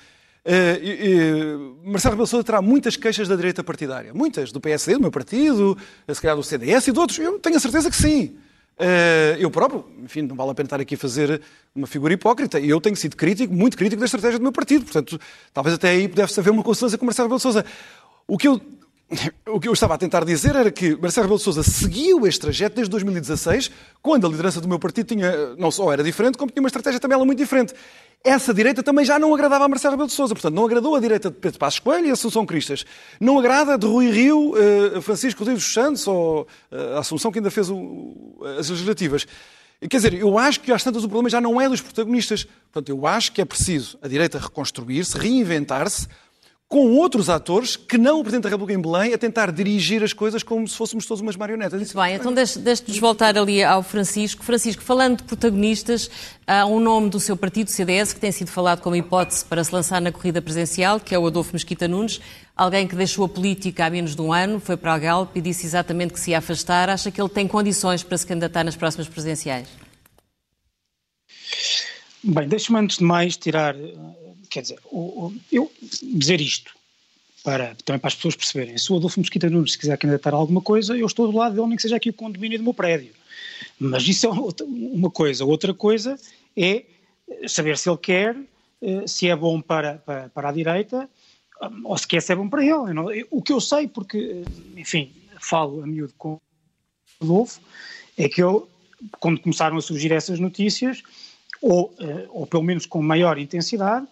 Uh, 0.45 1.83
uh, 1.85 1.91
Marcelo 1.91 2.13
Rebelo 2.13 2.27
Sousa 2.27 2.45
terá 2.45 2.63
muitas 2.63 2.97
queixas 2.97 3.27
da 3.27 3.35
direita 3.35 3.65
partidária. 3.65 4.15
Muitas, 4.15 4.53
do 4.53 4.61
PSD, 4.61 4.95
do 4.95 5.01
meu 5.01 5.11
partido, 5.11 5.77
se 6.09 6.21
calhar 6.21 6.37
do 6.37 6.43
CDS 6.43 6.89
e 6.89 6.93
de 6.93 6.99
outros. 6.99 7.19
Eu 7.19 7.39
tenho 7.39 7.57
a 7.57 7.61
certeza 7.61 7.91
que 7.91 7.97
sim. 7.97 8.37
Uh, 8.79 9.39
eu 9.39 9.51
próprio, 9.51 9.87
enfim, 10.05 10.23
não 10.23 10.37
vale 10.37 10.51
a 10.51 10.55
pena 10.55 10.67
estar 10.67 10.81
aqui 10.81 10.97
a 10.97 10.99
fazer 10.99 11.41
uma 11.75 11.87
figura 11.87 12.13
hipócrita. 12.13 12.61
Eu 12.61 12.81
tenho 12.81 12.95
sido 12.95 13.17
crítico, 13.17 13.53
muito 13.53 13.77
crítico 13.77 14.01
da 14.01 14.05
estratégia 14.05 14.39
do 14.39 14.43
meu 14.43 14.53
partido. 14.53 14.85
Portanto, 14.85 15.19
talvez 15.53 15.75
até 15.75 15.91
aí 15.91 16.09
pudesse 16.09 16.39
haver 16.39 16.51
uma 16.51 16.63
consonância 16.63 16.99
com 16.99 17.07
Marcelo 17.07 17.27
Rebelo 17.29 17.41
Sousa. 17.41 17.65
O 18.29 18.37
que 18.37 18.49
eu 18.49 18.61
o 19.47 19.61
que 19.61 19.69
eu 19.69 19.73
estava 19.73 19.95
a 19.95 19.99
tentar 19.99 20.25
dizer 20.25 20.57
era 20.57 20.71
que 20.71 20.97
Marcelo 20.97 21.25
Rebelo 21.25 21.39
de 21.39 21.45
Sousa 21.45 21.63
seguiu 21.63 22.27
este 22.27 22.41
trajeto 22.41 22.75
desde 22.75 22.91
2016, 22.91 23.71
quando 24.03 24.27
a 24.27 24.31
liderança 24.31 24.61
do 24.61 24.69
meu 24.69 24.79
partido 24.79 25.07
tinha, 25.07 25.55
não 25.57 25.71
só 25.71 25.93
era 25.93 26.03
diferente, 26.03 26.37
como 26.37 26.51
tinha 26.51 26.63
uma 26.63 26.69
estratégia 26.69 26.99
também 26.99 27.17
muito 27.19 27.39
diferente. 27.39 27.73
Essa 28.25 28.53
direita 28.53 28.83
também 28.83 29.05
já 29.05 29.19
não 29.19 29.33
agradava 29.33 29.65
a 29.65 29.69
Marcelo 29.69 29.93
Rebelo 29.93 30.09
de 30.09 30.15
Sousa, 30.15 30.35
portanto, 30.35 30.55
não 30.55 30.65
agradou 30.65 30.97
a 30.97 31.01
direita 31.01 31.31
de 31.31 31.37
Pedro 31.37 31.59
Passos 31.59 31.79
Coelho 31.79 32.09
e 32.09 32.11
Assunção 32.11 32.45
Cristas. 32.45 32.85
Não 33.21 33.39
agrada 33.39 33.79
de 33.79 33.87
Rui 33.87 34.11
Rio, 34.11 34.55
uh, 34.55 35.01
Francisco 35.01 35.41
Rodrigues 35.41 35.73
Santos 35.73 36.07
ou 36.09 36.43
uh, 36.73 36.97
a 36.97 36.99
Assunção 36.99 37.31
que 37.31 37.39
ainda 37.39 37.51
fez 37.51 37.69
as 38.59 38.69
legislativas. 38.69 39.27
Quer 39.81 39.99
dizer, 39.99 40.15
eu 40.15 40.39
acho 40.39 40.61
que 40.61 40.73
às 40.73 40.83
tantas 40.83 41.05
o 41.05 41.09
problema 41.09 41.29
já 41.29 41.41
não 41.41 41.61
é 41.61 41.69
dos 41.69 41.81
protagonistas. 41.81 42.45
Portanto, 42.73 42.89
eu 42.89 43.07
acho 43.07 43.31
que 43.31 43.41
é 43.41 43.45
preciso 43.45 43.99
a 44.03 44.09
direita 44.09 44.39
reconstruir-se, 44.39 45.17
reinventar-se, 45.17 46.09
com 46.69 46.97
outros 46.97 47.31
atores 47.31 47.77
que 47.77 47.97
não 47.97 48.19
o 48.19 48.23
Presidente 48.23 48.45
da 48.45 48.49
República 48.49 48.79
em 48.79 48.83
Belém 48.83 49.15
a 49.15 49.19
tentar 49.19 49.53
dirigir 49.53 50.03
as 50.03 50.13
coisas 50.13 50.43
como 50.43 50.67
se 50.67 50.77
fôssemos 50.77 51.07
todos 51.07 51.21
umas 51.21 51.37
marionetas. 51.37 51.79
Muito 51.79 51.97
bem, 51.97 52.15
então 52.17 52.33
deixe-nos 52.35 52.99
voltar 52.99 53.39
ali 53.39 53.63
ao 53.63 53.85
Francisco. 53.85 54.45
Francisco, 54.45 54.83
falando 54.83 55.19
de 55.19 55.23
protagonistas, 55.23 56.11
há 56.45 56.67
um 56.67 56.81
nome 56.81 57.09
do 57.09 57.21
seu 57.21 57.37
partido, 57.37 57.69
o 57.69 57.71
CDS, 57.71 58.13
que 58.13 58.19
tem 58.19 58.33
sido 58.33 58.51
falado 58.51 58.81
como 58.81 58.97
hipótese 58.97 59.45
para 59.45 59.63
se 59.63 59.73
lançar 59.73 60.01
na 60.01 60.11
corrida 60.11 60.43
presidencial, 60.43 60.99
que 60.99 61.15
é 61.15 61.19
o 61.19 61.27
Adolfo 61.27 61.53
Mesquita 61.53 61.87
Nunes, 61.87 62.21
alguém 62.57 62.89
que 62.89 62.97
deixou 62.97 63.25
a 63.25 63.29
política 63.29 63.87
há 63.87 63.91
menos 63.91 64.17
de 64.17 64.23
um 64.23 64.33
ano, 64.33 64.59
foi 64.59 64.77
para 64.77 64.93
a 64.95 64.99
Galp 64.99 65.37
e 65.37 65.41
disse 65.41 65.67
exatamente 65.67 66.13
que 66.13 66.19
se 66.19 66.33
ia 66.33 66.39
afastar. 66.39 66.91
Acha 66.91 67.13
que 67.13 67.21
ele 67.21 67.29
tem 67.29 67.47
condições 67.47 68.03
para 68.03 68.19
se 68.19 68.27
candidatar 68.27 68.65
nas 68.65 68.75
próximas 68.75 69.09
presidenciais? 69.09 69.69
Bem, 72.25 72.49
deixe-me 72.49 72.81
antes 72.81 72.99
de 72.99 73.05
mais 73.05 73.37
tirar 73.37 73.77
quer 74.49 74.63
dizer, 74.63 74.79
o, 74.87 74.99
o, 74.99 75.35
eu 75.51 75.71
dizer 76.03 76.41
isto 76.41 76.75
para, 77.45 77.77
também 77.85 78.01
para 78.01 78.09
as 78.09 78.15
pessoas 78.15 78.35
perceberem, 78.35 78.77
se 78.77 78.93
o 78.93 78.97
Adolfo 78.97 79.21
Mosquita 79.21 79.49
Nunes 79.49 79.73
se 79.73 79.79
quiser 79.79 79.97
candidatar 79.97 80.35
a 80.35 80.37
alguma 80.37 80.61
coisa, 80.61 80.97
eu 80.97 81.07
estou 81.07 81.31
do 81.31 81.39
lado 81.39 81.55
dele, 81.55 81.69
nem 81.69 81.77
que 81.77 81.83
seja 81.83 81.97
aqui 81.97 82.11
o 82.11 82.15
condomínio 82.15 82.59
do 82.59 82.65
meu 82.65 82.75
prédio. 82.75 83.13
Mas 83.79 84.07
isso 84.09 84.27
é 84.27 84.65
uma 84.65 85.11
coisa. 85.11 85.45
Outra 85.45 85.73
coisa 85.73 86.19
é 86.57 86.85
saber 87.47 87.79
se 87.79 87.89
ele 87.89 87.99
quer, 87.99 88.37
eh, 88.83 89.07
se 89.07 89.29
é 89.29 89.37
bom 89.37 89.61
para, 89.61 89.99
para, 89.99 90.29
para 90.31 90.49
a 90.49 90.53
direita, 90.53 91.09
ou 91.85 91.97
se 91.97 92.07
quer 92.07 92.21
se 92.21 92.33
é 92.33 92.37
bom 92.37 92.49
para 92.49 92.65
ele. 92.65 93.27
O 93.31 93.43
que 93.43 93.53
eu 93.53 93.61
sei, 93.61 93.87
porque, 93.89 94.43
enfim, 94.77 95.13
falo 95.41 95.83
a 95.83 95.87
miúdo 95.87 96.15
com 96.19 96.35
o 96.35 96.41
Adolfo, 97.21 97.61
é 98.17 98.29
que 98.29 98.43
eu, 98.43 98.69
quando 99.21 99.41
começaram 99.41 99.77
a 99.77 99.83
surgir 99.83 100.13
essas 100.13 100.39
notícias, 100.39 101.03
ou, 101.63 101.95
eh, 101.99 102.27
ou 102.31 102.47
pelo 102.47 102.63
menos 102.63 102.87
com 102.87 103.01
maior 103.03 103.39
intensidade, 103.39 104.07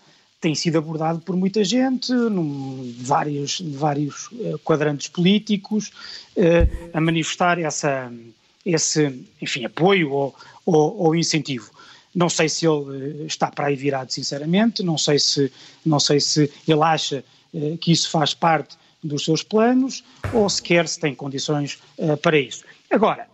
tem 0.44 0.54
sido 0.54 0.76
abordado 0.76 1.20
por 1.20 1.34
muita 1.34 1.64
gente, 1.64 2.12
num, 2.12 2.94
vários, 2.98 3.62
vários 3.62 4.26
uh, 4.26 4.58
quadrantes 4.58 5.08
políticos, 5.08 5.90
uh, 6.36 6.90
a 6.92 7.00
manifestar 7.00 7.58
essa, 7.58 8.12
esse 8.62 9.24
enfim, 9.40 9.64
apoio 9.64 10.12
ou, 10.12 10.34
ou, 10.66 10.98
ou, 10.98 11.14
incentivo. 11.14 11.70
Não 12.14 12.28
sei 12.28 12.50
se 12.50 12.66
ele 12.66 13.22
eh, 13.22 13.26
está 13.26 13.50
para 13.50 13.68
aí 13.68 13.74
virado, 13.74 14.12
sinceramente, 14.12 14.82
não 14.82 14.98
sei 14.98 15.18
se, 15.18 15.50
não 15.84 15.98
sei 15.98 16.20
se 16.20 16.52
ele 16.68 16.82
acha 16.82 17.24
que 17.80 17.90
isso 17.90 18.10
faz 18.10 18.34
parte 18.34 18.76
dos 19.02 19.24
seus 19.24 19.42
planos 19.42 20.04
ou 20.32 20.48
sequer 20.48 20.86
se 20.86 21.00
tem 21.00 21.14
condições 21.14 21.78
para 22.22 22.38
isso. 22.38 22.64
Agora, 22.90 23.26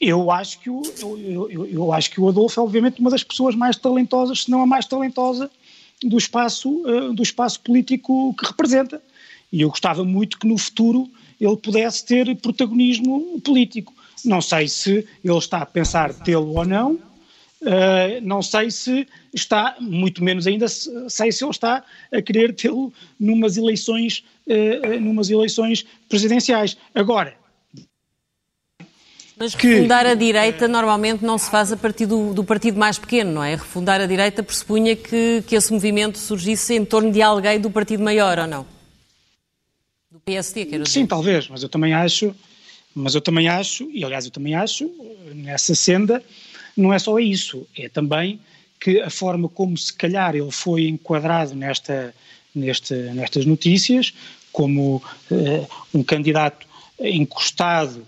eu 0.00 0.30
acho 0.30 0.60
que 0.60 0.70
o, 0.70 0.82
eu, 1.00 1.50
eu, 1.50 1.66
eu, 1.66 1.92
acho 1.92 2.10
que 2.10 2.20
o 2.20 2.28
Adolfo 2.28 2.60
é 2.60 2.62
obviamente 2.62 3.00
uma 3.00 3.10
das 3.10 3.24
pessoas 3.24 3.54
mais 3.54 3.76
talentosas, 3.76 4.44
se 4.44 4.50
não 4.50 4.62
a 4.62 4.66
mais 4.66 4.86
talentosa 4.86 5.50
do 6.02 6.16
espaço, 6.16 6.70
uh, 6.82 7.12
do 7.12 7.22
espaço 7.22 7.60
político 7.60 8.34
que 8.34 8.46
representa. 8.46 9.02
E 9.52 9.62
eu 9.62 9.70
gostava 9.70 10.04
muito 10.04 10.38
que 10.38 10.46
no 10.46 10.56
futuro 10.56 11.10
ele 11.40 11.56
pudesse 11.56 12.04
ter 12.04 12.34
protagonismo 12.36 13.40
político. 13.40 13.92
Não 14.24 14.40
sei 14.40 14.68
se 14.68 15.06
ele 15.24 15.38
está 15.38 15.58
a 15.58 15.66
pensar 15.66 16.12
tê-lo 16.12 16.54
ou 16.54 16.64
não, 16.64 16.92
uh, 16.92 18.20
não 18.22 18.40
sei 18.40 18.70
se 18.70 19.06
está, 19.34 19.76
muito 19.80 20.22
menos 20.22 20.46
ainda, 20.46 20.68
sei 20.68 21.32
se 21.32 21.42
ele 21.42 21.50
está 21.50 21.84
a 22.12 22.22
querer 22.22 22.54
tê-lo 22.54 22.92
numas 23.18 23.56
eleições, 23.56 24.24
uh, 24.46 25.00
numas 25.00 25.28
eleições 25.28 25.84
presidenciais. 26.08 26.76
Agora, 26.94 27.36
mas 29.38 29.54
refundar 29.54 30.04
que... 30.04 30.10
a 30.10 30.14
direita 30.14 30.66
normalmente 30.66 31.24
não 31.24 31.38
se 31.38 31.50
faz 31.50 31.70
a 31.70 31.76
partir 31.76 32.06
do, 32.06 32.34
do, 32.34 32.42
partido 32.42 32.78
mais 32.78 32.98
pequeno, 32.98 33.32
não 33.32 33.44
é? 33.44 33.54
Refundar 33.54 34.00
a 34.00 34.06
direita 34.06 34.42
pressupunha 34.42 34.96
que, 34.96 35.42
que 35.46 35.54
esse 35.54 35.72
movimento 35.72 36.18
surgisse 36.18 36.74
em 36.74 36.84
torno 36.84 37.12
de 37.12 37.22
alguém 37.22 37.60
do 37.60 37.70
partido 37.70 38.02
maior, 38.02 38.38
ou 38.38 38.46
não? 38.46 38.66
Do 40.10 40.18
PSD, 40.20 40.66
quero 40.66 40.82
dizer. 40.82 41.00
Sim, 41.00 41.06
talvez, 41.06 41.48
mas 41.48 41.62
eu 41.62 41.68
também 41.68 41.94
acho, 41.94 42.34
mas 42.94 43.14
eu 43.14 43.20
também 43.20 43.48
acho, 43.48 43.88
e 43.92 44.04
aliás 44.04 44.24
eu 44.24 44.32
também 44.32 44.54
acho, 44.54 44.90
nessa 45.34 45.74
senda, 45.74 46.22
não 46.76 46.92
é 46.92 46.98
só 46.98 47.18
isso, 47.18 47.66
é 47.76 47.88
também 47.88 48.40
que 48.80 49.00
a 49.00 49.10
forma 49.10 49.48
como 49.48 49.76
se 49.76 49.92
calhar 49.92 50.34
ele 50.34 50.50
foi 50.50 50.88
enquadrado 50.88 51.54
nesta, 51.54 52.14
neste, 52.54 52.94
nestas 52.94 53.44
notícias, 53.44 54.12
como 54.50 55.02
uh, 55.30 55.68
um 55.94 56.02
candidato 56.02 56.66
encostado 57.00 58.04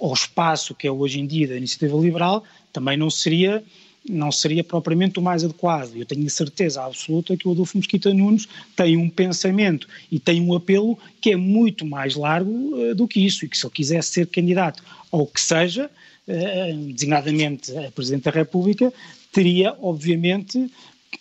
ao 0.00 0.12
espaço 0.12 0.74
que 0.74 0.86
é 0.86 0.90
hoje 0.90 1.20
em 1.20 1.26
dia 1.26 1.48
da 1.48 1.56
iniciativa 1.56 1.96
liberal, 1.98 2.44
também 2.72 2.96
não 2.96 3.10
seria 3.10 3.62
não 4.08 4.32
seria 4.32 4.64
propriamente 4.64 5.18
o 5.18 5.22
mais 5.22 5.44
adequado. 5.44 5.94
Eu 5.94 6.04
tenho 6.04 6.26
a 6.26 6.30
certeza 6.30 6.82
absoluta 6.82 7.36
que 7.36 7.46
o 7.46 7.52
Adolfo 7.52 7.76
Mosquita 7.76 8.12
Nunes 8.12 8.48
tem 8.74 8.96
um 8.96 9.08
pensamento 9.08 9.86
e 10.10 10.18
tem 10.18 10.40
um 10.40 10.54
apelo 10.54 10.98
que 11.20 11.30
é 11.30 11.36
muito 11.36 11.86
mais 11.86 12.16
largo 12.16 12.50
uh, 12.50 12.94
do 12.94 13.06
que 13.06 13.24
isso, 13.24 13.44
e 13.44 13.48
que 13.48 13.56
se 13.56 13.64
ele 13.64 13.72
quisesse 13.72 14.12
ser 14.12 14.26
candidato 14.26 14.82
ao 15.10 15.26
que 15.26 15.40
seja, 15.40 15.88
uh, 16.26 16.92
designadamente 16.92 17.76
a 17.76 17.92
Presidente 17.92 18.24
da 18.24 18.32
República, 18.32 18.92
teria, 19.30 19.76
obviamente, 19.80 20.68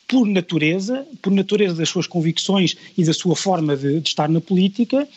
por 0.08 0.26
natureza, 0.26 1.06
por 1.22 1.32
natureza 1.32 1.76
das 1.76 1.90
suas 1.90 2.08
convicções 2.08 2.76
e 2.98 3.04
da 3.04 3.14
sua 3.14 3.36
forma 3.36 3.78
de, 3.78 4.00
de 4.00 4.10
estar 4.10 4.28
na 4.28 4.42
política, 4.42 5.08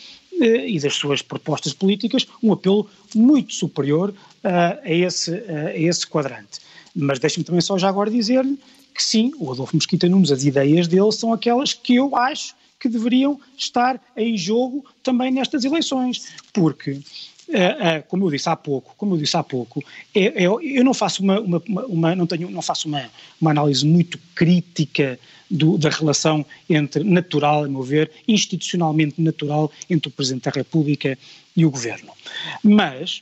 e 0.43 0.79
das 0.79 0.93
suas 0.95 1.21
propostas 1.21 1.73
políticas 1.73 2.27
um 2.43 2.51
apelo 2.51 2.89
muito 3.13 3.53
superior 3.53 4.09
uh, 4.09 4.47
a, 4.83 4.91
esse, 4.91 5.31
uh, 5.31 5.67
a 5.67 5.77
esse 5.77 6.05
quadrante. 6.05 6.59
Mas 6.95 7.19
deixe-me 7.19 7.43
também 7.43 7.61
só 7.61 7.77
já 7.77 7.89
agora 7.89 8.09
dizer-lhe 8.09 8.57
que 8.93 9.03
sim, 9.03 9.31
o 9.37 9.51
Adolfo 9.51 9.75
Mosquita 9.75 10.07
Nunes, 10.07 10.31
as 10.31 10.45
ideias 10.45 10.87
dele 10.87 11.11
são 11.11 11.33
aquelas 11.33 11.73
que 11.73 11.95
eu 11.95 12.15
acho 12.15 12.55
que 12.79 12.87
deveriam 12.87 13.39
estar 13.57 14.01
em 14.15 14.37
jogo 14.37 14.85
também 15.03 15.31
nestas 15.31 15.63
eleições, 15.63 16.27
porque 16.53 16.99
Uh, 17.47 17.99
uh, 17.99 18.03
como 18.07 18.25
eu 18.25 18.31
disse 18.31 18.49
há 18.49 18.55
pouco, 18.55 18.95
como 18.97 19.13
eu 19.13 19.19
disse 19.19 19.37
há 19.37 19.43
pouco, 19.43 19.83
é, 20.15 20.43
é, 20.43 20.47
eu 20.47 20.83
não 20.83 20.95
faço 20.95 21.21
uma, 21.21 21.39
uma, 21.39 21.61
uma, 21.85 22.15
não 22.15 22.25
tenho, 22.25 22.49
não 22.49 22.61
faço 22.61 22.87
uma, 22.87 23.07
uma 23.39 23.51
análise 23.51 23.85
muito 23.85 24.17
crítica 24.33 25.19
do, 25.49 25.77
da 25.77 25.89
relação 25.89 26.43
entre 26.67 27.03
natural, 27.03 27.65
a 27.65 27.67
meu 27.67 27.83
ver, 27.83 28.11
institucionalmente 28.27 29.21
natural 29.21 29.71
entre 29.87 30.09
o 30.09 30.11
Presidente 30.11 30.45
da 30.45 30.51
República 30.51 31.17
e 31.55 31.65
o 31.65 31.69
Governo. 31.69 32.11
Mas 32.63 33.21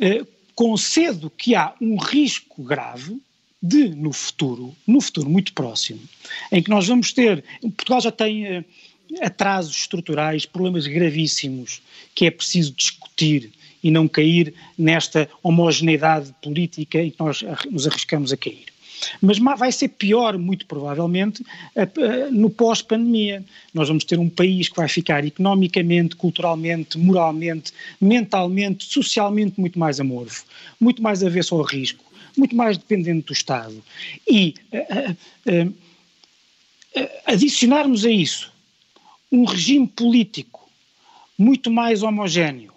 uh, 0.00 0.26
concedo 0.54 1.30
que 1.30 1.54
há 1.54 1.72
um 1.80 1.96
risco 1.98 2.64
grave 2.64 3.16
de, 3.62 3.90
no 3.90 4.12
futuro, 4.12 4.74
no 4.86 5.00
futuro 5.00 5.28
muito 5.30 5.52
próximo, 5.52 6.00
em 6.50 6.62
que 6.62 6.70
nós 6.70 6.88
vamos 6.88 7.12
ter, 7.12 7.44
Portugal 7.60 8.00
já 8.00 8.10
tem 8.10 8.64
atrasos 9.20 9.76
estruturais, 9.76 10.46
problemas 10.46 10.86
gravíssimos 10.86 11.82
que 12.14 12.26
é 12.26 12.30
preciso 12.30 12.72
discutir 12.72 13.50
e 13.82 13.90
não 13.90 14.06
cair 14.06 14.54
nesta 14.76 15.28
homogeneidade 15.42 16.34
política 16.42 17.02
em 17.02 17.10
que 17.10 17.18
nós 17.18 17.42
nos 17.70 17.86
arriscamos 17.86 18.32
a 18.32 18.36
cair. 18.36 18.66
Mas 19.20 19.38
vai 19.38 19.72
ser 19.72 19.88
pior, 19.88 20.36
muito 20.36 20.66
provavelmente, 20.66 21.42
no 22.30 22.50
pós-pandemia. 22.50 23.42
Nós 23.72 23.88
vamos 23.88 24.04
ter 24.04 24.18
um 24.18 24.28
país 24.28 24.68
que 24.68 24.76
vai 24.76 24.88
ficar 24.88 25.24
economicamente, 25.24 26.16
culturalmente, 26.16 26.98
moralmente, 26.98 27.72
mentalmente, 27.98 28.84
socialmente 28.84 29.58
muito 29.58 29.78
mais 29.78 30.00
amorfo, 30.00 30.44
muito 30.78 31.02
mais 31.02 31.24
avesso 31.24 31.54
ao 31.54 31.62
risco, 31.62 32.04
muito 32.36 32.54
mais 32.54 32.76
dependente 32.76 33.26
do 33.26 33.32
Estado. 33.32 33.82
E 34.28 34.54
uh, 34.72 35.16
uh, 35.50 35.74
adicionarmos 37.24 38.04
a 38.04 38.10
isso 38.10 38.52
um 39.30 39.44
regime 39.44 39.86
político 39.86 40.68
muito 41.38 41.70
mais 41.70 42.02
homogéneo, 42.02 42.72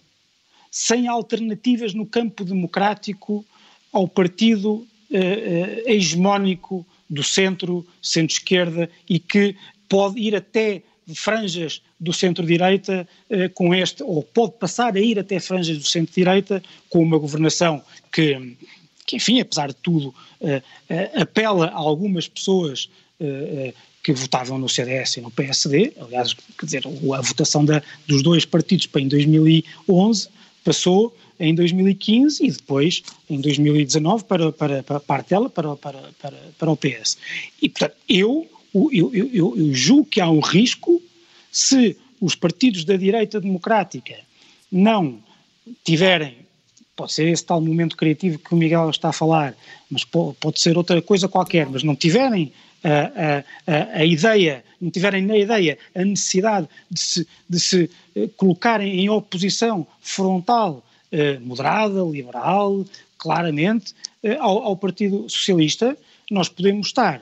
sem 0.72 1.08
alternativas 1.08 1.94
no 1.94 2.06
campo 2.06 2.44
democrático 2.44 3.46
ao 3.92 4.08
partido 4.08 4.88
eh, 5.12 5.84
eh, 5.86 5.94
hegemónico 5.94 6.86
do 7.10 7.22
centro, 7.24 7.86
centro-esquerda 8.02 8.90
e 9.08 9.20
que 9.20 9.56
pode 9.88 10.20
ir 10.20 10.36
até 10.36 10.82
franjas 11.14 11.82
do 12.00 12.14
centro-direita 12.14 13.08
eh, 13.30 13.50
com 13.50 13.76
este, 13.76 14.02
ou 14.02 14.24
pode 14.24 14.54
passar 14.54 14.96
a 14.96 15.00
ir 15.00 15.20
até 15.20 15.40
franjas 15.40 15.78
do 15.78 15.84
centro-direita 15.84 16.64
com 16.90 17.04
uma 17.04 17.18
governação 17.18 17.84
que, 18.12 18.58
que, 19.06 19.18
enfim, 19.18 19.40
apesar 19.40 19.68
de 19.68 19.76
tudo, 19.76 20.16
apela 21.16 21.68
a 21.68 21.78
algumas 21.78 22.28
pessoas 22.28 22.90
que 24.04 24.12
votavam 24.12 24.60
no 24.60 24.68
CDS 24.68 25.18
e 25.18 25.22
no 25.22 25.32
PSD, 25.32 25.94
aliás, 25.98 26.34
quer 26.34 26.66
dizer, 26.66 26.84
a 26.86 27.22
votação 27.22 27.64
da, 27.64 27.82
dos 28.06 28.22
dois 28.22 28.44
partidos 28.46 28.86
para 28.86 29.02
em 29.02 29.08
2011 29.08 30.28
passou 30.64 31.16
em 31.40 31.56
2015 31.56 32.46
e 32.46 32.52
depois 32.52 33.02
em 33.30 33.40
2019 33.40 34.26
para, 34.26 34.52
para, 34.52 34.84
para 34.84 34.98
a 34.98 35.00
parte 35.00 35.30
dela, 35.30 35.50
para, 35.50 35.76
para, 35.78 36.00
para, 36.22 36.38
para 36.58 36.72
o 36.72 36.76
PS. 36.76 37.18
E, 37.62 37.70
portanto, 37.70 37.96
eu, 38.10 38.48
eu, 38.74 39.12
eu, 39.14 39.58
eu 39.58 39.74
julgo 39.74 40.06
que 40.06 40.20
há 40.20 40.30
um 40.30 40.42
risco 40.42 41.02
se 41.52 41.96
os 42.20 42.36
partidos 42.36 42.84
da 42.84 42.98
direita 42.98 43.40
democrática 43.40 44.16
não 44.72 45.20
tiverem 45.84 46.44
pode 46.96 47.14
ser 47.14 47.28
esse 47.28 47.44
tal 47.44 47.60
momento 47.60 47.98
criativo 47.98 48.38
que 48.38 48.54
o 48.54 48.58
Miguel 48.58 48.90
está 48.90 49.10
a 49.10 49.14
falar, 49.14 49.56
mas 49.90 50.04
pode 50.04 50.60
ser 50.60 50.78
outra 50.78 51.02
coisa 51.02 51.28
qualquer, 51.28 51.68
mas 51.68 51.84
não 51.84 51.96
tiverem 51.96 52.54
a, 52.84 53.44
a, 53.68 54.00
a, 54.00 54.06
ideia, 54.06 54.64
não 54.82 54.92
tiverem 54.92 55.24
na 55.24 55.38
ideia 55.38 55.78
a 55.96 56.04
necessidade 56.04 56.68
de 56.92 57.00
se, 57.00 57.28
de 57.50 57.60
se 57.60 57.90
eh, 58.16 58.30
colocarem 58.36 59.00
em 59.00 59.10
oposição 59.10 59.88
frontal, 60.02 60.86
eh, 61.12 61.40
moderada, 61.40 62.02
liberal, 62.04 62.86
claramente, 63.18 63.94
eh, 64.22 64.36
ao, 64.36 64.64
ao 64.64 64.78
Partido 64.78 65.30
Socialista, 65.30 65.98
nós 66.30 66.50
podemos 66.50 66.88
estar 66.88 67.22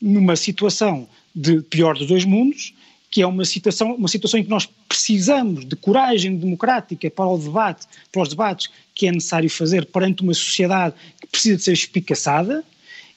numa 0.00 0.34
situação 0.34 1.06
de 1.34 1.60
pior 1.62 1.96
dos 1.96 2.08
dois 2.08 2.24
mundos, 2.24 2.74
que 3.10 3.20
é 3.20 3.26
uma 3.26 3.44
situação, 3.44 3.94
uma 3.94 4.08
situação 4.08 4.40
em 4.40 4.44
que 4.44 4.50
nós 4.50 4.66
precisamos 4.88 5.66
de 5.66 5.76
coragem 5.76 6.36
democrática 6.36 7.10
para 7.10 7.28
o 7.28 7.36
debate, 7.36 7.86
para 8.10 8.22
os 8.22 8.30
debates 8.30 8.70
que 8.94 9.06
é 9.06 9.12
necessário 9.12 9.50
fazer 9.50 9.84
perante 9.84 10.22
uma 10.22 10.32
sociedade 10.32 10.94
que 11.20 11.26
precisa 11.26 11.56
de 11.58 11.62
ser 11.62 11.72
espicaçada 11.72 12.64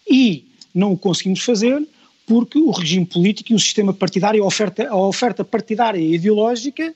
e 0.10 0.46
não 0.76 0.92
o 0.92 0.98
conseguimos 0.98 1.42
fazer 1.42 1.82
porque 2.28 2.60
o 2.60 2.72
regime 2.72 3.06
político 3.06 3.54
e 3.54 3.56
o 3.56 3.60
sistema 3.60 3.94
partidário, 3.94 4.44
a 4.44 4.48
oferta, 4.48 4.88
a 4.88 4.96
oferta 4.96 5.44
partidária 5.44 6.00
e 6.00 6.16
ideológica 6.16 6.94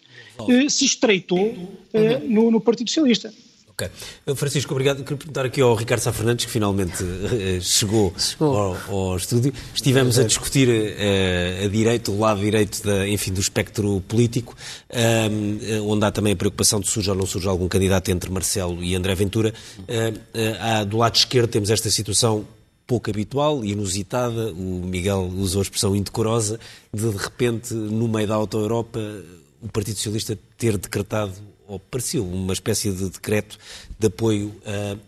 eh, 0.48 0.70
se 0.70 0.86
estreitou 0.86 1.56
eh, 1.94 2.20
no, 2.26 2.50
no 2.50 2.60
Partido 2.60 2.90
Socialista. 2.90 3.32
Ok. 3.80 3.90
Eh, 4.26 4.36
Francisco, 4.36 4.74
obrigado. 4.74 5.04
Queria 5.04 5.18
perguntar 5.18 5.46
aqui 5.46 5.62
ao 5.62 5.74
Ricardo 5.74 6.02
Sá 6.02 6.12
Fernandes, 6.12 6.46
que 6.46 6.52
finalmente 6.52 7.02
uh, 7.02 7.62
chegou, 7.62 8.14
chegou. 8.18 8.58
Ao, 8.58 8.78
ao, 8.90 9.16
estúdio. 9.16 9.54
Estivemos 9.74 10.20
a 10.20 10.24
discutir 10.24 10.68
uh, 10.68 11.66
a 11.66 11.68
direito, 11.70 12.12
o 12.12 12.20
lado 12.20 12.42
direito 12.42 12.84
da, 12.84 13.08
enfim, 13.08 13.32
do 13.32 13.40
espectro 13.40 14.02
político, 14.02 14.54
uh, 14.90 15.90
onde 15.90 16.06
há 16.06 16.12
também 16.12 16.34
a 16.34 16.36
preocupação 16.36 16.82
de 16.82 16.90
surge 16.90 17.10
ou 17.10 17.16
não 17.16 17.26
surge 17.26 17.48
algum 17.48 17.70
candidato 17.70 18.10
entre 18.12 18.30
Marcelo 18.30 18.84
e 18.84 18.96
André 18.96 19.16
Ventura. 19.16 19.54
Há, 20.60 20.84
do 20.84 20.98
lado 20.98 21.16
esquerdo 21.16 21.50
temos 21.50 21.70
esta 21.70 21.90
situação 21.90 22.46
pouco 22.90 23.12
habitual 23.12 23.64
inusitada, 23.64 24.52
o 24.52 24.82
Miguel 24.84 25.32
usou 25.38 25.60
a 25.60 25.62
expressão 25.62 25.96
indecorosa, 25.96 26.60
de 26.92 27.08
de 27.08 27.18
repente, 27.18 27.72
no 27.72 28.08
meio 28.08 28.28
da 28.28 28.34
auto-Europa, 28.34 29.00
o 29.62 29.68
Partido 29.68 29.98
Socialista 29.98 30.36
ter 30.58 30.76
decretado, 30.76 31.34
ou 31.68 31.80
pareceu, 31.80 32.26
uma 32.26 32.52
espécie 32.52 32.92
de 32.92 33.08
decreto 33.12 33.60
de 34.00 34.08
apoio 34.08 34.56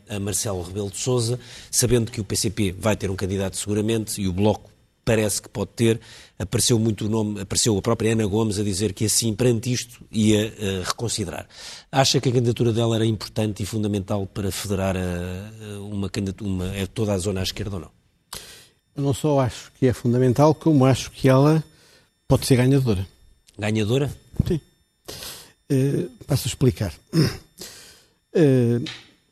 a, 0.08 0.16
a 0.16 0.20
Marcelo 0.20 0.62
Rebelo 0.62 0.92
de 0.92 0.98
Sousa, 0.98 1.40
sabendo 1.72 2.12
que 2.12 2.22
o 2.22 2.24
PCP 2.24 2.72
vai 2.72 2.96
ter 2.96 3.10
um 3.10 3.16
candidato 3.16 3.58
seguramente 3.58 4.22
e 4.22 4.28
o 4.28 4.32
Bloco 4.32 4.71
parece 5.04 5.42
que 5.42 5.50
pode 5.50 5.72
ter. 5.76 6.00
Apareceu 6.38 6.80
muito 6.80 7.06
o 7.06 7.10
nome, 7.10 7.42
apareceu 7.42 7.78
a 7.78 7.82
própria 7.82 8.14
Ana 8.14 8.26
Gomes 8.26 8.60
a 8.60 8.64
dizer 8.64 8.94
que 8.94 9.06
assim, 9.06 9.34
perante 9.34 9.72
isto, 9.72 10.04
ia 10.12 10.48
uh, 10.48 10.84
reconsiderar. 10.84 11.48
Acha 11.92 12.20
que 12.20 12.30
a 12.30 12.32
candidatura 12.32 12.74
dela 12.74 12.96
era 12.96 13.06
importante 13.06 13.62
e 13.62 13.66
fundamental 13.66 14.26
para 14.26 14.52
federar 14.52 14.96
a, 14.98 15.80
uma, 15.80 16.10
uma, 16.42 16.76
é 16.76 16.86
toda 16.88 17.14
a 17.14 17.18
zona 17.18 17.42
à 17.42 17.44
esquerda 17.44 17.76
ou 17.76 17.82
não? 17.82 17.92
Eu 18.96 19.04
não 19.04 19.14
só 19.14 19.40
acho 19.40 19.72
que 19.80 19.88
é 19.88 19.94
fundamental, 19.94 20.54
como 20.54 20.86
acho 20.86 21.12
que 21.12 21.30
ela 21.30 21.64
pode 22.28 22.46
ser 22.46 22.58
ganhadora. 22.58 23.08
Ganhadora? 23.58 24.12
Sim. 24.48 24.60
Uh, 25.72 26.10
passo 26.26 26.48
a 26.48 26.50
explicar. 26.50 26.94
Uh, 27.14 28.80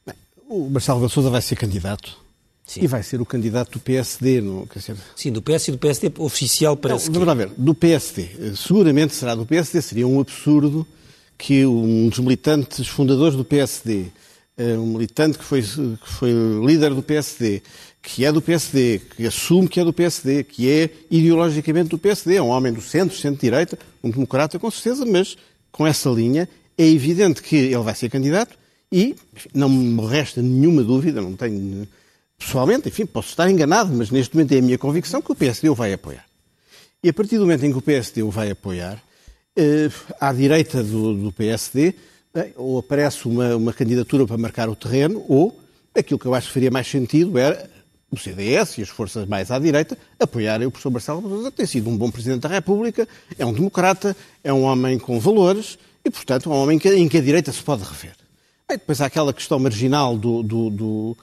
bem, 0.05 0.15
o 0.47 0.69
Marcelo 0.69 0.99
Rebelo 0.99 1.09
Sousa 1.09 1.29
vai 1.29 1.41
ser 1.41 1.55
candidato 1.55 2.28
Sim. 2.69 2.83
E 2.83 2.87
vai 2.87 3.01
ser 3.01 3.19
o 3.19 3.25
candidato 3.25 3.71
do 3.71 3.79
PSD, 3.79 4.41
não, 4.41 4.67
quer 4.67 4.77
dizer... 4.77 4.95
Sim, 5.15 5.31
do 5.31 5.41
PS 5.41 5.69
e 5.69 5.71
do 5.71 5.79
PSD 5.79 6.11
oficial 6.19 6.77
parece 6.77 7.09
não, 7.09 7.25
que... 7.25 7.33
ver, 7.33 7.49
do 7.57 7.73
PSD. 7.73 8.29
Seguramente 8.55 9.15
será 9.15 9.33
do 9.33 9.43
PSD, 9.43 9.81
seria 9.81 10.07
um 10.07 10.19
absurdo 10.19 10.85
que 11.35 11.65
um 11.65 12.09
dos 12.09 12.19
militantes 12.19 12.87
fundadores 12.87 13.35
do 13.35 13.43
PSD, 13.43 14.05
eh, 14.55 14.77
um 14.77 14.85
militante 14.85 15.39
que 15.39 15.43
foi, 15.43 15.63
que 15.63 16.13
foi 16.13 16.31
líder 16.63 16.93
do 16.93 17.01
PSD, 17.01 17.63
que 18.03 18.23
é 18.23 18.31
do 18.31 18.39
PSD, 18.39 19.01
que 19.17 19.25
assume 19.25 19.67
que 19.67 19.79
é 19.79 19.83
do 19.83 19.91
PSD, 19.91 20.43
que 20.43 20.69
é 20.69 20.91
ideologicamente 21.09 21.89
do 21.89 21.97
PSD, 21.97 22.35
é 22.35 22.41
um 22.41 22.49
homem 22.49 22.71
do 22.71 22.81
centro, 22.81 23.17
centro-direita, 23.17 23.79
um 24.03 24.11
democrata 24.11 24.59
com 24.59 24.69
certeza, 24.69 25.07
mas 25.07 25.35
com 25.71 25.87
essa 25.87 26.07
linha 26.11 26.47
é 26.77 26.85
evidente 26.85 27.41
que 27.41 27.55
ele 27.55 27.77
vai 27.81 27.95
ser 27.95 28.11
candidato 28.11 28.55
e 28.91 29.15
não 29.55 29.69
me 29.69 30.05
resta 30.05 30.39
nenhuma 30.39 30.83
dúvida, 30.83 31.19
não 31.19 31.35
tenho 31.35 31.87
pessoalmente, 32.39 32.87
enfim, 32.87 33.05
posso 33.05 33.29
estar 33.29 33.49
enganado, 33.49 33.93
mas 33.93 34.09
neste 34.09 34.33
momento 34.33 34.53
é 34.53 34.57
a 34.57 34.61
minha 34.61 34.77
convicção 34.77 35.21
que 35.21 35.31
o 35.31 35.35
PSD 35.35 35.69
o 35.69 35.75
vai 35.75 35.93
apoiar. 35.93 36.25
E 37.03 37.09
a 37.09 37.13
partir 37.13 37.37
do 37.37 37.41
momento 37.41 37.65
em 37.65 37.71
que 37.71 37.77
o 37.77 37.81
PSD 37.81 38.23
o 38.23 38.31
vai 38.31 38.49
apoiar, 38.49 39.03
eh, 39.55 39.89
à 40.19 40.31
direita 40.31 40.81
do, 40.81 41.13
do 41.13 41.31
PSD, 41.31 41.93
eh, 42.33 42.51
ou 42.55 42.79
aparece 42.79 43.25
uma, 43.27 43.55
uma, 43.55 43.73
candidatura 43.73 44.25
para 44.25 44.37
marcar 44.37 44.69
o 44.69 44.75
terreno, 44.75 45.23
ou 45.27 45.59
aquilo 45.93 46.19
que 46.19 46.25
eu 46.25 46.33
acho 46.33 46.47
que 46.47 46.53
faria 46.53 46.71
mais 46.71 46.87
sentido 46.87 47.37
era 47.37 47.69
o 48.11 48.17
CDS 48.17 48.77
e 48.77 48.81
as 48.81 48.89
forças 48.89 49.27
mais 49.27 49.51
à 49.51 49.59
direita 49.59 49.97
apoiarem 50.19 50.65
o 50.65 50.71
professor 50.71 50.89
Marcelo 50.89 51.21
Rebelo 51.21 51.51
Tem 51.51 51.65
sido 51.65 51.89
um 51.89 51.97
bom 51.97 52.09
Presidente 52.09 52.41
da 52.41 52.49
República, 52.49 53.07
é 53.37 53.45
um 53.45 53.53
democrata, 53.53 54.15
é 54.43 54.51
um 54.51 54.63
homem 54.63 54.97
com 54.97 55.19
valores 55.19 55.77
e, 56.03 56.09
portanto, 56.09 56.49
é 56.49 56.53
um 56.53 56.57
homem 56.57 56.77
em 56.77 57.07
que, 57.07 57.17
a 57.17 57.21
direita 57.21 57.51
se 57.51 57.61
pode 57.61 57.83
rever. 57.83 58.15
Bem, 58.67 58.77
depois 58.77 59.01
há 59.01 59.05
aquela 59.05 59.33
questão 59.33 59.59
marginal 59.59 60.17
do, 60.17 60.41
do, 60.41 60.69
do 60.69 61.17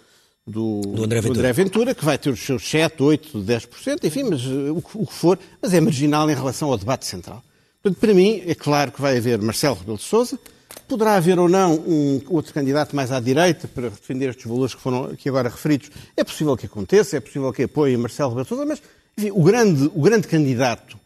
do, 0.47 0.81
do, 0.81 1.05
André 1.05 1.21
do, 1.21 1.31
André 1.31 1.53
Ventura, 1.53 1.95
que 1.95 2.05
vai 2.05 2.17
ter 2.17 2.31
os 2.31 2.41
seus 2.41 2.69
7, 2.69 3.03
8, 3.03 3.39
10%, 3.39 4.05
enfim, 4.05 4.23
mas 4.25 4.47
uh, 4.47 4.73
o, 4.73 5.03
o, 5.03 5.07
que 5.07 5.13
for, 5.13 5.39
mas 5.61 5.75
é 5.75 5.81
marginal 5.81 6.31
em 6.31 6.35
relação 6.35 6.71
ao 6.71 6.79
debate 6.79 7.05
central. 7.05 7.43
Portanto, 7.83 8.01
para 8.01 8.15
mim, 8.15 8.43
é 8.47 8.55
claro 8.55 8.93
que 8.93 9.01
vai 9.01 9.17
haver 9.17 9.41
Marcelo 9.41 9.77
Rebelo 9.77 9.97
de 9.97 10.05
Sousa, 10.05 10.39
poderá 10.87 11.15
haver 11.15 11.39
ou 11.39 11.49
não 11.49 11.75
um 11.75 12.23
outro 12.29 12.55
candidato 12.55 12.95
mais 12.95 13.11
à 13.11 13.19
direita 13.19 13.67
para 13.67 13.91
defender 13.91 14.31
estes 14.31 14.47
valores 14.47 14.75
que 14.75 14.81
foram 14.81 15.07
aqui 15.07 15.29
agora 15.29 15.49
referidos. 15.49 15.91
É 16.17 16.23
possível 16.23 16.57
que 16.57 16.67
aconteça, 16.67 17.17
é 17.17 17.21
possível 17.21 17.53
que 17.53 17.65
apoie 17.65 17.97
Marcelo 17.97 18.31
Rebelo 18.31 18.45
de 18.45 18.49
Sousa, 18.49 18.65
mas, 18.65 18.83
enfim, 19.19 19.31
o 19.33 19.43
grande, 19.43 19.91
o 19.95 20.01
grande 20.01 20.29
candidato 20.29 20.97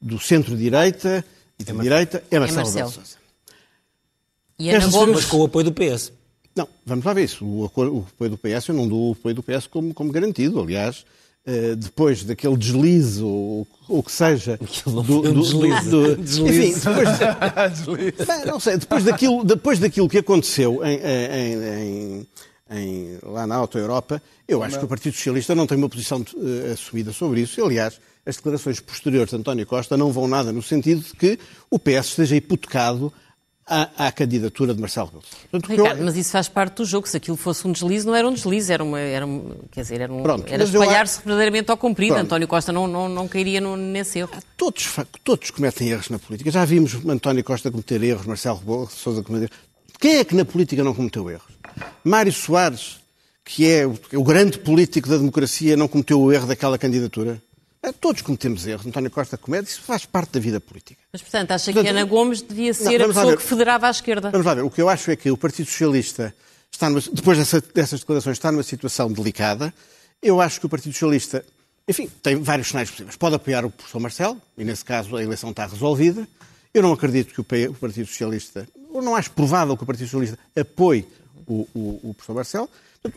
do 0.00 0.18
centro-direita 0.18 1.24
e 1.58 1.64
da 1.64 1.74
é 1.74 1.76
direita 1.76 2.24
é 2.30 2.38
Marcelo, 2.38 2.60
é 2.60 2.64
Marcelo. 2.64 2.68
Rebelo 2.68 2.88
de 2.88 2.94
Sousa. 2.94 3.16
E 4.58 4.70
Ana 4.70 4.86
Gomes 4.88 5.24
com 5.26 5.36
o 5.38 5.44
apoio 5.44 5.70
do 5.70 5.72
PS. 5.72 6.12
Não, 6.56 6.66
vamos 6.86 7.04
lá 7.04 7.12
ver 7.12 7.24
isso. 7.24 7.44
O, 7.44 7.64
o 7.64 8.06
apoio 8.08 8.30
do 8.30 8.38
PS, 8.38 8.68
eu 8.68 8.74
não 8.74 8.88
dou 8.88 9.10
o 9.10 9.12
apoio 9.12 9.34
do 9.34 9.42
PS 9.42 9.66
como, 9.66 9.92
como 9.92 10.10
garantido. 10.10 10.58
Aliás, 10.58 11.04
uh, 11.46 11.76
depois 11.76 12.24
daquele 12.24 12.56
deslize, 12.56 13.22
ou 13.22 13.68
o 13.86 14.02
que 14.02 14.10
seja. 14.10 14.58
Do, 14.86 15.02
do, 15.02 15.42
deslize. 15.42 15.90
Do, 15.90 16.16
deslize. 16.16 16.78
Enfim, 16.88 17.74
depois, 17.84 18.26
bem, 18.26 18.44
não 18.46 18.58
sei, 18.58 18.78
depois 18.78 19.04
daquilo, 19.04 19.44
depois 19.44 19.78
daquilo 19.78 20.08
que 20.08 20.18
aconteceu 20.18 20.82
em, 20.82 20.96
em, 20.96 21.64
em, 21.64 22.26
em 22.70 23.18
lá 23.22 23.46
na 23.46 23.56
Auto 23.56 23.76
Europa, 23.78 24.22
eu 24.48 24.62
acho 24.62 24.78
que 24.78 24.84
o 24.84 24.88
Partido 24.88 25.14
Socialista 25.14 25.54
não 25.54 25.66
tem 25.66 25.76
uma 25.76 25.90
posição 25.90 26.20
uh, 26.20 26.72
assumida 26.72 27.12
sobre 27.12 27.42
isso. 27.42 27.62
Aliás, 27.62 28.00
as 28.24 28.36
declarações 28.36 28.80
posteriores 28.80 29.30
de 29.30 29.36
António 29.36 29.66
Costa 29.66 29.96
não 29.96 30.10
vão 30.10 30.26
nada 30.26 30.52
no 30.52 30.62
sentido 30.62 31.02
de 31.02 31.12
que 31.12 31.38
o 31.70 31.78
PS 31.78 32.06
esteja 32.08 32.34
hipotecado 32.34 33.12
à, 33.66 34.06
à 34.06 34.12
candidatura 34.12 34.72
de 34.72 34.80
Marcelo 34.80 35.06
Rebelo 35.06 35.24
Portanto, 35.50 35.70
Ricardo, 35.70 35.98
eu... 35.98 36.04
mas 36.04 36.16
isso 36.16 36.30
faz 36.30 36.48
parte 36.48 36.76
do 36.76 36.84
jogo. 36.84 37.08
Se 37.08 37.16
aquilo 37.16 37.36
fosse 37.36 37.66
um 37.66 37.72
deslize, 37.72 38.06
não 38.06 38.14
era 38.14 38.26
um 38.28 38.32
deslize, 38.32 38.72
era 38.72 38.84
uma, 38.84 39.00
era, 39.00 39.26
quer 39.72 39.80
dizer, 39.82 40.00
era, 40.00 40.12
um, 40.12 40.22
era 40.46 40.62
espalhar-se 40.62 41.18
verdadeiramente 41.18 41.70
ao 41.70 41.76
comprido. 41.76 42.14
Pronto. 42.14 42.26
António 42.26 42.48
Costa 42.48 42.72
não, 42.72 42.86
não, 42.86 43.08
não 43.08 43.26
cairia 43.26 43.60
no, 43.60 43.76
nesse 43.76 44.20
erro. 44.20 44.30
Todos, 44.56 44.96
todos 45.24 45.50
cometem 45.50 45.88
erros 45.88 46.08
na 46.08 46.18
política. 46.18 46.50
Já 46.50 46.64
vimos 46.64 46.94
António 47.06 47.42
Costa 47.42 47.70
cometer 47.70 48.02
erros, 48.02 48.26
Marcelo 48.26 48.58
Rebelo 48.58 48.88
Sousa 48.88 49.22
cometer 49.22 49.46
erros. 49.46 49.66
Quem 49.98 50.16
é 50.16 50.24
que 50.24 50.36
na 50.36 50.44
política 50.44 50.84
não 50.84 50.94
cometeu 50.94 51.28
erros? 51.28 51.56
Mário 52.04 52.32
Soares, 52.32 53.00
que 53.44 53.68
é 53.68 53.86
o, 53.86 53.98
o 54.14 54.22
grande 54.22 54.58
político 54.58 55.08
da 55.08 55.16
democracia, 55.16 55.76
não 55.76 55.88
cometeu 55.88 56.20
o 56.20 56.32
erro 56.32 56.46
daquela 56.46 56.78
candidatura? 56.78 57.42
É, 57.86 57.92
todos 57.92 58.20
cometemos 58.20 58.66
erros. 58.66 58.84
António 58.84 59.08
Costa 59.12 59.38
comete, 59.38 59.68
isso 59.68 59.80
faz 59.80 60.04
parte 60.04 60.32
da 60.32 60.40
vida 60.40 60.60
política. 60.60 61.00
Mas, 61.12 61.22
portanto, 61.22 61.52
acha 61.52 61.66
portanto, 61.66 61.84
que 61.84 61.90
Ana 61.90 62.04
Gomes 62.04 62.42
devia 62.42 62.74
ser 62.74 62.98
não, 62.98 63.04
a 63.06 63.08
pessoa 63.14 63.36
que 63.36 63.42
federava 63.44 63.86
à 63.86 63.90
esquerda? 63.90 64.32
Vamos 64.32 64.44
lá 64.44 64.54
ver. 64.54 64.64
O 64.64 64.70
que 64.70 64.82
eu 64.82 64.88
acho 64.88 65.08
é 65.12 65.14
que 65.14 65.30
o 65.30 65.36
Partido 65.36 65.66
Socialista, 65.66 66.34
está 66.68 66.90
numa, 66.90 67.00
depois 67.00 67.38
dessa, 67.38 67.60
dessas 67.60 68.00
declarações, 68.00 68.38
está 68.38 68.50
numa 68.50 68.64
situação 68.64 69.12
delicada. 69.12 69.72
Eu 70.20 70.40
acho 70.40 70.58
que 70.58 70.66
o 70.66 70.68
Partido 70.68 70.94
Socialista, 70.94 71.44
enfim, 71.86 72.10
tem 72.20 72.42
vários 72.42 72.66
sinais 72.66 72.90
possíveis. 72.90 73.14
Pode 73.14 73.36
apoiar 73.36 73.64
o 73.64 73.70
professor 73.70 74.00
Marcelo, 74.00 74.42
e 74.58 74.64
nesse 74.64 74.84
caso 74.84 75.14
a 75.14 75.22
eleição 75.22 75.50
está 75.50 75.64
resolvida. 75.64 76.26
Eu 76.74 76.82
não 76.82 76.92
acredito 76.92 77.32
que 77.32 77.40
o 77.40 77.44
Partido 77.44 78.06
Socialista, 78.08 78.68
ou 78.90 79.00
não 79.00 79.14
acho 79.14 79.30
provável 79.30 79.76
que 79.76 79.84
o 79.84 79.86
Partido 79.86 80.06
Socialista 80.06 80.36
apoie 80.58 81.06
o, 81.46 81.68
o, 81.72 82.10
o 82.10 82.14
professor 82.14 82.34
Marcelo. 82.34 82.68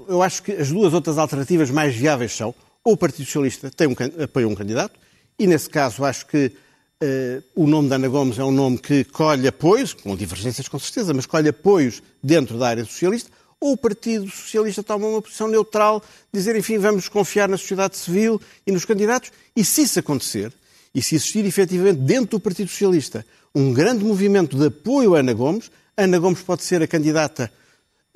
Eu 0.08 0.22
acho 0.22 0.44
que 0.44 0.52
as 0.52 0.70
duas 0.70 0.94
outras 0.94 1.18
alternativas 1.18 1.72
mais 1.72 1.96
viáveis 1.96 2.34
são 2.34 2.54
ou 2.90 2.94
o 2.94 2.98
Partido 2.98 3.26
Socialista 3.26 3.70
tem 3.70 3.88
um, 3.88 3.92
um 3.92 4.56
candidato, 4.56 5.00
e 5.38 5.46
nesse 5.46 5.70
caso 5.70 6.04
acho 6.04 6.26
que 6.26 6.48
uh, 6.48 7.44
o 7.56 7.68
nome 7.68 7.88
de 7.88 7.94
Ana 7.94 8.08
Gomes 8.08 8.40
é 8.40 8.44
um 8.44 8.52
nome 8.52 8.80
que 8.80 9.04
colhe 9.04 9.48
apoios, 9.48 9.94
com 9.94 10.16
divergências 10.16 10.68
com 10.68 10.80
certeza, 10.80 11.14
mas 11.14 11.28
colhe 11.28 11.50
apoios 11.50 12.02
dentro 12.22 12.58
da 12.58 12.68
área 12.68 12.84
socialista, 12.84 13.30
ou 13.60 13.74
o 13.74 13.78
Partido 13.78 14.28
Socialista 14.28 14.82
toma 14.82 15.06
uma 15.06 15.22
posição 15.22 15.48
neutral, 15.48 16.04
dizer, 16.34 16.56
enfim, 16.56 16.80
vamos 16.80 17.08
confiar 17.08 17.48
na 17.48 17.58
sociedade 17.58 17.96
civil 17.96 18.42
e 18.66 18.72
nos 18.72 18.86
candidatos, 18.86 19.32
e 19.56 19.64
se 19.64 19.84
isso 19.84 20.00
acontecer, 20.00 20.52
e 20.96 21.00
se 21.04 21.14
existir 21.14 21.46
efetivamente 21.46 22.00
dentro 22.00 22.32
do 22.32 22.40
Partido 22.40 22.70
Socialista 22.70 23.24
um 23.54 23.72
grande 23.72 24.04
movimento 24.04 24.58
de 24.58 24.66
apoio 24.66 25.14
a 25.14 25.20
Ana 25.20 25.34
Gomes, 25.34 25.70
Ana 25.96 26.18
Gomes 26.18 26.42
pode 26.42 26.64
ser 26.64 26.82
a 26.82 26.88
candidata 26.88 27.52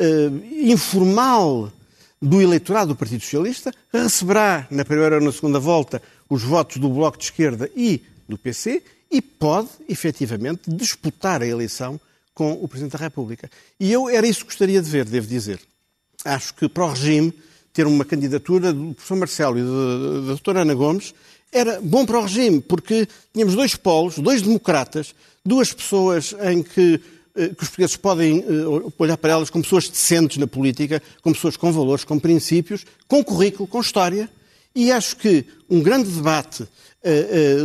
uh, 0.01 0.45
informal 0.67 1.71
do 2.23 2.41
eleitorado 2.41 2.93
do 2.93 2.95
Partido 2.95 3.21
Socialista, 3.21 3.73
receberá 3.91 4.65
na 4.71 4.85
primeira 4.85 5.15
ou 5.15 5.21
na 5.21 5.31
segunda 5.31 5.59
volta 5.59 6.01
os 6.29 6.41
votos 6.41 6.77
do 6.77 6.87
Bloco 6.87 7.17
de 7.17 7.25
Esquerda 7.25 7.69
e 7.75 8.01
do 8.29 8.37
PC 8.37 8.81
e 9.11 9.21
pode, 9.21 9.67
efetivamente, 9.89 10.61
disputar 10.67 11.41
a 11.41 11.45
eleição 11.45 11.99
com 12.33 12.53
o 12.53 12.67
Presidente 12.67 12.93
da 12.93 12.99
República. 12.99 13.49
E 13.77 13.91
eu 13.91 14.07
era 14.07 14.25
isso 14.25 14.39
que 14.39 14.45
gostaria 14.45 14.81
de 14.81 14.89
ver, 14.89 15.03
devo 15.03 15.27
dizer. 15.27 15.59
Acho 16.23 16.53
que 16.53 16.69
para 16.69 16.85
o 16.85 16.89
regime 16.91 17.33
ter 17.73 17.85
uma 17.85 18.05
candidatura 18.05 18.71
do 18.71 18.93
professor 18.93 19.17
Marcelo 19.17 19.59
e 19.59 19.61
da 19.61 20.27
doutora 20.27 20.61
Ana 20.61 20.73
Gomes 20.73 21.13
era 21.51 21.81
bom 21.81 22.05
para 22.05 22.19
o 22.19 22.21
regime, 22.21 22.61
porque 22.61 23.05
tínhamos 23.33 23.53
dois 23.53 23.75
polos, 23.75 24.17
dois 24.17 24.41
democratas, 24.41 25.13
duas 25.45 25.73
pessoas 25.73 26.33
em 26.41 26.63
que 26.63 27.01
que 27.33 27.63
os 27.63 27.69
portugueses 27.69 27.95
podem 27.95 28.39
eh, 28.39 28.91
olhar 28.97 29.17
para 29.17 29.33
elas 29.33 29.49
como 29.49 29.63
pessoas 29.63 29.89
decentes 29.89 30.37
na 30.37 30.45
política, 30.45 31.01
como 31.21 31.33
pessoas 31.33 31.57
com 31.57 31.71
valores, 31.71 32.03
com 32.03 32.19
princípios, 32.19 32.85
com 33.07 33.23
currículo, 33.23 33.67
com 33.67 33.81
história. 33.81 34.29
E 34.75 34.91
acho 34.91 35.17
que 35.17 35.45
um 35.69 35.81
grande 35.81 36.09
debate 36.09 36.63
uh, 36.63 36.67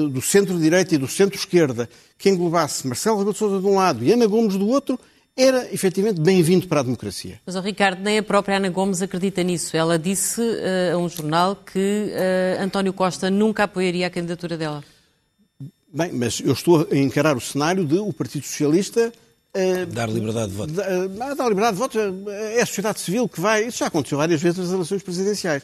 uh, 0.05 0.09
do 0.09 0.21
centro-direita 0.21 0.95
e 0.95 0.99
do 0.99 1.09
centro-esquerda 1.09 1.89
que 2.19 2.29
englobasse 2.29 2.87
Marcelo 2.87 3.19
Rebelo 3.19 3.33
de 3.33 3.39
Sousa 3.39 3.61
de 3.61 3.67
um 3.67 3.77
lado 3.77 4.05
e 4.05 4.13
Ana 4.13 4.27
Gomes 4.27 4.57
do 4.57 4.69
outro 4.69 4.99
era 5.37 5.73
efetivamente 5.73 6.21
bem-vindo 6.21 6.67
para 6.67 6.81
a 6.81 6.83
democracia. 6.83 7.41
Mas, 7.47 7.55
oh, 7.55 7.61
Ricardo, 7.61 8.03
nem 8.03 8.19
a 8.19 8.23
própria 8.23 8.57
Ana 8.57 8.69
Gomes 8.71 9.01
acredita 9.01 9.43
nisso. 9.43 9.77
Ela 9.77 9.99
disse 9.99 10.41
uh, 10.41 10.95
a 10.95 10.99
um 10.99 11.09
jornal 11.09 11.55
que 11.57 12.11
António 12.61 12.93
Costa 12.93 13.31
nunca 13.31 13.65
apoiaria 13.65 14.07
a 14.07 14.11
candidatura 14.11 14.57
dela. 14.57 14.83
Bem, 15.93 16.13
mas 16.13 16.41
eu 16.41 16.53
estou 16.53 16.87
a 16.91 16.97
encarar 16.97 17.37
o 17.37 17.41
cenário 17.41 17.87
de 17.87 17.99
o 17.99 18.13
Partido 18.13 18.45
Socialista 18.45 19.13
dar 19.87 20.09
liberdade 20.09 20.51
de 20.51 20.57
voto. 20.57 20.71
Uh, 20.73 21.35
dar 21.35 21.49
liberdade 21.49 21.73
de 21.73 21.79
voto 21.79 21.99
é 22.29 22.63
a 22.63 22.67
sociedade 22.67 23.01
civil 23.01 23.29
que 23.29 23.41
vai. 23.41 23.67
Isso 23.67 23.79
já 23.79 23.87
aconteceu 23.87 24.19
várias 24.19 24.41
vezes 24.41 24.59
nas 24.59 24.71
eleições 24.71 25.03
presidenciais. 25.03 25.63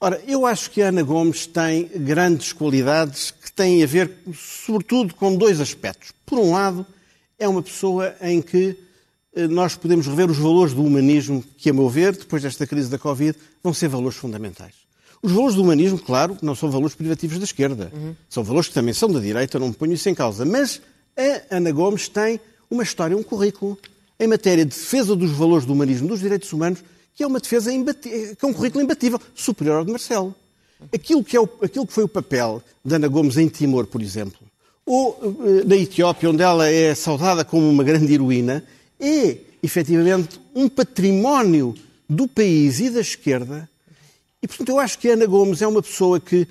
Ora, 0.00 0.22
eu 0.26 0.44
acho 0.44 0.70
que 0.70 0.82
a 0.82 0.88
Ana 0.88 1.02
Gomes 1.02 1.46
tem 1.46 1.90
grandes 1.96 2.52
qualidades 2.52 3.30
que 3.30 3.50
têm 3.52 3.82
a 3.82 3.86
ver, 3.86 4.10
sobretudo, 4.34 5.14
com 5.14 5.36
dois 5.36 5.60
aspectos. 5.60 6.12
Por 6.26 6.38
um 6.38 6.52
lado, 6.52 6.86
é 7.38 7.48
uma 7.48 7.62
pessoa 7.62 8.14
em 8.20 8.42
que 8.42 8.76
nós 9.50 9.74
podemos 9.74 10.06
rever 10.06 10.30
os 10.30 10.38
valores 10.38 10.72
do 10.74 10.84
humanismo 10.84 11.44
que, 11.56 11.70
a 11.70 11.72
meu 11.72 11.88
ver, 11.88 12.16
depois 12.16 12.42
desta 12.42 12.66
crise 12.66 12.88
da 12.88 12.98
Covid, 12.98 13.36
vão 13.62 13.74
ser 13.74 13.88
valores 13.88 14.16
fundamentais. 14.16 14.74
Os 15.22 15.32
valores 15.32 15.56
do 15.56 15.62
humanismo, 15.62 15.98
claro, 15.98 16.36
não 16.42 16.54
são 16.54 16.70
valores 16.70 16.94
privativos 16.94 17.38
da 17.38 17.44
esquerda. 17.44 17.90
Uhum. 17.94 18.14
São 18.28 18.44
valores 18.44 18.68
que 18.68 18.74
também 18.74 18.92
são 18.92 19.10
da 19.10 19.18
direita, 19.18 19.58
não 19.58 19.68
me 19.68 19.74
ponho 19.74 19.94
isso 19.94 20.08
em 20.08 20.14
causa. 20.14 20.44
Mas 20.44 20.80
a 21.16 21.56
Ana 21.56 21.72
Gomes 21.72 22.08
tem 22.08 22.38
uma 22.74 22.82
história, 22.82 23.16
um 23.16 23.22
currículo 23.22 23.78
em 24.18 24.26
matéria 24.26 24.64
de 24.64 24.70
defesa 24.70 25.16
dos 25.16 25.30
valores 25.30 25.64
do 25.64 25.72
humanismo, 25.72 26.08
dos 26.08 26.20
direitos 26.20 26.52
humanos, 26.52 26.84
que 27.14 27.22
é 27.22 27.26
uma 27.26 27.40
defesa 27.40 27.70
que 27.70 28.36
é 28.42 28.46
um 28.46 28.52
currículo 28.52 28.84
imbatível, 28.84 29.20
superior 29.34 29.78
ao 29.78 29.84
de 29.84 29.90
Marcelo. 29.90 30.34
Aquilo 30.92 31.24
que, 31.24 31.36
é 31.36 31.40
o, 31.40 31.48
aquilo 31.62 31.86
que 31.86 31.92
foi 31.92 32.04
o 32.04 32.08
papel 32.08 32.62
de 32.84 32.94
Ana 32.94 33.08
Gomes 33.08 33.38
em 33.38 33.48
Timor, 33.48 33.86
por 33.86 34.02
exemplo, 34.02 34.38
ou 34.84 35.18
eh, 35.22 35.64
na 35.64 35.76
Etiópia, 35.76 36.28
onde 36.28 36.42
ela 36.42 36.68
é 36.68 36.94
saudada 36.94 37.44
como 37.44 37.68
uma 37.68 37.82
grande 37.82 38.12
heroína, 38.12 38.62
é 39.00 39.38
efetivamente 39.62 40.40
um 40.54 40.68
património 40.68 41.74
do 42.08 42.28
país 42.28 42.80
e 42.80 42.90
da 42.90 43.00
esquerda. 43.00 43.68
E, 44.42 44.46
portanto, 44.46 44.68
eu 44.68 44.78
acho 44.78 44.98
que 44.98 45.08
Ana 45.08 45.24
Gomes 45.24 45.62
é 45.62 45.66
uma 45.66 45.80
pessoa 45.80 46.20
que, 46.20 46.46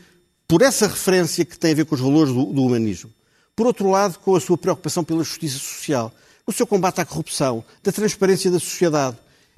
por 0.47 0.63
essa 0.63 0.87
referência 0.87 1.45
que 1.45 1.59
tem 1.59 1.73
a 1.73 1.75
ver 1.75 1.85
com 1.85 1.93
os 1.93 2.01
valores 2.01 2.33
do, 2.33 2.45
do 2.45 2.63
humanismo, 2.63 3.11
por 3.55 3.67
outro 3.67 3.89
lado, 3.89 4.19
com 4.19 4.35
a 4.35 4.39
sua 4.39 4.57
preocupação 4.57 5.03
pela 5.03 5.23
justiça 5.23 5.59
social, 5.59 6.11
o 6.45 6.51
seu 6.51 6.67
combate 6.67 7.01
à 7.01 7.05
corrupção, 7.05 7.63
da 7.83 7.91
transparência 7.91 8.51
da 8.51 8.59
sociedade. 8.59 9.17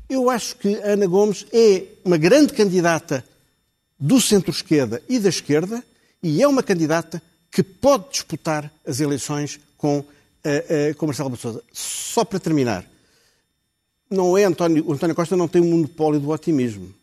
Eu 0.10 0.30
acho 0.30 0.56
que 0.58 0.76
Ana 0.76 1.08
Gomes 1.08 1.46
é 1.52 1.86
uma 2.04 2.18
grande 2.18 2.54
candidata 2.54 3.26
do 4.00 4.20
centro-esquerda 4.20 5.02
e 5.08 5.20
da 5.20 5.30
esquerda 5.30 5.84
e 6.22 6.42
é 6.42 6.48
uma 6.48 6.62
candidata 6.62 7.22
que 7.52 7.64
pode 7.64 8.10
disputar 8.12 8.72
as 8.86 9.00
eleições 9.00 9.60
com, 9.78 10.00
uh, 10.00 10.04
uh, 10.04 10.96
com 10.96 11.06
Marcelo 11.06 11.36
Sousa. 11.38 11.64
Só 11.72 12.26
para 12.26 12.40
terminar, 12.40 12.86
não 14.10 14.38
é 14.38 14.44
António, 14.44 14.86
o 14.86 14.94
António 14.94 15.16
Costa 15.16 15.36
não 15.36 15.48
tem 15.48 15.62
um 15.62 15.72
monopólio 15.72 16.20
do 16.20 16.30
otimismo. 16.30 16.94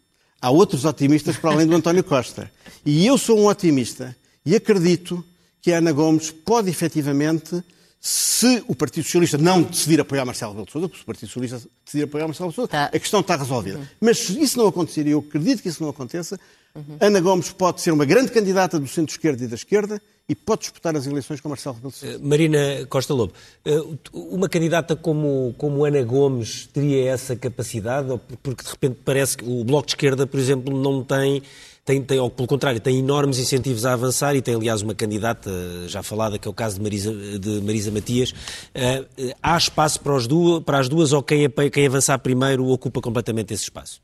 Há 0.40 0.50
outros 0.50 0.84
otimistas 0.84 1.36
para 1.36 1.52
além 1.52 1.66
do 1.66 1.74
António 1.74 2.04
Costa. 2.04 2.50
E 2.84 3.06
eu 3.06 3.16
sou 3.16 3.38
um 3.38 3.46
otimista 3.46 4.14
e 4.44 4.54
acredito 4.54 5.24
que 5.62 5.72
a 5.72 5.78
Ana 5.78 5.92
Gomes 5.92 6.32
pode 6.32 6.68
efetivamente, 6.68 7.62
se 8.00 8.64
o 8.66 8.74
Partido 8.74 9.04
Socialista 9.04 9.38
não 9.38 9.62
decidir 9.62 10.00
apoiar 10.00 10.24
Marcelo 10.24 10.50
Rebelo 10.50 10.66
de 10.66 10.72
Sousa, 10.72 10.88
porque 10.88 10.98
se 10.98 11.04
o 11.04 11.06
Partido 11.06 11.28
Socialista 11.28 11.68
decidir 11.84 12.02
apoiar 12.02 12.26
Marcelo 12.26 12.50
Rebelo 12.50 12.66
de 12.66 12.72
Sousa, 12.72 12.90
tá. 12.90 12.96
a 12.96 12.98
questão 12.98 13.20
está 13.20 13.36
resolvida. 13.36 13.78
Uhum. 13.78 13.86
Mas 14.00 14.18
se 14.18 14.42
isso 14.42 14.58
não 14.58 14.66
acontecer, 14.66 15.06
e 15.06 15.12
eu 15.12 15.20
acredito 15.20 15.62
que 15.62 15.68
isso 15.68 15.80
não 15.80 15.88
aconteça, 15.88 16.38
uhum. 16.74 16.96
Ana 17.00 17.20
Gomes 17.20 17.52
pode 17.52 17.80
ser 17.80 17.92
uma 17.92 18.04
grande 18.04 18.32
candidata 18.32 18.78
do 18.78 18.88
centro-esquerda 18.88 19.44
e 19.44 19.46
da 19.46 19.54
esquerda 19.54 20.02
e 20.28 20.34
pode 20.34 20.62
disputar 20.62 20.96
as 20.96 21.06
eleições 21.06 21.40
com 21.40 21.48
Marcelo 21.48 21.76
Rebelo 21.76 21.92
de 21.92 21.98
Sousa. 21.98 22.18
Uh, 22.18 22.26
Marina 22.26 22.58
Costa 22.88 23.14
Lobo, 23.14 23.32
uh, 23.64 23.98
uma 24.12 24.48
candidata 24.48 24.96
como, 24.96 25.54
como 25.56 25.84
Ana 25.84 26.02
Gomes 26.02 26.66
teria 26.72 27.08
essa 27.08 27.36
capacidade? 27.36 28.08
Porque 28.42 28.64
de 28.64 28.70
repente 28.70 28.98
parece 29.04 29.36
que 29.36 29.44
o 29.44 29.62
Bloco 29.62 29.86
de 29.86 29.92
Esquerda, 29.92 30.26
por 30.26 30.40
exemplo, 30.40 30.76
não 30.76 31.04
tem 31.04 31.40
tem, 31.84 32.00
tem, 32.02 32.18
ou 32.20 32.30
pelo 32.30 32.46
contrário, 32.46 32.78
tem 32.80 32.98
enormes 32.98 33.38
incentivos 33.38 33.84
a 33.84 33.92
avançar 33.92 34.36
e 34.36 34.42
tem, 34.42 34.54
aliás, 34.54 34.82
uma 34.82 34.94
candidata 34.94 35.50
já 35.88 36.02
falada, 36.02 36.38
que 36.38 36.46
é 36.46 36.50
o 36.50 36.54
caso 36.54 36.76
de 36.76 36.82
Marisa, 36.82 37.12
de 37.38 37.60
Marisa 37.60 37.90
Matias. 37.90 38.30
Uh, 38.30 39.34
há 39.42 39.56
espaço 39.56 40.00
para, 40.00 40.14
os 40.14 40.28
duas, 40.28 40.62
para 40.62 40.78
as 40.78 40.88
duas 40.88 41.12
ou 41.12 41.22
quem, 41.22 41.50
quem 41.72 41.86
avançar 41.86 42.18
primeiro 42.18 42.68
ocupa 42.68 43.00
completamente 43.00 43.52
esse 43.52 43.64
espaço? 43.64 44.00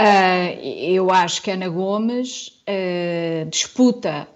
Uh, 0.00 0.60
eu 0.62 1.10
acho 1.12 1.42
que 1.42 1.50
Ana 1.52 1.68
Gomes 1.68 2.60
uh, 2.68 3.48
disputa 3.48 4.26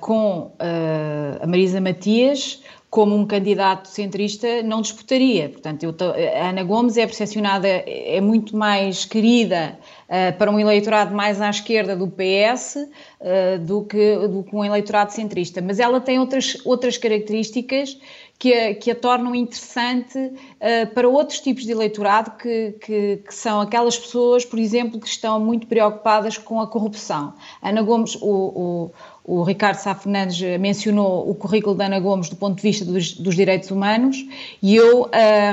com 0.00 0.56
a 0.58 1.46
Marisa 1.46 1.80
Matias 1.80 2.60
como 2.90 3.14
um 3.14 3.24
candidato 3.24 3.86
centrista 3.86 4.62
não 4.64 4.82
disputaria. 4.82 5.48
Portanto, 5.48 5.84
eu, 5.84 5.94
a 6.36 6.48
Ana 6.48 6.64
Gomes 6.64 6.96
é 6.96 7.06
percepcionada, 7.06 7.68
é 7.68 8.20
muito 8.20 8.56
mais 8.56 9.04
querida 9.04 9.78
uh, 10.08 10.36
para 10.36 10.50
um 10.50 10.58
eleitorado 10.58 11.14
mais 11.14 11.40
à 11.40 11.48
esquerda 11.48 11.94
do 11.94 12.08
PS 12.08 12.76
uh, 12.76 13.58
do, 13.60 13.84
que, 13.84 14.18
do 14.26 14.42
que 14.42 14.56
um 14.56 14.64
eleitorado 14.64 15.12
centrista. 15.12 15.62
Mas 15.62 15.78
ela 15.78 16.00
tem 16.00 16.18
outras, 16.18 16.58
outras 16.64 16.98
características 16.98 17.96
que 18.40 18.54
a, 18.54 18.74
que 18.74 18.90
a 18.90 18.94
tornam 18.94 19.34
interessante 19.34 20.18
uh, 20.18 20.94
para 20.94 21.06
outros 21.06 21.40
tipos 21.40 21.62
de 21.64 21.72
eleitorado, 21.72 22.38
que, 22.38 22.72
que, 22.80 23.16
que, 23.18 23.34
são 23.34 23.60
aquelas 23.60 23.98
pessoas, 23.98 24.46
por 24.46 24.58
exemplo, 24.58 24.98
que 24.98 25.06
estão 25.06 25.38
muito 25.38 25.66
preocupadas 25.66 26.38
com 26.38 26.58
a 26.58 26.66
corrupção. 26.66 27.34
Ana 27.62 27.82
Gomes, 27.82 28.16
o, 28.16 28.22
o, 28.22 28.90
o 29.24 29.42
Ricardo 29.42 29.76
Sá 29.76 29.94
Fernandes 29.94 30.40
mencionou 30.58 31.28
o 31.28 31.34
currículo 31.34 31.74
da 31.74 31.86
Ana 31.86 32.00
Gomes 32.00 32.28
do 32.28 32.36
ponto 32.36 32.56
de 32.56 32.62
vista 32.62 32.84
dos, 32.84 33.12
dos 33.12 33.34
direitos 33.34 33.70
humanos 33.70 34.24
e 34.62 34.76
eu 34.76 35.02
uh, 35.02 35.08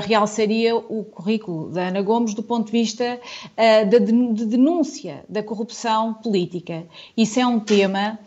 realçaria 0.05 0.75
o 0.75 1.03
currículo 1.03 1.69
da 1.69 1.89
Ana 1.89 2.01
Gomes 2.01 2.33
do 2.33 2.43
ponto 2.43 2.67
de 2.67 2.71
vista 2.71 3.19
uh, 3.19 3.89
de, 3.89 4.33
de 4.33 4.45
denúncia 4.45 5.23
da 5.27 5.43
corrupção 5.43 6.13
política. 6.13 6.85
Isso 7.15 7.39
é 7.39 7.45
um 7.45 7.59
tema 7.59 8.19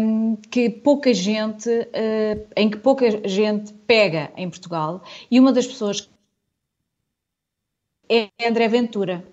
um, 0.00 0.36
que 0.36 0.70
pouca 0.70 1.12
gente, 1.12 1.68
uh, 1.68 2.46
em 2.56 2.70
que 2.70 2.78
pouca 2.78 3.28
gente 3.28 3.72
pega 3.86 4.30
em 4.36 4.48
Portugal, 4.48 5.02
e 5.30 5.38
uma 5.38 5.52
das 5.52 5.66
pessoas 5.66 6.08
é 8.08 8.28
André 8.46 8.66
Ventura. 8.68 9.24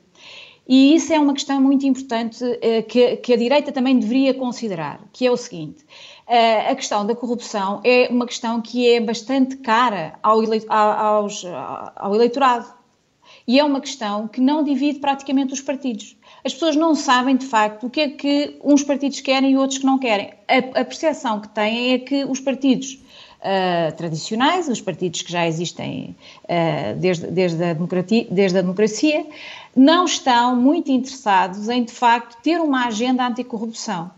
E 0.68 0.96
isso 0.96 1.14
é 1.14 1.20
uma 1.20 1.34
questão 1.34 1.62
muito 1.62 1.86
importante 1.86 2.44
uh, 2.44 2.84
que, 2.88 3.18
que, 3.18 3.34
a 3.34 3.38
direita 3.38 3.72
também 3.72 3.98
deveria 3.98 4.34
considerar, 4.34 5.00
que 5.14 5.26
é 5.26 5.32
o 5.32 5.38
seguinte. 5.38 5.84
Uh, 6.28 6.72
a 6.72 6.76
questão 6.76 7.06
da 7.06 7.16
corrupção 7.16 7.82
é 7.84 8.08
uma 8.12 8.26
questão 8.26 8.62
que 8.62 8.90
é 8.90 9.00
bastante 9.00 9.58
cara 9.58 10.20
ao, 10.22 10.44
eleitorado. 10.44 12.76
E 13.48 13.60
é 13.60 13.64
uma 13.64 13.80
questão 13.80 14.28
que 14.28 14.42
não 14.42 14.64
divide 14.64 15.00
praticamente 15.00 15.54
os 15.54 15.62
partidos 15.62 16.18
as 16.48 16.54
pessoas 16.54 16.78
não 16.78 16.96
sabem 16.96 17.36
de 17.36 17.46
facto 17.46 17.88
o 17.88 17.90
que 17.90 18.00
é 18.00 18.10
que 18.10 18.58
uns 18.64 18.82
partidos 18.82 19.20
querem 19.20 19.52
e 19.52 19.58
outros 19.58 19.80
que 19.80 19.86
não 19.86 20.00
querem. 20.00 20.32
A 20.48 20.86
percepção 20.86 21.42
que 21.42 21.50
têm 21.50 21.92
é 21.92 22.00
que 22.00 22.24
os 22.24 22.40
partidos 22.40 22.98
uh, 23.42 23.96
tradicionais, 23.96 24.68
os 24.68 24.82
partidos 24.82 25.22
que 25.22 25.32
já 25.32 25.48
existem 25.48 26.16
uh, 26.44 26.98
desde, 26.98 27.28
desde, 27.28 27.64
a 27.64 27.74
desde 28.30 28.58
a 28.58 28.62
democracia, 28.62 29.26
não 29.76 30.06
estão 30.06 30.56
muito 30.56 30.92
interessados 30.92 31.70
em 31.70 31.84
de 31.84 31.92
facto 31.92 32.42
ter 32.42 32.60
uma 32.60 32.88
agenda 32.88 33.28
anticorrupção. 33.28 34.12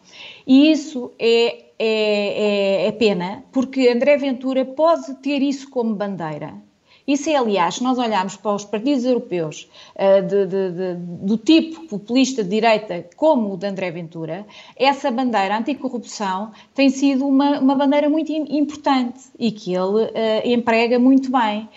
E 0.45 0.72
isso 0.72 1.11
é, 1.20 1.65
é, 1.78 2.86
é, 2.86 2.88
é 2.88 2.91
pena, 2.91 3.43
porque 3.51 3.89
André 3.89 4.17
Ventura 4.17 4.65
pode 4.65 5.13
ter 5.15 5.41
isso 5.41 5.70
como 5.70 5.95
bandeira 5.95 6.68
isso 7.12 7.28
é, 7.28 7.36
aliás, 7.36 7.76
se 7.76 7.84
nós 7.84 7.97
olharmos 7.97 8.36
para 8.36 8.53
os 8.53 8.64
partidos 8.64 9.03
europeus 9.03 9.68
uh, 9.95 10.22
de, 10.22 10.45
de, 10.45 10.72
de, 10.72 10.95
do 11.26 11.38
tipo 11.38 11.88
populista 11.88 12.43
de 12.43 12.51
direita 12.51 13.03
como 13.16 13.51
o 13.53 13.57
de 13.57 13.66
André 13.66 13.89
Ventura, 13.89 14.45
essa 14.76 15.10
bandeira 15.10 15.57
anticorrupção 15.57 16.51
tem 16.76 16.91
sido 16.91 17.26
uma, 17.26 17.60
uma 17.60 17.74
bandeira 17.74 18.07
muito 18.07 18.32
importante 18.32 19.22
e 19.39 19.51
que 19.51 19.74
ele 19.74 20.03
uh, 20.03 20.12
emprega 20.45 20.99
muito 20.99 21.32
bem. 21.32 21.68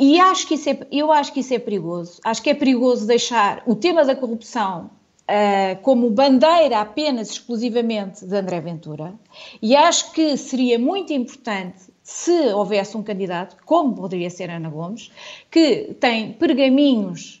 E 0.00 0.18
acho 0.18 0.48
que 0.48 0.54
isso 0.54 0.68
é, 0.68 0.78
eu 0.90 1.12
acho 1.12 1.32
que 1.32 1.40
isso 1.40 1.54
é 1.54 1.58
perigoso. 1.60 2.20
Acho 2.24 2.42
que 2.42 2.50
é 2.50 2.54
perigoso 2.54 3.06
deixar 3.06 3.62
o 3.66 3.76
tema 3.76 4.04
da 4.04 4.16
corrupção 4.16 4.90
Uh, 5.30 5.80
como 5.82 6.10
bandeira 6.10 6.80
apenas 6.80 7.30
exclusivamente 7.30 8.26
de 8.26 8.36
André 8.36 8.60
Ventura, 8.60 9.14
e 9.62 9.76
acho 9.76 10.10
que 10.10 10.36
seria 10.36 10.76
muito 10.76 11.12
importante 11.12 11.84
se 12.10 12.52
houvesse 12.52 12.96
um 12.96 13.04
candidato, 13.04 13.56
como 13.64 13.94
poderia 13.94 14.28
ser 14.28 14.50
Ana 14.50 14.68
Gomes, 14.68 15.12
que 15.48 15.94
tem 16.00 16.32
pergaminhos 16.32 17.40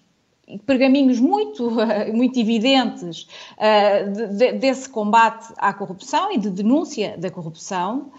pergaminhos 0.66 1.20
muito, 1.20 1.70
muito 2.12 2.38
evidentes 2.38 3.28
uh, 3.56 4.12
de, 4.12 4.26
de, 4.28 4.52
desse 4.52 4.88
combate 4.88 5.52
à 5.56 5.72
corrupção 5.72 6.32
e 6.32 6.38
de 6.38 6.50
denúncia 6.50 7.16
da 7.16 7.30
corrupção 7.30 8.10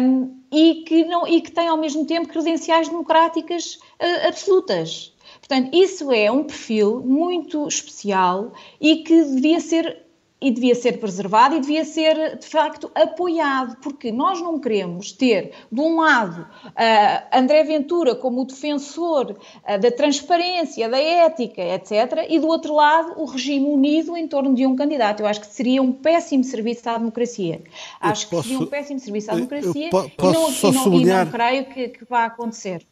um, 0.00 0.36
e, 0.52 0.82
que 0.86 1.04
não, 1.04 1.26
e 1.26 1.40
que 1.40 1.50
tem 1.50 1.68
ao 1.68 1.78
mesmo 1.78 2.04
tempo 2.04 2.28
credenciais 2.28 2.88
democráticas 2.88 3.74
uh, 3.74 4.28
absolutas. 4.28 5.14
Portanto, 5.38 5.74
isso 5.74 6.12
é 6.12 6.30
um 6.30 6.44
perfil 6.44 7.00
muito 7.00 7.66
especial 7.68 8.52
e 8.78 8.96
que 8.96 9.24
devia 9.24 9.60
ser 9.60 10.05
e 10.40 10.50
devia 10.50 10.74
ser 10.74 10.98
preservado 10.98 11.56
e 11.56 11.60
devia 11.60 11.84
ser, 11.84 12.38
de 12.38 12.46
facto, 12.46 12.90
apoiado, 12.94 13.76
porque 13.82 14.12
nós 14.12 14.40
não 14.40 14.60
queremos 14.60 15.10
ter, 15.10 15.52
de 15.72 15.80
um 15.80 16.00
lado, 16.00 16.42
uh, 16.42 17.36
André 17.36 17.64
Ventura 17.64 18.14
como 18.14 18.42
o 18.42 18.44
defensor 18.44 19.30
uh, 19.30 19.80
da 19.80 19.90
transparência, 19.90 20.88
da 20.90 21.00
ética, 21.00 21.62
etc., 21.62 22.26
e 22.28 22.38
do 22.38 22.48
outro 22.48 22.74
lado, 22.74 23.14
o 23.16 23.24
regime 23.24 23.66
unido 23.66 24.14
em 24.14 24.28
torno 24.28 24.54
de 24.54 24.66
um 24.66 24.76
candidato. 24.76 25.20
Eu 25.20 25.26
acho 25.26 25.40
que 25.40 25.46
seria 25.46 25.82
um 25.82 25.90
péssimo 25.90 26.44
serviço 26.44 26.88
à 26.88 26.98
democracia. 26.98 27.62
Acho 27.98 28.28
posso, 28.28 28.42
que 28.42 28.48
seria 28.48 28.66
um 28.66 28.68
péssimo 28.68 29.00
serviço 29.00 29.30
à 29.30 29.34
democracia 29.34 29.90
po 29.90 30.04
e, 30.04 30.22
não, 30.22 30.30
e, 30.30 30.34
não, 30.34 30.52
sublinhar, 30.52 31.22
e 31.22 31.24
não 31.24 31.32
creio 31.32 31.64
que, 31.64 31.88
que 31.88 32.04
vá 32.04 32.26
acontecer. 32.26 32.82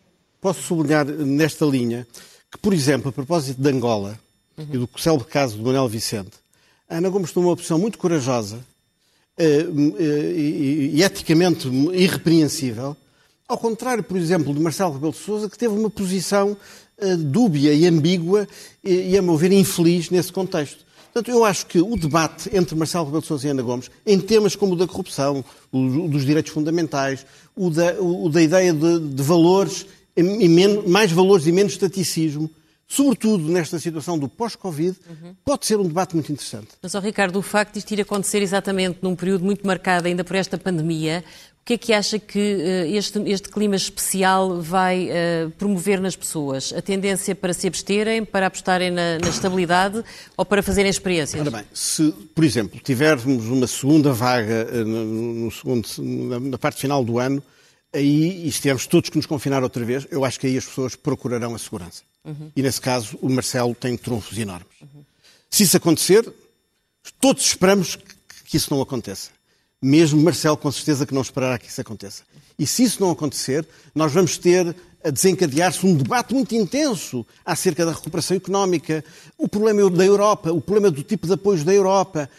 Posso 0.40 0.62
sublinhar 0.62 1.04
nesta 1.04 1.66
linha 1.66 2.06
que, 2.50 2.58
por 2.58 2.72
exemplo, 2.72 3.10
a 3.10 3.12
propósito 3.12 3.60
de 3.60 3.68
Angola 3.68 4.18
uhum. 4.56 4.66
e 4.72 4.78
do 4.78 4.88
célebre 4.96 5.26
caso 5.26 5.56
de 5.56 5.62
Manuel 5.62 5.88
Vicente, 5.88 6.43
Ana 6.88 7.08
Gomes 7.08 7.32
tomou 7.32 7.50
uma 7.50 7.56
posição 7.56 7.78
muito 7.78 7.98
corajosa 7.98 8.58
eh, 9.36 9.66
eh, 9.98 10.32
e 10.94 11.02
eticamente 11.02 11.68
irrepreensível, 11.92 12.96
ao 13.48 13.58
contrário, 13.58 14.04
por 14.04 14.16
exemplo, 14.16 14.54
de 14.54 14.60
Marcelo 14.60 14.92
Rebelo 14.92 15.12
de 15.12 15.18
Sousa, 15.18 15.50
que 15.50 15.58
teve 15.58 15.74
uma 15.74 15.90
posição 15.90 16.56
eh, 16.98 17.16
dúbia 17.16 17.72
e 17.74 17.86
ambígua 17.86 18.46
e, 18.82 19.16
a 19.16 19.22
meu 19.22 19.36
ver, 19.36 19.52
infeliz 19.52 20.10
nesse 20.10 20.32
contexto. 20.32 20.84
Portanto, 21.12 21.30
eu 21.30 21.44
acho 21.44 21.66
que 21.66 21.80
o 21.80 21.96
debate 21.96 22.50
entre 22.56 22.74
Marcelo 22.74 23.04
Rebelo 23.04 23.22
de 23.22 23.28
Sousa 23.28 23.46
e 23.46 23.50
Ana 23.50 23.62
Gomes, 23.62 23.90
em 24.06 24.18
temas 24.20 24.56
como 24.56 24.74
o 24.74 24.76
da 24.76 24.86
corrupção, 24.86 25.44
o 25.70 26.08
dos 26.08 26.24
direitos 26.24 26.52
fundamentais, 26.52 27.24
o 27.56 27.70
da, 27.70 27.94
o 28.00 28.28
da 28.28 28.42
ideia 28.42 28.72
de, 28.72 28.98
de 28.98 29.22
valores, 29.22 29.86
menos, 30.16 30.86
mais 30.86 31.12
valores 31.12 31.46
e 31.46 31.52
menos 31.52 31.72
estaticismo, 31.72 32.50
sobretudo 32.94 33.48
nesta 33.48 33.78
situação 33.78 34.16
do 34.16 34.28
pós-Covid, 34.28 34.96
uhum. 35.08 35.34
pode 35.44 35.66
ser 35.66 35.78
um 35.78 35.86
debate 35.86 36.14
muito 36.14 36.30
interessante. 36.30 36.68
Mas, 36.80 36.94
oh, 36.94 37.00
Ricardo, 37.00 37.36
o 37.36 37.42
facto 37.42 37.72
de 37.72 37.80
isto 37.80 37.92
ir 37.92 38.00
acontecer 38.00 38.40
exatamente 38.40 38.98
num 39.02 39.16
período 39.16 39.44
muito 39.44 39.66
marcado 39.66 40.06
ainda 40.06 40.22
por 40.22 40.36
esta 40.36 40.56
pandemia, 40.56 41.24
o 41.60 41.64
que 41.64 41.72
é 41.72 41.78
que 41.78 41.92
acha 41.92 42.18
que 42.18 42.38
uh, 42.38 42.94
este, 42.94 43.18
este, 43.26 43.48
clima 43.48 43.74
especial 43.74 44.60
vai 44.60 45.08
uh, 45.08 45.50
promover 45.52 45.98
nas 45.98 46.14
pessoas? 46.14 46.72
A 46.72 46.82
tendência 46.82 47.34
para 47.34 47.52
se 47.52 47.66
absterem, 47.66 48.24
para 48.24 48.46
apostarem 48.46 48.90
na, 48.90 49.18
na, 49.18 49.28
estabilidade 49.28 50.04
ou 50.36 50.44
para 50.44 50.62
fazerem 50.62 50.90
experiências? 50.90 51.40
Ora 51.40 51.50
bem, 51.50 51.64
se, 51.72 52.12
por 52.34 52.44
exemplo, 52.44 52.78
tivermos 52.78 53.46
uma 53.46 53.66
segunda 53.66 54.12
vaga 54.12 54.68
uh, 54.70 54.84
no, 54.84 55.04
no 55.04 55.50
segundo, 55.50 55.88
na, 56.48 56.58
parte 56.58 56.80
final 56.80 57.02
do 57.02 57.18
ano, 57.18 57.42
aí, 57.92 58.46
e 58.46 58.52
se 58.52 58.60
tivermos 58.60 58.86
todos 58.86 59.10
que 59.10 59.16
nos 59.16 59.26
confinar 59.26 59.62
outra 59.62 59.84
vez, 59.84 60.06
eu 60.10 60.24
acho 60.24 60.38
que 60.38 60.46
aí 60.46 60.58
as 60.58 60.66
pessoas 60.66 60.94
procurarão 60.94 61.54
a 61.54 61.58
segurança. 61.58 62.02
Uhum. 62.24 62.50
E 62.56 62.62
nesse 62.62 62.80
caso, 62.80 63.18
o 63.20 63.28
Marcelo 63.28 63.74
tem 63.74 63.96
trunfos 63.96 64.38
enormes. 64.38 64.68
Uhum. 64.80 65.04
Se 65.50 65.62
isso 65.62 65.76
acontecer, 65.76 66.32
todos 67.20 67.44
esperamos 67.44 67.98
que 68.44 68.56
isso 68.56 68.72
não 68.72 68.80
aconteça. 68.80 69.30
Mesmo 69.82 70.20
Marcelo, 70.22 70.56
com 70.56 70.72
certeza, 70.72 71.04
que 71.04 71.12
não 71.12 71.22
esperará 71.22 71.58
que 71.58 71.68
isso 71.68 71.80
aconteça. 71.80 72.22
E 72.58 72.66
se 72.66 72.84
isso 72.84 73.00
não 73.00 73.10
acontecer, 73.10 73.66
nós 73.94 74.12
vamos 74.12 74.38
ter 74.38 74.74
a 75.04 75.10
desencadear-se 75.10 75.84
um 75.84 75.94
debate 75.94 76.32
muito 76.32 76.54
intenso 76.54 77.26
acerca 77.44 77.84
da 77.84 77.92
recuperação 77.92 78.34
económica, 78.34 79.04
o 79.36 79.46
problema 79.46 79.90
da 79.90 80.04
Europa, 80.04 80.50
o 80.50 80.62
problema 80.62 80.90
do 80.90 81.02
tipo 81.02 81.26
de 81.26 81.34
apoios 81.34 81.62
da 81.62 81.74
Europa, 81.74 82.30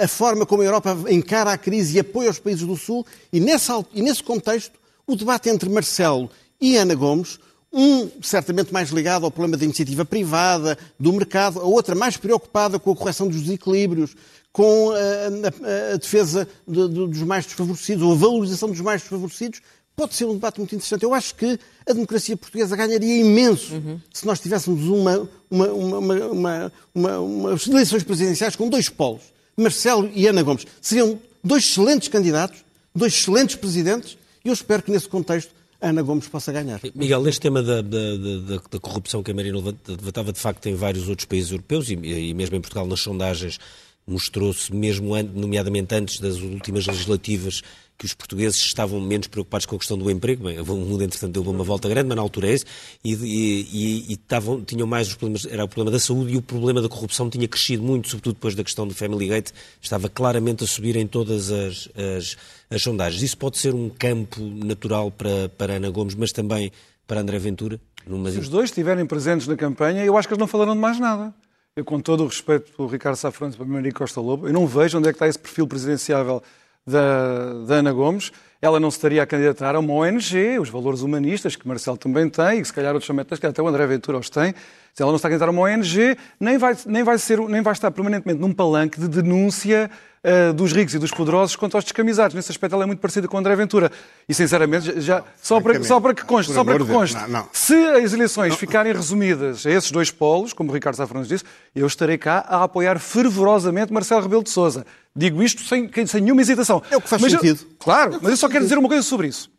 a, 0.00 0.06
forma 0.06 0.46
como 0.46 0.62
a 0.62 0.64
Europa 0.64 0.96
encara 1.10 1.52
a 1.52 1.58
crise 1.58 1.96
e 1.96 2.00
apoia 2.00 2.30
os 2.30 2.38
países 2.38 2.64
do 2.64 2.76
Sul. 2.76 3.04
E, 3.32 3.38
e 3.38 4.02
nesse 4.02 4.22
contexto, 4.22 4.78
o 5.04 5.16
debate 5.16 5.48
entre 5.48 5.68
Marcelo 5.68 6.30
e 6.60 6.76
Ana 6.76 6.94
Gomes 6.94 7.40
um, 7.72 8.10
certamente 8.20 8.72
mais 8.72 8.90
ligado 8.90 9.24
ao 9.24 9.30
problema 9.30 9.56
da 9.56 9.64
iniciativa 9.64 10.04
privada, 10.04 10.76
do 10.98 11.12
mercado, 11.12 11.60
a 11.60 11.64
outra 11.64 11.94
mais 11.94 12.16
preocupada 12.16 12.78
com 12.78 12.90
a 12.90 12.96
correção 12.96 13.28
dos 13.28 13.40
desequilíbrios, 13.42 14.14
com 14.52 14.90
a, 14.90 14.96
a, 14.96 15.94
a 15.94 15.96
defesa 15.96 16.46
de, 16.68 16.88
de, 16.88 17.06
dos 17.06 17.22
mais 17.22 17.46
desfavorecidos, 17.46 18.02
ou 18.02 18.12
a 18.12 18.16
valorização 18.16 18.68
dos 18.68 18.80
mais 18.80 19.00
desfavorecidos, 19.00 19.62
pode 19.96 20.14
ser 20.14 20.26
um 20.26 20.34
debate 20.34 20.58
muito 20.58 20.74
interessante. 20.74 21.02
Eu 21.02 21.14
acho 21.14 21.34
que 21.34 21.58
a 21.86 21.92
democracia 21.92 22.36
portuguesa 22.36 22.76
ganharia 22.76 23.16
imenso 23.16 23.74
uhum. 23.74 24.00
se 24.12 24.26
nós 24.26 24.40
tivéssemos 24.40 24.86
uma, 24.88 25.28
uma, 25.50 25.72
uma, 25.72 26.72
uma, 26.94 27.18
umas 27.20 27.66
eleições 27.66 28.02
presidenciais 28.02 28.56
com 28.56 28.68
dois 28.68 28.88
polos, 28.88 29.22
Marcelo 29.56 30.10
e 30.14 30.26
Ana 30.26 30.42
Gomes. 30.42 30.66
Seriam 30.80 31.18
dois 31.42 31.64
excelentes 31.64 32.08
candidatos, 32.08 32.64
dois 32.94 33.14
excelentes 33.14 33.56
presidentes, 33.56 34.18
e 34.44 34.48
eu 34.48 34.54
espero 34.54 34.82
que 34.82 34.90
nesse 34.90 35.08
contexto 35.08 35.52
Ana 35.82 36.00
Gomes 36.00 36.28
possa 36.28 36.52
ganhar. 36.52 36.80
Miguel, 36.94 37.22
neste 37.22 37.40
tema 37.40 37.60
da, 37.60 37.82
da, 37.82 38.16
da, 38.16 38.62
da 38.70 38.78
corrupção 38.80 39.22
que 39.22 39.32
a 39.32 39.34
Marina 39.34 39.58
levantava, 39.58 40.32
de 40.32 40.38
facto, 40.38 40.66
em 40.68 40.76
vários 40.76 41.08
outros 41.08 41.26
países 41.26 41.50
europeus 41.50 41.90
e, 41.90 41.94
e 41.94 42.32
mesmo 42.34 42.56
em 42.56 42.60
Portugal, 42.60 42.86
nas 42.86 43.00
sondagens, 43.00 43.58
mostrou-se, 44.06 44.72
mesmo 44.72 45.20
nomeadamente 45.22 45.94
antes 45.94 46.20
das 46.20 46.36
últimas 46.36 46.86
legislativas, 46.86 47.62
que 48.02 48.06
os 48.06 48.14
portugueses 48.14 48.58
estavam 48.58 49.00
menos 49.00 49.28
preocupados 49.28 49.64
com 49.64 49.76
a 49.76 49.78
questão 49.78 49.96
do 49.96 50.10
emprego. 50.10 50.42
Bem, 50.42 50.58
o 50.58 50.64
mundo, 50.64 51.04
entretanto, 51.04 51.40
deu 51.40 51.48
uma 51.48 51.62
volta 51.62 51.88
grande, 51.88 52.08
mas 52.08 52.16
na 52.16 52.22
altura 52.22 52.48
é 52.48 52.54
isso, 52.54 52.64
e, 53.04 53.14
e, 53.14 54.06
e 54.08 54.12
estavam, 54.14 54.60
tinham 54.60 54.88
mais 54.88 55.06
os 55.06 55.14
problemas, 55.14 55.46
era 55.46 55.64
o 55.64 55.68
problema 55.68 55.92
da 55.92 56.00
saúde 56.00 56.32
e 56.32 56.36
o 56.36 56.42
problema 56.42 56.82
da 56.82 56.88
corrupção 56.88 57.30
tinha 57.30 57.46
crescido 57.46 57.80
muito, 57.80 58.08
sobretudo 58.08 58.34
depois 58.34 58.56
da 58.56 58.64
questão 58.64 58.88
do 58.88 58.92
Family 58.92 59.28
Gate, 59.28 59.50
estava 59.80 60.08
claramente 60.08 60.64
a 60.64 60.66
subir 60.66 60.96
em 60.96 61.06
todas 61.06 61.52
as, 61.52 61.88
as, 61.94 62.36
as 62.68 62.82
sondagens. 62.82 63.22
Isso 63.22 63.38
pode 63.38 63.56
ser 63.56 63.72
um 63.72 63.88
campo 63.88 64.40
natural 64.42 65.12
para, 65.12 65.48
para 65.50 65.74
Ana 65.74 65.88
Gomes, 65.88 66.16
mas 66.16 66.32
também 66.32 66.72
para 67.06 67.20
André 67.20 67.38
Ventura? 67.38 67.80
Numa... 68.04 68.32
Se 68.32 68.40
os 68.40 68.48
dois 68.48 68.70
estiverem 68.70 69.06
presentes 69.06 69.46
na 69.46 69.54
campanha, 69.54 70.04
eu 70.04 70.16
acho 70.16 70.26
que 70.26 70.34
eles 70.34 70.40
não 70.40 70.48
falarão 70.48 70.74
de 70.74 70.80
mais 70.80 70.98
nada. 70.98 71.32
Eu, 71.76 71.84
com 71.84 72.00
todo 72.00 72.24
o 72.24 72.26
respeito 72.26 72.72
pelo 72.72 72.88
Ricardo 72.88 73.14
Safrões 73.14 73.54
e 73.54 73.56
pelo 73.56 73.68
Maria 73.68 73.92
Costa 73.92 74.20
Lobo, 74.20 74.48
eu 74.48 74.52
não 74.52 74.66
vejo 74.66 74.98
onde 74.98 75.08
é 75.08 75.12
que 75.12 75.16
está 75.16 75.28
esse 75.28 75.38
perfil 75.38 75.68
presidenciável 75.68 76.42
da, 76.86 77.68
da 77.68 77.78
Ana 77.78 77.92
Gomes. 77.92 78.32
Ela 78.62 78.78
não 78.78 78.92
se 78.92 78.98
estaria 78.98 79.20
a 79.20 79.26
candidatar 79.26 79.74
a 79.74 79.80
uma 79.80 79.92
ONG, 79.92 80.56
os 80.60 80.68
valores 80.68 81.00
humanistas, 81.00 81.56
que 81.56 81.66
Marcelo 81.66 81.96
também 81.96 82.28
tem, 82.28 82.58
e 82.58 82.62
que 82.62 82.68
se 82.68 82.72
calhar 82.72 82.92
outros 82.92 83.08
também 83.08 83.24
têm, 83.24 83.50
até 83.50 83.60
o 83.60 83.66
André 83.66 83.84
Ventura 83.88 84.16
os 84.18 84.30
tem. 84.30 84.54
Se 84.94 85.02
ela 85.02 85.10
não 85.10 85.16
está 85.16 85.26
a 85.26 85.30
candidatar 85.30 85.48
a 85.48 85.52
uma 85.52 85.62
ONG, 85.62 86.16
nem 86.38 86.56
vai, 86.58 86.76
nem, 86.86 87.02
vai 87.02 87.18
ser, 87.18 87.40
nem 87.40 87.60
vai 87.60 87.72
estar 87.72 87.90
permanentemente 87.90 88.40
num 88.40 88.52
palanque 88.52 89.00
de 89.00 89.08
denúncia 89.08 89.90
uh, 90.22 90.52
dos 90.52 90.72
ricos 90.72 90.94
e 90.94 90.98
dos 90.98 91.10
poderosos 91.10 91.56
quanto 91.56 91.76
aos 91.76 91.84
descamisados. 91.84 92.34
Nesse 92.34 92.50
aspecto 92.52 92.74
ela 92.74 92.84
é 92.84 92.86
muito 92.86 93.00
parecida 93.00 93.26
com 93.26 93.36
o 93.36 93.40
André 93.40 93.56
Ventura. 93.56 93.90
E 94.28 94.34
sinceramente, 94.34 95.00
já, 95.00 95.24
só, 95.40 95.60
para, 95.60 95.82
só 95.82 96.00
para 96.00 96.14
que 96.14 96.24
conste, 96.24 96.52
só 96.52 96.64
para 96.64 96.78
que 96.78 96.84
conste 96.84 97.16
não, 97.16 97.28
não. 97.28 97.48
se 97.52 97.74
as 97.74 98.12
eleições 98.12 98.50
não. 98.50 98.56
ficarem 98.56 98.92
resumidas 98.92 99.66
a 99.66 99.70
esses 99.70 99.90
dois 99.90 100.10
polos, 100.10 100.52
como 100.52 100.70
o 100.70 100.74
Ricardo 100.74 100.96
Safrões 100.96 101.26
disse, 101.26 101.44
eu 101.74 101.86
estarei 101.86 102.18
cá 102.18 102.44
a 102.48 102.64
apoiar 102.64 102.98
fervorosamente 102.98 103.92
Marcelo 103.92 104.22
Rebelo 104.22 104.42
de 104.42 104.50
Sousa. 104.50 104.86
Digo 105.14 105.42
isto 105.42 105.62
sem, 105.62 105.90
sem 106.06 106.22
nenhuma 106.22 106.40
hesitação. 106.40 106.82
É 106.90 106.96
o 106.96 107.00
que 107.00 107.08
faz 107.08 107.20
mas 107.20 107.32
sentido. 107.32 107.60
Eu, 107.62 107.76
claro, 107.78 108.14
é 108.14 108.18
mas 108.22 108.30
eu 108.30 108.36
só 108.36 108.48
quero 108.52 108.64
dizer 108.64 108.78
uma 108.78 108.88
coisa 108.88 109.02
sobre 109.02 109.28
isso. 109.28 109.50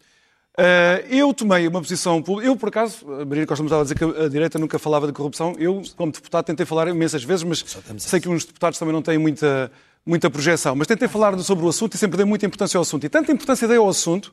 Uh, 0.58 1.02
eu 1.10 1.34
tomei 1.34 1.68
uma 1.68 1.82
posição. 1.82 2.24
Eu, 2.44 2.56
por 2.56 2.70
acaso, 2.70 3.12
a 3.12 3.26
Maria 3.26 3.48
Costa 3.48 3.64
me 3.64 3.68
estava 3.68 3.82
a 3.82 3.84
dizer 3.84 3.96
que 3.96 4.04
a 4.04 4.30
direita 4.30 4.60
nunca 4.60 4.78
falava 4.78 5.08
de 5.08 5.14
corrupção. 5.14 5.56
Eu, 5.58 5.82
como 5.98 6.12
deputado, 6.12 6.46
tentei 6.46 6.66
falar 6.66 6.88
imensas 6.88 7.24
vezes, 7.24 7.44
mas 7.44 7.66
sei 7.98 8.20
que 8.20 8.30
uns 8.30 8.46
deputados 8.46 8.78
também 8.78 8.94
não 8.94 9.02
têm 9.02 9.18
muita, 9.18 9.72
muita 10.06 10.30
projeção. 10.30 10.76
Mas 10.76 10.88
tentei 10.88 11.08
falar 11.08 11.38
sobre 11.40 11.66
o 11.66 11.70
assunto 11.70 11.96
e 11.96 11.98
sempre 11.98 12.18
dei 12.18 12.26
muita 12.26 12.46
importância 12.46 12.78
ao 12.78 12.84
assunto. 12.84 13.04
E 13.04 13.10
tanta 13.10 13.32
importância 13.32 13.68
dei 13.68 13.78
ao 13.78 13.90
assunto 13.90 14.32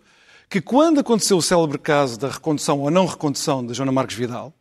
que, 0.48 0.60
quando 0.60 1.00
aconteceu 1.00 1.38
o 1.38 1.42
célebre 1.42 1.78
caso 1.78 2.18
da 2.18 2.28
recondução 2.28 2.80
ou 2.80 2.90
não 2.90 3.06
recondução 3.06 3.64
da 3.64 3.72
Joana 3.72 3.92
Marques 3.92 4.16
Vidal, 4.16 4.52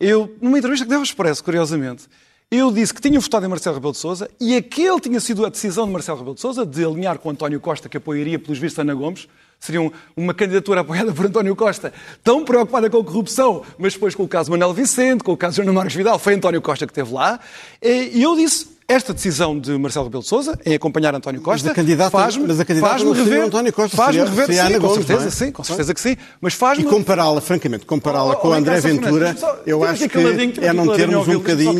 eu, 0.00 0.34
numa 0.40 0.58
entrevista 0.58 0.86
que 0.86 0.90
deu 0.90 0.98
ao 0.98 1.04
Expresso, 1.04 1.44
curiosamente, 1.44 2.08
eu 2.50 2.70
disse 2.70 2.94
que 2.94 3.00
tinha 3.00 3.18
votado 3.18 3.44
em 3.44 3.48
Marcelo 3.48 3.74
Rebelo 3.74 3.92
de 3.92 3.98
Sousa 3.98 4.30
e 4.40 4.54
aquele 4.54 5.00
tinha 5.00 5.18
sido 5.18 5.44
a 5.44 5.48
decisão 5.48 5.84
de 5.84 5.92
Marcelo 5.92 6.18
Rebelo 6.18 6.36
de 6.36 6.40
Sousa 6.40 6.64
de 6.64 6.84
alinhar 6.84 7.18
com 7.18 7.28
António 7.28 7.58
Costa, 7.58 7.88
que 7.88 7.96
apoiaria, 7.96 8.38
pelos 8.38 8.56
vistos, 8.58 8.78
Ana 8.78 8.94
Gomes, 8.94 9.26
seria 9.58 9.90
uma 10.16 10.32
candidatura 10.32 10.82
apoiada 10.82 11.12
por 11.12 11.26
António 11.26 11.56
Costa, 11.56 11.92
tão 12.22 12.44
preocupada 12.44 12.88
com 12.88 12.98
a 12.98 13.04
corrupção, 13.04 13.62
mas 13.76 13.94
depois 13.94 14.14
com 14.14 14.22
o 14.22 14.28
caso 14.28 14.52
Manuel 14.52 14.72
Vicente, 14.72 15.24
com 15.24 15.32
o 15.32 15.36
caso 15.36 15.56
Joana 15.56 15.72
Marques 15.72 15.96
Vidal, 15.96 16.20
foi 16.20 16.34
António 16.34 16.62
Costa 16.62 16.86
que 16.86 16.92
esteve 16.92 17.12
lá, 17.12 17.40
e 17.82 18.22
eu 18.22 18.36
disse, 18.36 18.76
esta 18.86 19.12
decisão 19.12 19.58
de 19.58 19.76
Marcelo 19.76 20.04
Rebelo 20.04 20.22
de 20.22 20.28
Sousa 20.28 20.56
em 20.64 20.74
acompanhar 20.74 21.12
António 21.16 21.40
Costa 21.40 21.74
faz-me 22.10 22.80
faz 22.80 23.02
rever 23.02 23.42
António 23.42 23.72
Costa 23.72 23.96
faz-me 23.96 24.22
rever 24.22 24.46
sim, 24.46 24.58
Ana 24.58 24.78
com 24.78 24.86
Gomes, 24.86 25.04
certeza 25.04 25.26
é? 25.26 25.30
sim, 25.32 25.50
com 25.50 25.64
certeza 25.64 25.92
que 25.92 26.00
sim, 26.00 26.16
mas 26.40 26.54
faz-me 26.54 26.84
e 26.84 26.86
compará-la, 26.86 27.40
francamente, 27.40 27.84
compará-la 27.84 28.34
oh, 28.34 28.36
com 28.36 28.48
oh, 28.50 28.52
André 28.52 28.78
Ventura, 28.78 29.36
eu 29.66 29.82
acho 29.82 30.08
que 30.08 30.18
é 30.64 30.72
não 30.72 30.94
termos 30.94 31.26
um 31.26 31.34
bocadinho 31.34 31.74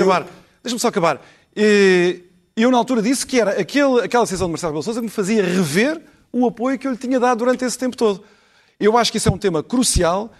Deixa-me 0.67 0.81
só 0.81 0.89
acabar. 0.89 1.25
Eu 2.57 2.73
na 2.73 2.77
altura 2.77 3.01
disse 3.01 3.25
que 3.25 3.41
era 3.41 3.53
aquele, 3.53 4.01
aquela 4.01 4.25
decisão 4.25 4.49
de 4.49 4.51
Marcelo 4.51 4.73
Rebelo 4.73 4.83
Sousa 4.83 4.99
que 4.99 5.05
me 5.05 5.11
fazia 5.11 5.45
rever 5.45 6.03
o 6.33 6.45
apoio 6.45 6.77
que 6.77 6.89
eu 6.89 6.91
lhe 6.91 6.97
tinha 6.97 7.21
dado 7.21 7.39
durante 7.39 7.65
esse 7.65 7.79
tempo 7.79 7.97
todo. 7.97 8.25
Eu 8.81 8.99
acho 8.99 9.13
que 9.13 9.19
isso 9.19 9.29
é 9.29 9.33
um 9.33 9.39
tema 9.39 9.63
crucial. 9.63 10.33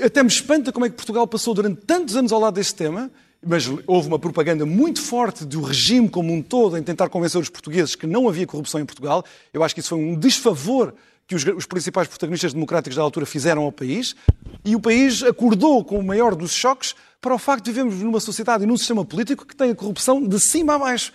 Até 0.00 0.22
me 0.22 0.28
espanta 0.28 0.70
como 0.70 0.86
é 0.86 0.88
que 0.88 0.94
Portugal 0.94 1.26
passou 1.26 1.54
durante 1.54 1.80
tantos 1.80 2.14
anos 2.14 2.30
ao 2.30 2.38
lado 2.38 2.54
deste 2.54 2.76
tema, 2.76 3.10
mas 3.44 3.68
houve 3.84 4.06
uma 4.06 4.18
propaganda 4.18 4.64
muito 4.64 5.02
forte 5.02 5.44
do 5.44 5.60
regime 5.60 6.08
como 6.08 6.32
um 6.32 6.40
todo 6.40 6.78
em 6.78 6.82
tentar 6.84 7.08
convencer 7.08 7.40
os 7.40 7.48
portugueses 7.48 7.96
que 7.96 8.06
não 8.06 8.28
havia 8.28 8.46
corrupção 8.46 8.80
em 8.80 8.86
Portugal. 8.86 9.24
Eu 9.52 9.64
acho 9.64 9.74
que 9.74 9.80
isso 9.80 9.88
foi 9.88 9.98
um 9.98 10.16
desfavor 10.16 10.94
que 11.26 11.34
os, 11.34 11.44
os 11.44 11.66
principais 11.66 12.06
protagonistas 12.06 12.52
democráticos 12.52 12.94
da 12.94 13.02
altura 13.02 13.26
fizeram 13.26 13.62
ao 13.62 13.72
país. 13.72 14.14
E 14.64 14.76
o 14.76 14.80
país 14.80 15.24
acordou 15.24 15.84
com 15.84 15.98
o 15.98 16.02
maior 16.04 16.36
dos 16.36 16.52
choques 16.52 16.94
para 17.24 17.34
o 17.34 17.38
facto 17.38 17.64
de 17.64 17.72
vivemos 17.72 17.94
numa 18.02 18.20
sociedade 18.20 18.64
e 18.64 18.66
num 18.66 18.76
sistema 18.76 19.02
político 19.02 19.46
que 19.46 19.56
tem 19.56 19.70
a 19.70 19.74
corrupção 19.74 20.22
de 20.22 20.38
cima 20.38 20.74
a 20.74 20.78
baixo. 20.78 21.10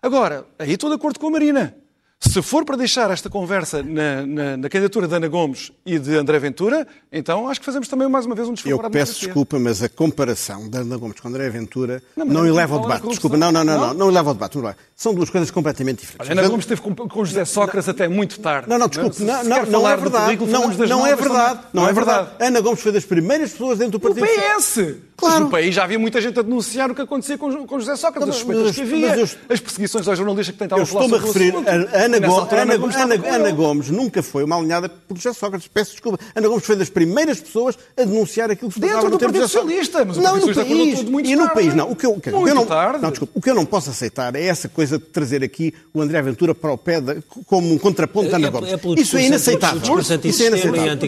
Agora, 0.00 0.46
aí 0.58 0.72
estou 0.72 0.88
de 0.88 0.96
acordo 0.96 1.20
com 1.20 1.26
a 1.26 1.30
Marina. 1.30 1.76
Se 2.22 2.42
for 2.42 2.66
para 2.66 2.76
deixar 2.76 3.10
esta 3.10 3.30
conversa 3.30 3.82
na, 3.82 4.26
na, 4.26 4.56
na, 4.58 4.68
candidatura 4.68 5.08
de 5.08 5.14
Ana 5.14 5.26
Gomes 5.26 5.72
e 5.86 5.98
de 5.98 6.16
André 6.16 6.38
Ventura, 6.38 6.86
então 7.10 7.48
acho 7.48 7.60
que 7.60 7.64
fazemos 7.64 7.88
também 7.88 8.08
mais 8.10 8.26
uma 8.26 8.34
vez 8.34 8.46
um 8.46 8.52
desfavor 8.52 8.84
Eu 8.84 8.90
peço 8.90 9.20
desculpa, 9.20 9.58
mas 9.58 9.82
a 9.82 9.88
comparação 9.88 10.68
de 10.68 10.76
Ana 10.76 10.98
Gomes 10.98 11.18
com 11.18 11.28
André 11.28 11.48
Ventura 11.48 12.02
não, 12.14 12.26
não 12.26 12.46
eleva 12.46 12.74
ao 12.74 12.82
debate. 12.82 13.08
Desculpa, 13.08 13.38
não, 13.38 13.50
não, 13.50 13.64
não, 13.64 13.78
não, 13.78 13.94
não 13.94 14.08
eleva 14.10 14.30
ao 14.30 14.34
debate. 14.34 14.58
São 14.94 15.14
duas 15.14 15.30
coisas 15.30 15.50
completamente 15.50 16.00
diferentes. 16.00 16.30
Olha, 16.30 16.40
Ana 16.40 16.48
Gomes 16.48 16.64
esteve 16.66 16.82
com, 16.82 16.94
com 16.94 17.24
José 17.24 17.46
Sócrates 17.46 17.88
até 17.88 18.06
muito 18.06 18.38
tarde. 18.40 18.68
Não, 18.68 18.78
não, 18.78 18.88
desculpe, 18.88 19.22
não, 19.22 19.42
não, 19.42 19.66
não, 19.66 19.88
é 19.88 19.96
verdade. 19.96 20.36
Não, 20.36 20.86
não 20.86 21.06
é 21.06 21.16
verdade. 21.16 21.60
Não 21.72 21.88
é 21.88 21.92
verdade. 21.92 22.28
Ana 22.38 22.60
Gomes 22.60 22.80
foi 22.80 22.92
das 22.92 23.04
primeiras 23.06 23.52
pessoas 23.52 23.78
dentro 23.78 23.98
do 23.98 24.00
Partido... 24.00 24.24
O 24.24 24.58
PS! 24.58 25.09
Claro. 25.20 25.44
no 25.44 25.50
país 25.50 25.74
já 25.74 25.84
havia 25.84 25.98
muita 25.98 26.20
gente 26.20 26.38
a 26.38 26.42
denunciar 26.42 26.90
o 26.90 26.94
que 26.94 27.02
acontecia 27.02 27.36
com, 27.36 27.66
com 27.66 27.78
José 27.78 27.96
Sócrates, 27.96 28.28
as 28.28 28.36
suspeitas 28.36 28.74
que 28.74 28.80
havia, 28.82 29.16
eu, 29.16 29.24
as 29.24 29.60
perseguições 29.60 30.08
aos 30.08 30.16
jornalistas 30.16 30.52
que 30.52 30.58
tentavam 30.58 30.86
falar 30.86 31.04
sobre 31.04 31.18
a 31.18 31.20
referir, 31.20 31.54
a 31.56 32.04
Ana, 32.04 32.18
Gomes, 32.18 32.52
Ana, 32.52 32.76
Gomes, 32.76 32.96
Ana, 32.96 33.14
Ana 33.28 33.50
Gomes 33.52 33.90
nunca 33.90 34.22
foi 34.22 34.44
uma 34.44 34.56
alinhada 34.56 34.88
por 34.88 35.16
José 35.16 35.32
Sócrates. 35.32 35.68
Peço 35.68 35.92
desculpa. 35.92 36.18
Ana 36.34 36.48
Gomes 36.48 36.64
foi 36.64 36.76
das 36.76 36.88
primeiras 36.88 37.40
pessoas 37.40 37.78
a 37.96 38.04
denunciar 38.04 38.50
aquilo 38.50 38.70
que 38.70 38.74
se 38.74 38.80
Dentro 38.80 39.10
do 39.10 39.18
Partido 39.18 39.42
Socialista, 39.42 40.04
mas 40.04 40.16
não, 40.16 40.36
no 40.36 40.54
país. 40.54 41.00
e 41.00 41.36
no 41.36 41.50
país, 41.50 41.74
não. 41.74 41.90
O 41.90 41.96
que 41.96 42.06
eu, 42.06 42.12
o 42.12 42.20
que, 42.20 42.30
eu 42.30 42.54
não, 42.54 42.66
não, 43.00 43.10
desculpa, 43.10 43.32
o 43.34 43.40
que 43.40 43.50
eu 43.50 43.54
não 43.54 43.64
posso 43.64 43.90
aceitar 43.90 44.34
é 44.34 44.44
essa 44.44 44.68
coisa 44.68 44.98
de 44.98 45.04
trazer 45.04 45.42
aqui 45.44 45.74
o 45.92 46.00
André 46.00 46.18
Aventura 46.18 46.54
para 46.54 46.72
o 46.72 46.78
pé 46.78 47.00
de, 47.00 47.22
como 47.46 47.72
um 47.72 47.78
contraponto 47.78 48.28
de 48.28 48.34
Ana 48.34 48.48
é 48.48 48.50
Gomes. 48.50 48.72
É, 48.72 49.00
Isso 49.00 49.16
é 49.16 49.26
inaceitável. 49.26 49.98
Isso 49.98 50.42
é 50.42 50.46
inaceitável. 50.46 50.98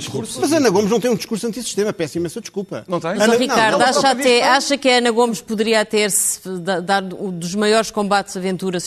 Mas 0.41 0.53
Ana 0.53 0.71
Gomes 0.71 0.91
não 0.91 1.01
tem 1.01 1.11
um 1.11 1.17
discurso 1.17 1.47
antissistema. 1.47 1.93
Peço 1.93 2.19
imensa 2.19 2.41
desculpa. 2.41 2.85
Não 2.89 3.01
tem? 3.01 3.11
Ana, 3.13 3.37
Ricardo, 3.37 3.79
acha, 4.07 4.21
até, 4.21 4.43
acha 4.43 4.79
que 4.79 4.89
a 4.89 4.99
Ana 4.99 5.11
Gomes 5.11 5.41
poderia 5.41 5.85
ter-se 5.85 6.41
dado 6.85 7.17
um 7.23 7.31
dos 7.31 7.55
maiores 7.55 7.91
combates 7.91 8.37
a 8.37 8.41
Ventura 8.41 8.79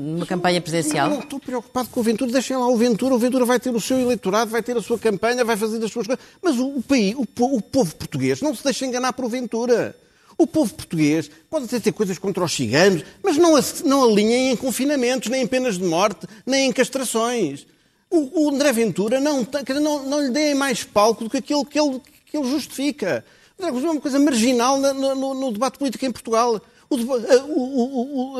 numa 0.00 0.26
campanha 0.26 0.60
presidencial? 0.60 1.10
Não, 1.10 1.20
estou 1.20 1.40
preocupado 1.40 1.88
com 1.88 2.00
o 2.00 2.02
Ventura. 2.02 2.30
Deixem 2.30 2.56
lá 2.56 2.68
o 2.68 2.76
Ventura. 2.76 3.14
O 3.14 3.18
Ventura 3.18 3.44
vai 3.44 3.58
ter 3.58 3.70
o 3.70 3.80
seu 3.80 3.98
eleitorado, 3.98 4.50
vai 4.50 4.62
ter 4.62 4.76
a 4.76 4.82
sua 4.82 4.98
campanha, 4.98 5.44
vai 5.44 5.56
fazer 5.56 5.82
as 5.84 5.90
suas 5.90 6.06
coisas. 6.06 6.24
Mas 6.42 6.56
o, 6.56 6.78
o 6.78 6.82
país, 6.82 7.14
o, 7.14 7.26
o 7.56 7.62
povo 7.62 7.94
português, 7.96 8.40
não 8.40 8.54
se 8.54 8.62
deixa 8.62 8.86
enganar 8.86 9.12
por 9.12 9.28
Ventura. 9.28 9.96
O 10.38 10.46
povo 10.46 10.74
português 10.74 11.30
pode 11.48 11.64
até 11.64 11.80
ter 11.80 11.92
coisas 11.92 12.18
contra 12.18 12.44
os 12.44 12.52
ciganos, 12.52 13.02
mas 13.22 13.38
não, 13.38 13.58
não 13.84 14.04
alinhem 14.04 14.50
em 14.52 14.56
confinamentos, 14.56 15.30
nem 15.30 15.42
em 15.42 15.46
penas 15.46 15.78
de 15.78 15.84
morte, 15.84 16.26
nem 16.44 16.68
em 16.68 16.72
castrações. 16.72 17.66
O, 18.10 18.44
o 18.44 18.50
André 18.50 18.72
Ventura 18.72 19.18
não, 19.18 19.46
não, 19.80 20.02
não 20.04 20.20
lhe 20.20 20.30
deem 20.30 20.54
mais 20.54 20.84
palco 20.84 21.24
do 21.24 21.30
que 21.30 21.38
aquilo 21.38 21.64
que 21.64 21.80
ele, 21.80 22.00
que 22.26 22.36
ele 22.36 22.50
justifica. 22.50 23.24
Ventura 23.58 23.84
é 23.84 23.90
uma 23.90 24.00
coisa 24.00 24.18
marginal 24.18 24.78
no, 24.78 25.14
no, 25.14 25.34
no 25.34 25.52
debate 25.52 25.78
político 25.78 26.04
em 26.04 26.12
Portugal. 26.12 26.60
O, 26.88 26.96
o, 26.96 28.34
o, 28.34 28.36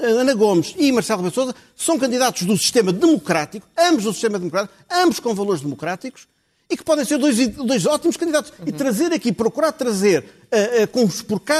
Ana 0.00 0.32
Gomes 0.34 0.74
e 0.78 0.90
Marcelo 0.90 1.22
Rebelo 1.22 1.34
Sousa 1.34 1.54
são 1.76 1.98
candidatos 1.98 2.42
do 2.42 2.56
sistema 2.56 2.92
democrático, 2.92 3.66
ambos 3.76 4.04
do 4.04 4.12
sistema 4.12 4.38
democrático, 4.38 4.74
ambos 4.90 5.20
com 5.20 5.34
valores 5.34 5.60
democráticos, 5.60 6.26
e 6.70 6.76
que 6.76 6.84
podem 6.84 7.04
ser 7.04 7.18
dois, 7.18 7.48
dois 7.48 7.84
ótimos 7.84 8.16
candidatos. 8.16 8.52
Uhum. 8.58 8.68
E 8.68 8.72
trazer 8.72 9.12
aqui, 9.12 9.32
procurar 9.32 9.72
trazer, 9.72 10.22
uh, 10.22 10.82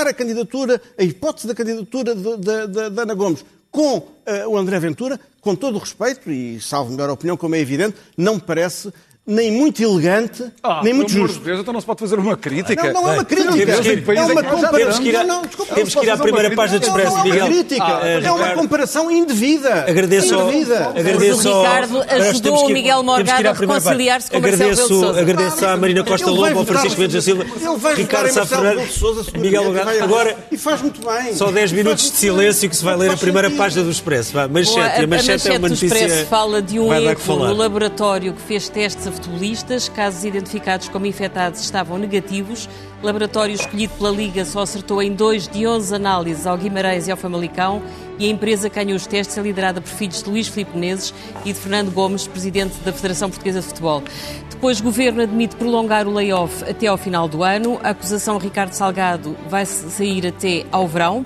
a 0.09 0.15
candidatura, 0.15 0.81
a 0.97 1.03
hipótese 1.03 1.49
da 1.49 1.55
candidatura 1.55 2.15
de 2.15 3.01
Ana 3.01 3.15
Gomes 3.15 3.45
com 3.71 4.03
o 4.49 4.57
André 4.57 4.79
Ventura, 4.81 5.19
com 5.41 5.55
todo 5.55 5.77
o 5.77 5.79
respeito, 5.79 6.31
e 6.31 6.61
salvo 6.61 6.91
melhor 6.91 7.11
opinião, 7.11 7.37
como 7.37 7.55
é 7.55 7.61
evidente, 7.61 7.97
não 8.17 8.35
me 8.35 8.41
parece 8.41 8.93
nem 9.31 9.53
muito 9.53 9.83
elegante, 9.83 10.45
ah, 10.63 10.81
nem 10.83 10.93
muito 10.93 11.13
justo. 11.13 11.41
Deus, 11.41 11.61
então 11.61 11.73
não 11.73 11.81
se 11.81 11.87
pode 11.87 12.01
fazer 12.01 12.19
uma 12.19 12.37
crítica. 12.37 12.93
Não, 12.93 13.03
não 13.03 13.13
é 13.13 13.15
uma 13.15 13.25
crítica. 13.25 13.53
Temos 13.53 13.81
que 13.81 13.93
ir, 13.93 14.17
é 14.17 14.23
uma 14.23 14.43
comparação. 14.43 14.79
Temos 14.79 14.99
que 14.99 15.09
ir, 15.09 15.17
a, 15.17 15.25
não, 15.25 15.43
desculpa, 15.43 15.75
temos 15.75 15.95
que 15.95 16.07
ir 16.07 16.11
à 16.11 16.17
primeira 16.17 16.51
página 16.55 16.79
do 16.81 16.87
Expresso, 16.87 17.23
Miguel. 17.23 17.35
Não 17.35 17.41
é 17.41 17.45
uma 17.45 17.49
crítica. 17.49 17.85
Ah, 17.85 18.09
é 18.09 18.33
uma 18.33 18.49
comparação 18.55 19.11
indevida. 19.11 19.85
Agradeço, 19.89 20.35
indevida. 20.35 20.93
Agradeço 20.97 21.49
o 21.49 21.63
Ricardo 21.63 22.03
ajudou 22.09 22.67
o 22.67 22.69
Miguel 22.71 23.03
Morgado 23.03 23.49
a 23.49 23.53
reconciliar-se 23.53 24.31
com 24.31 24.37
agradeço, 24.37 24.81
Marcelo 24.81 25.19
Agradeço 25.19 25.67
à 25.67 25.77
Marina 25.77 26.05
Costa 26.05 26.31
Lobo, 26.31 26.59
ao 26.59 26.65
Francisco 26.65 27.01
Mendes 27.01 27.15
da 27.15 27.23
Silva, 27.23 27.95
Ricardo 27.95 28.31
Sá 28.31 28.47
Fernandes, 28.47 29.01
Miguel 29.35 29.65
Morgado. 29.65 29.91
Agora, 30.03 30.37
e 30.51 30.57
faz 30.57 30.83
muito 30.83 31.01
bem. 31.07 31.35
Só 31.35 31.51
10 31.51 31.73
minutos 31.73 32.11
de 32.11 32.17
silêncio 32.17 32.69
que 32.69 32.77
se 32.77 32.85
vai 32.85 32.97
ler 32.97 33.11
a 33.11 33.17
primeira 33.17 33.51
página 33.51 33.85
do 33.85 33.91
Expresso. 33.91 34.33
Manchete. 34.49 35.05
A 35.05 35.07
manchete 35.07 35.49
é 35.49 35.59
uma 35.59 35.69
notícia... 35.69 36.27
fala 36.27 36.63
de 36.63 36.79
um 36.79 36.93
erro 36.93 37.37
no 37.37 37.55
laboratório 37.55 38.33
que 38.35 38.43
fez 38.43 38.69
testes 38.69 39.07
a 39.07 39.13
futebolistas. 39.21 39.89
Casos 39.89 40.25
identificados 40.25 40.89
como 40.89 41.07
infectados 41.07 41.61
estavam 41.61 41.99
negativos. 41.99 42.69
Laboratório 43.03 43.55
escolhido 43.55 43.95
pela 43.95 44.11
Liga 44.11 44.45
só 44.45 44.61
acertou 44.61 45.03
em 45.03 45.15
2 45.15 45.49
de 45.49 45.67
11 45.67 45.95
análises 45.95 46.47
ao 46.47 46.57
Guimarães 46.57 47.07
e 47.07 47.11
ao 47.11 47.17
Famalicão. 47.17 47.83
E 48.19 48.27
a 48.27 48.29
empresa 48.29 48.69
que 48.69 48.77
ganhou 48.77 48.97
os 48.97 49.07
testes 49.07 49.37
é 49.39 49.43
liderada 49.43 49.81
por 49.81 49.89
filhos 49.89 50.23
de 50.23 50.29
Luís 50.29 50.49
Filipe 50.49 50.75
Menezes 50.75 51.15
e 51.45 51.53
de 51.53 51.59
Fernando 51.59 51.91
Gomes, 51.91 52.27
presidente 52.27 52.77
da 52.85 52.93
Federação 52.93 53.31
Portuguesa 53.31 53.61
de 53.61 53.67
Futebol. 53.67 54.03
Depois, 54.51 54.81
o 54.81 54.83
Governo 54.83 55.23
admite 55.23 55.57
prolongar 55.57 56.07
o 56.07 56.13
layoff 56.13 56.65
até 56.65 56.87
ao 56.87 56.99
final 56.99 57.27
do 57.27 57.43
ano. 57.43 57.81
A 57.83 57.91
acusação 57.91 58.37
Ricardo 58.37 58.73
Salgado 58.73 59.35
vai 59.49 59.65
sair 59.65 60.27
até 60.27 60.67
ao 60.71 60.87
verão. 60.87 61.25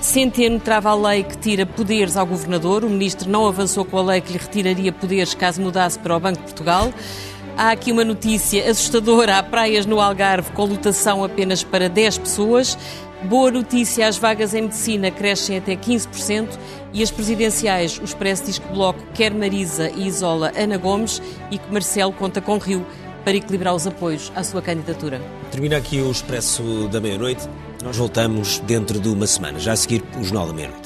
Centeno 0.00 0.60
trava 0.60 0.90
a 0.90 0.94
lei 0.94 1.24
que 1.24 1.36
tira 1.36 1.66
poderes 1.66 2.16
ao 2.16 2.24
Governador. 2.24 2.84
O 2.84 2.88
Ministro 2.88 3.28
não 3.28 3.48
avançou 3.48 3.84
com 3.84 3.98
a 3.98 4.02
lei 4.02 4.20
que 4.20 4.32
lhe 4.32 4.38
retiraria 4.38 4.92
poderes 4.92 5.34
caso 5.34 5.60
mudasse 5.60 5.98
para 5.98 6.16
o 6.16 6.20
Banco 6.20 6.38
de 6.38 6.44
Portugal. 6.44 6.92
Há 7.56 7.70
aqui 7.70 7.90
uma 7.90 8.04
notícia 8.04 8.70
assustadora: 8.70 9.38
há 9.38 9.42
praias 9.42 9.86
no 9.86 9.98
Algarve 9.98 10.52
com 10.52 10.66
lotação 10.66 11.24
apenas 11.24 11.64
para 11.64 11.88
10 11.88 12.18
pessoas. 12.18 12.76
Boa 13.24 13.50
notícia: 13.50 14.06
as 14.06 14.18
vagas 14.18 14.52
em 14.52 14.62
medicina 14.62 15.10
crescem 15.10 15.56
até 15.56 15.74
15% 15.74 16.48
e 16.92 17.02
as 17.02 17.10
presidenciais, 17.10 17.98
o 17.98 18.04
Expresso 18.04 18.44
diz 18.44 18.58
que 18.58 18.68
o 18.68 18.74
Bloco 18.74 19.02
quer 19.14 19.32
Marisa 19.32 19.90
e 19.90 20.06
isola 20.06 20.52
Ana 20.54 20.76
Gomes 20.76 21.22
e 21.50 21.56
que 21.56 21.72
Marcelo 21.72 22.12
conta 22.12 22.42
com 22.42 22.58
Rio 22.58 22.84
para 23.24 23.34
equilibrar 23.36 23.74
os 23.74 23.86
apoios 23.86 24.30
à 24.36 24.44
sua 24.44 24.60
candidatura. 24.60 25.20
Termina 25.50 25.78
aqui 25.78 26.00
o 26.00 26.10
Expresso 26.10 26.88
da 26.88 27.00
Meia-Noite. 27.00 27.48
Nós 27.82 27.96
voltamos 27.96 28.58
dentro 28.60 29.00
de 29.00 29.08
uma 29.08 29.26
semana, 29.26 29.58
já 29.58 29.72
a 29.72 29.76
seguir 29.76 30.04
o 30.18 30.22
Jornal 30.22 30.48
da 30.48 30.52
Meia-Noite. 30.52 30.85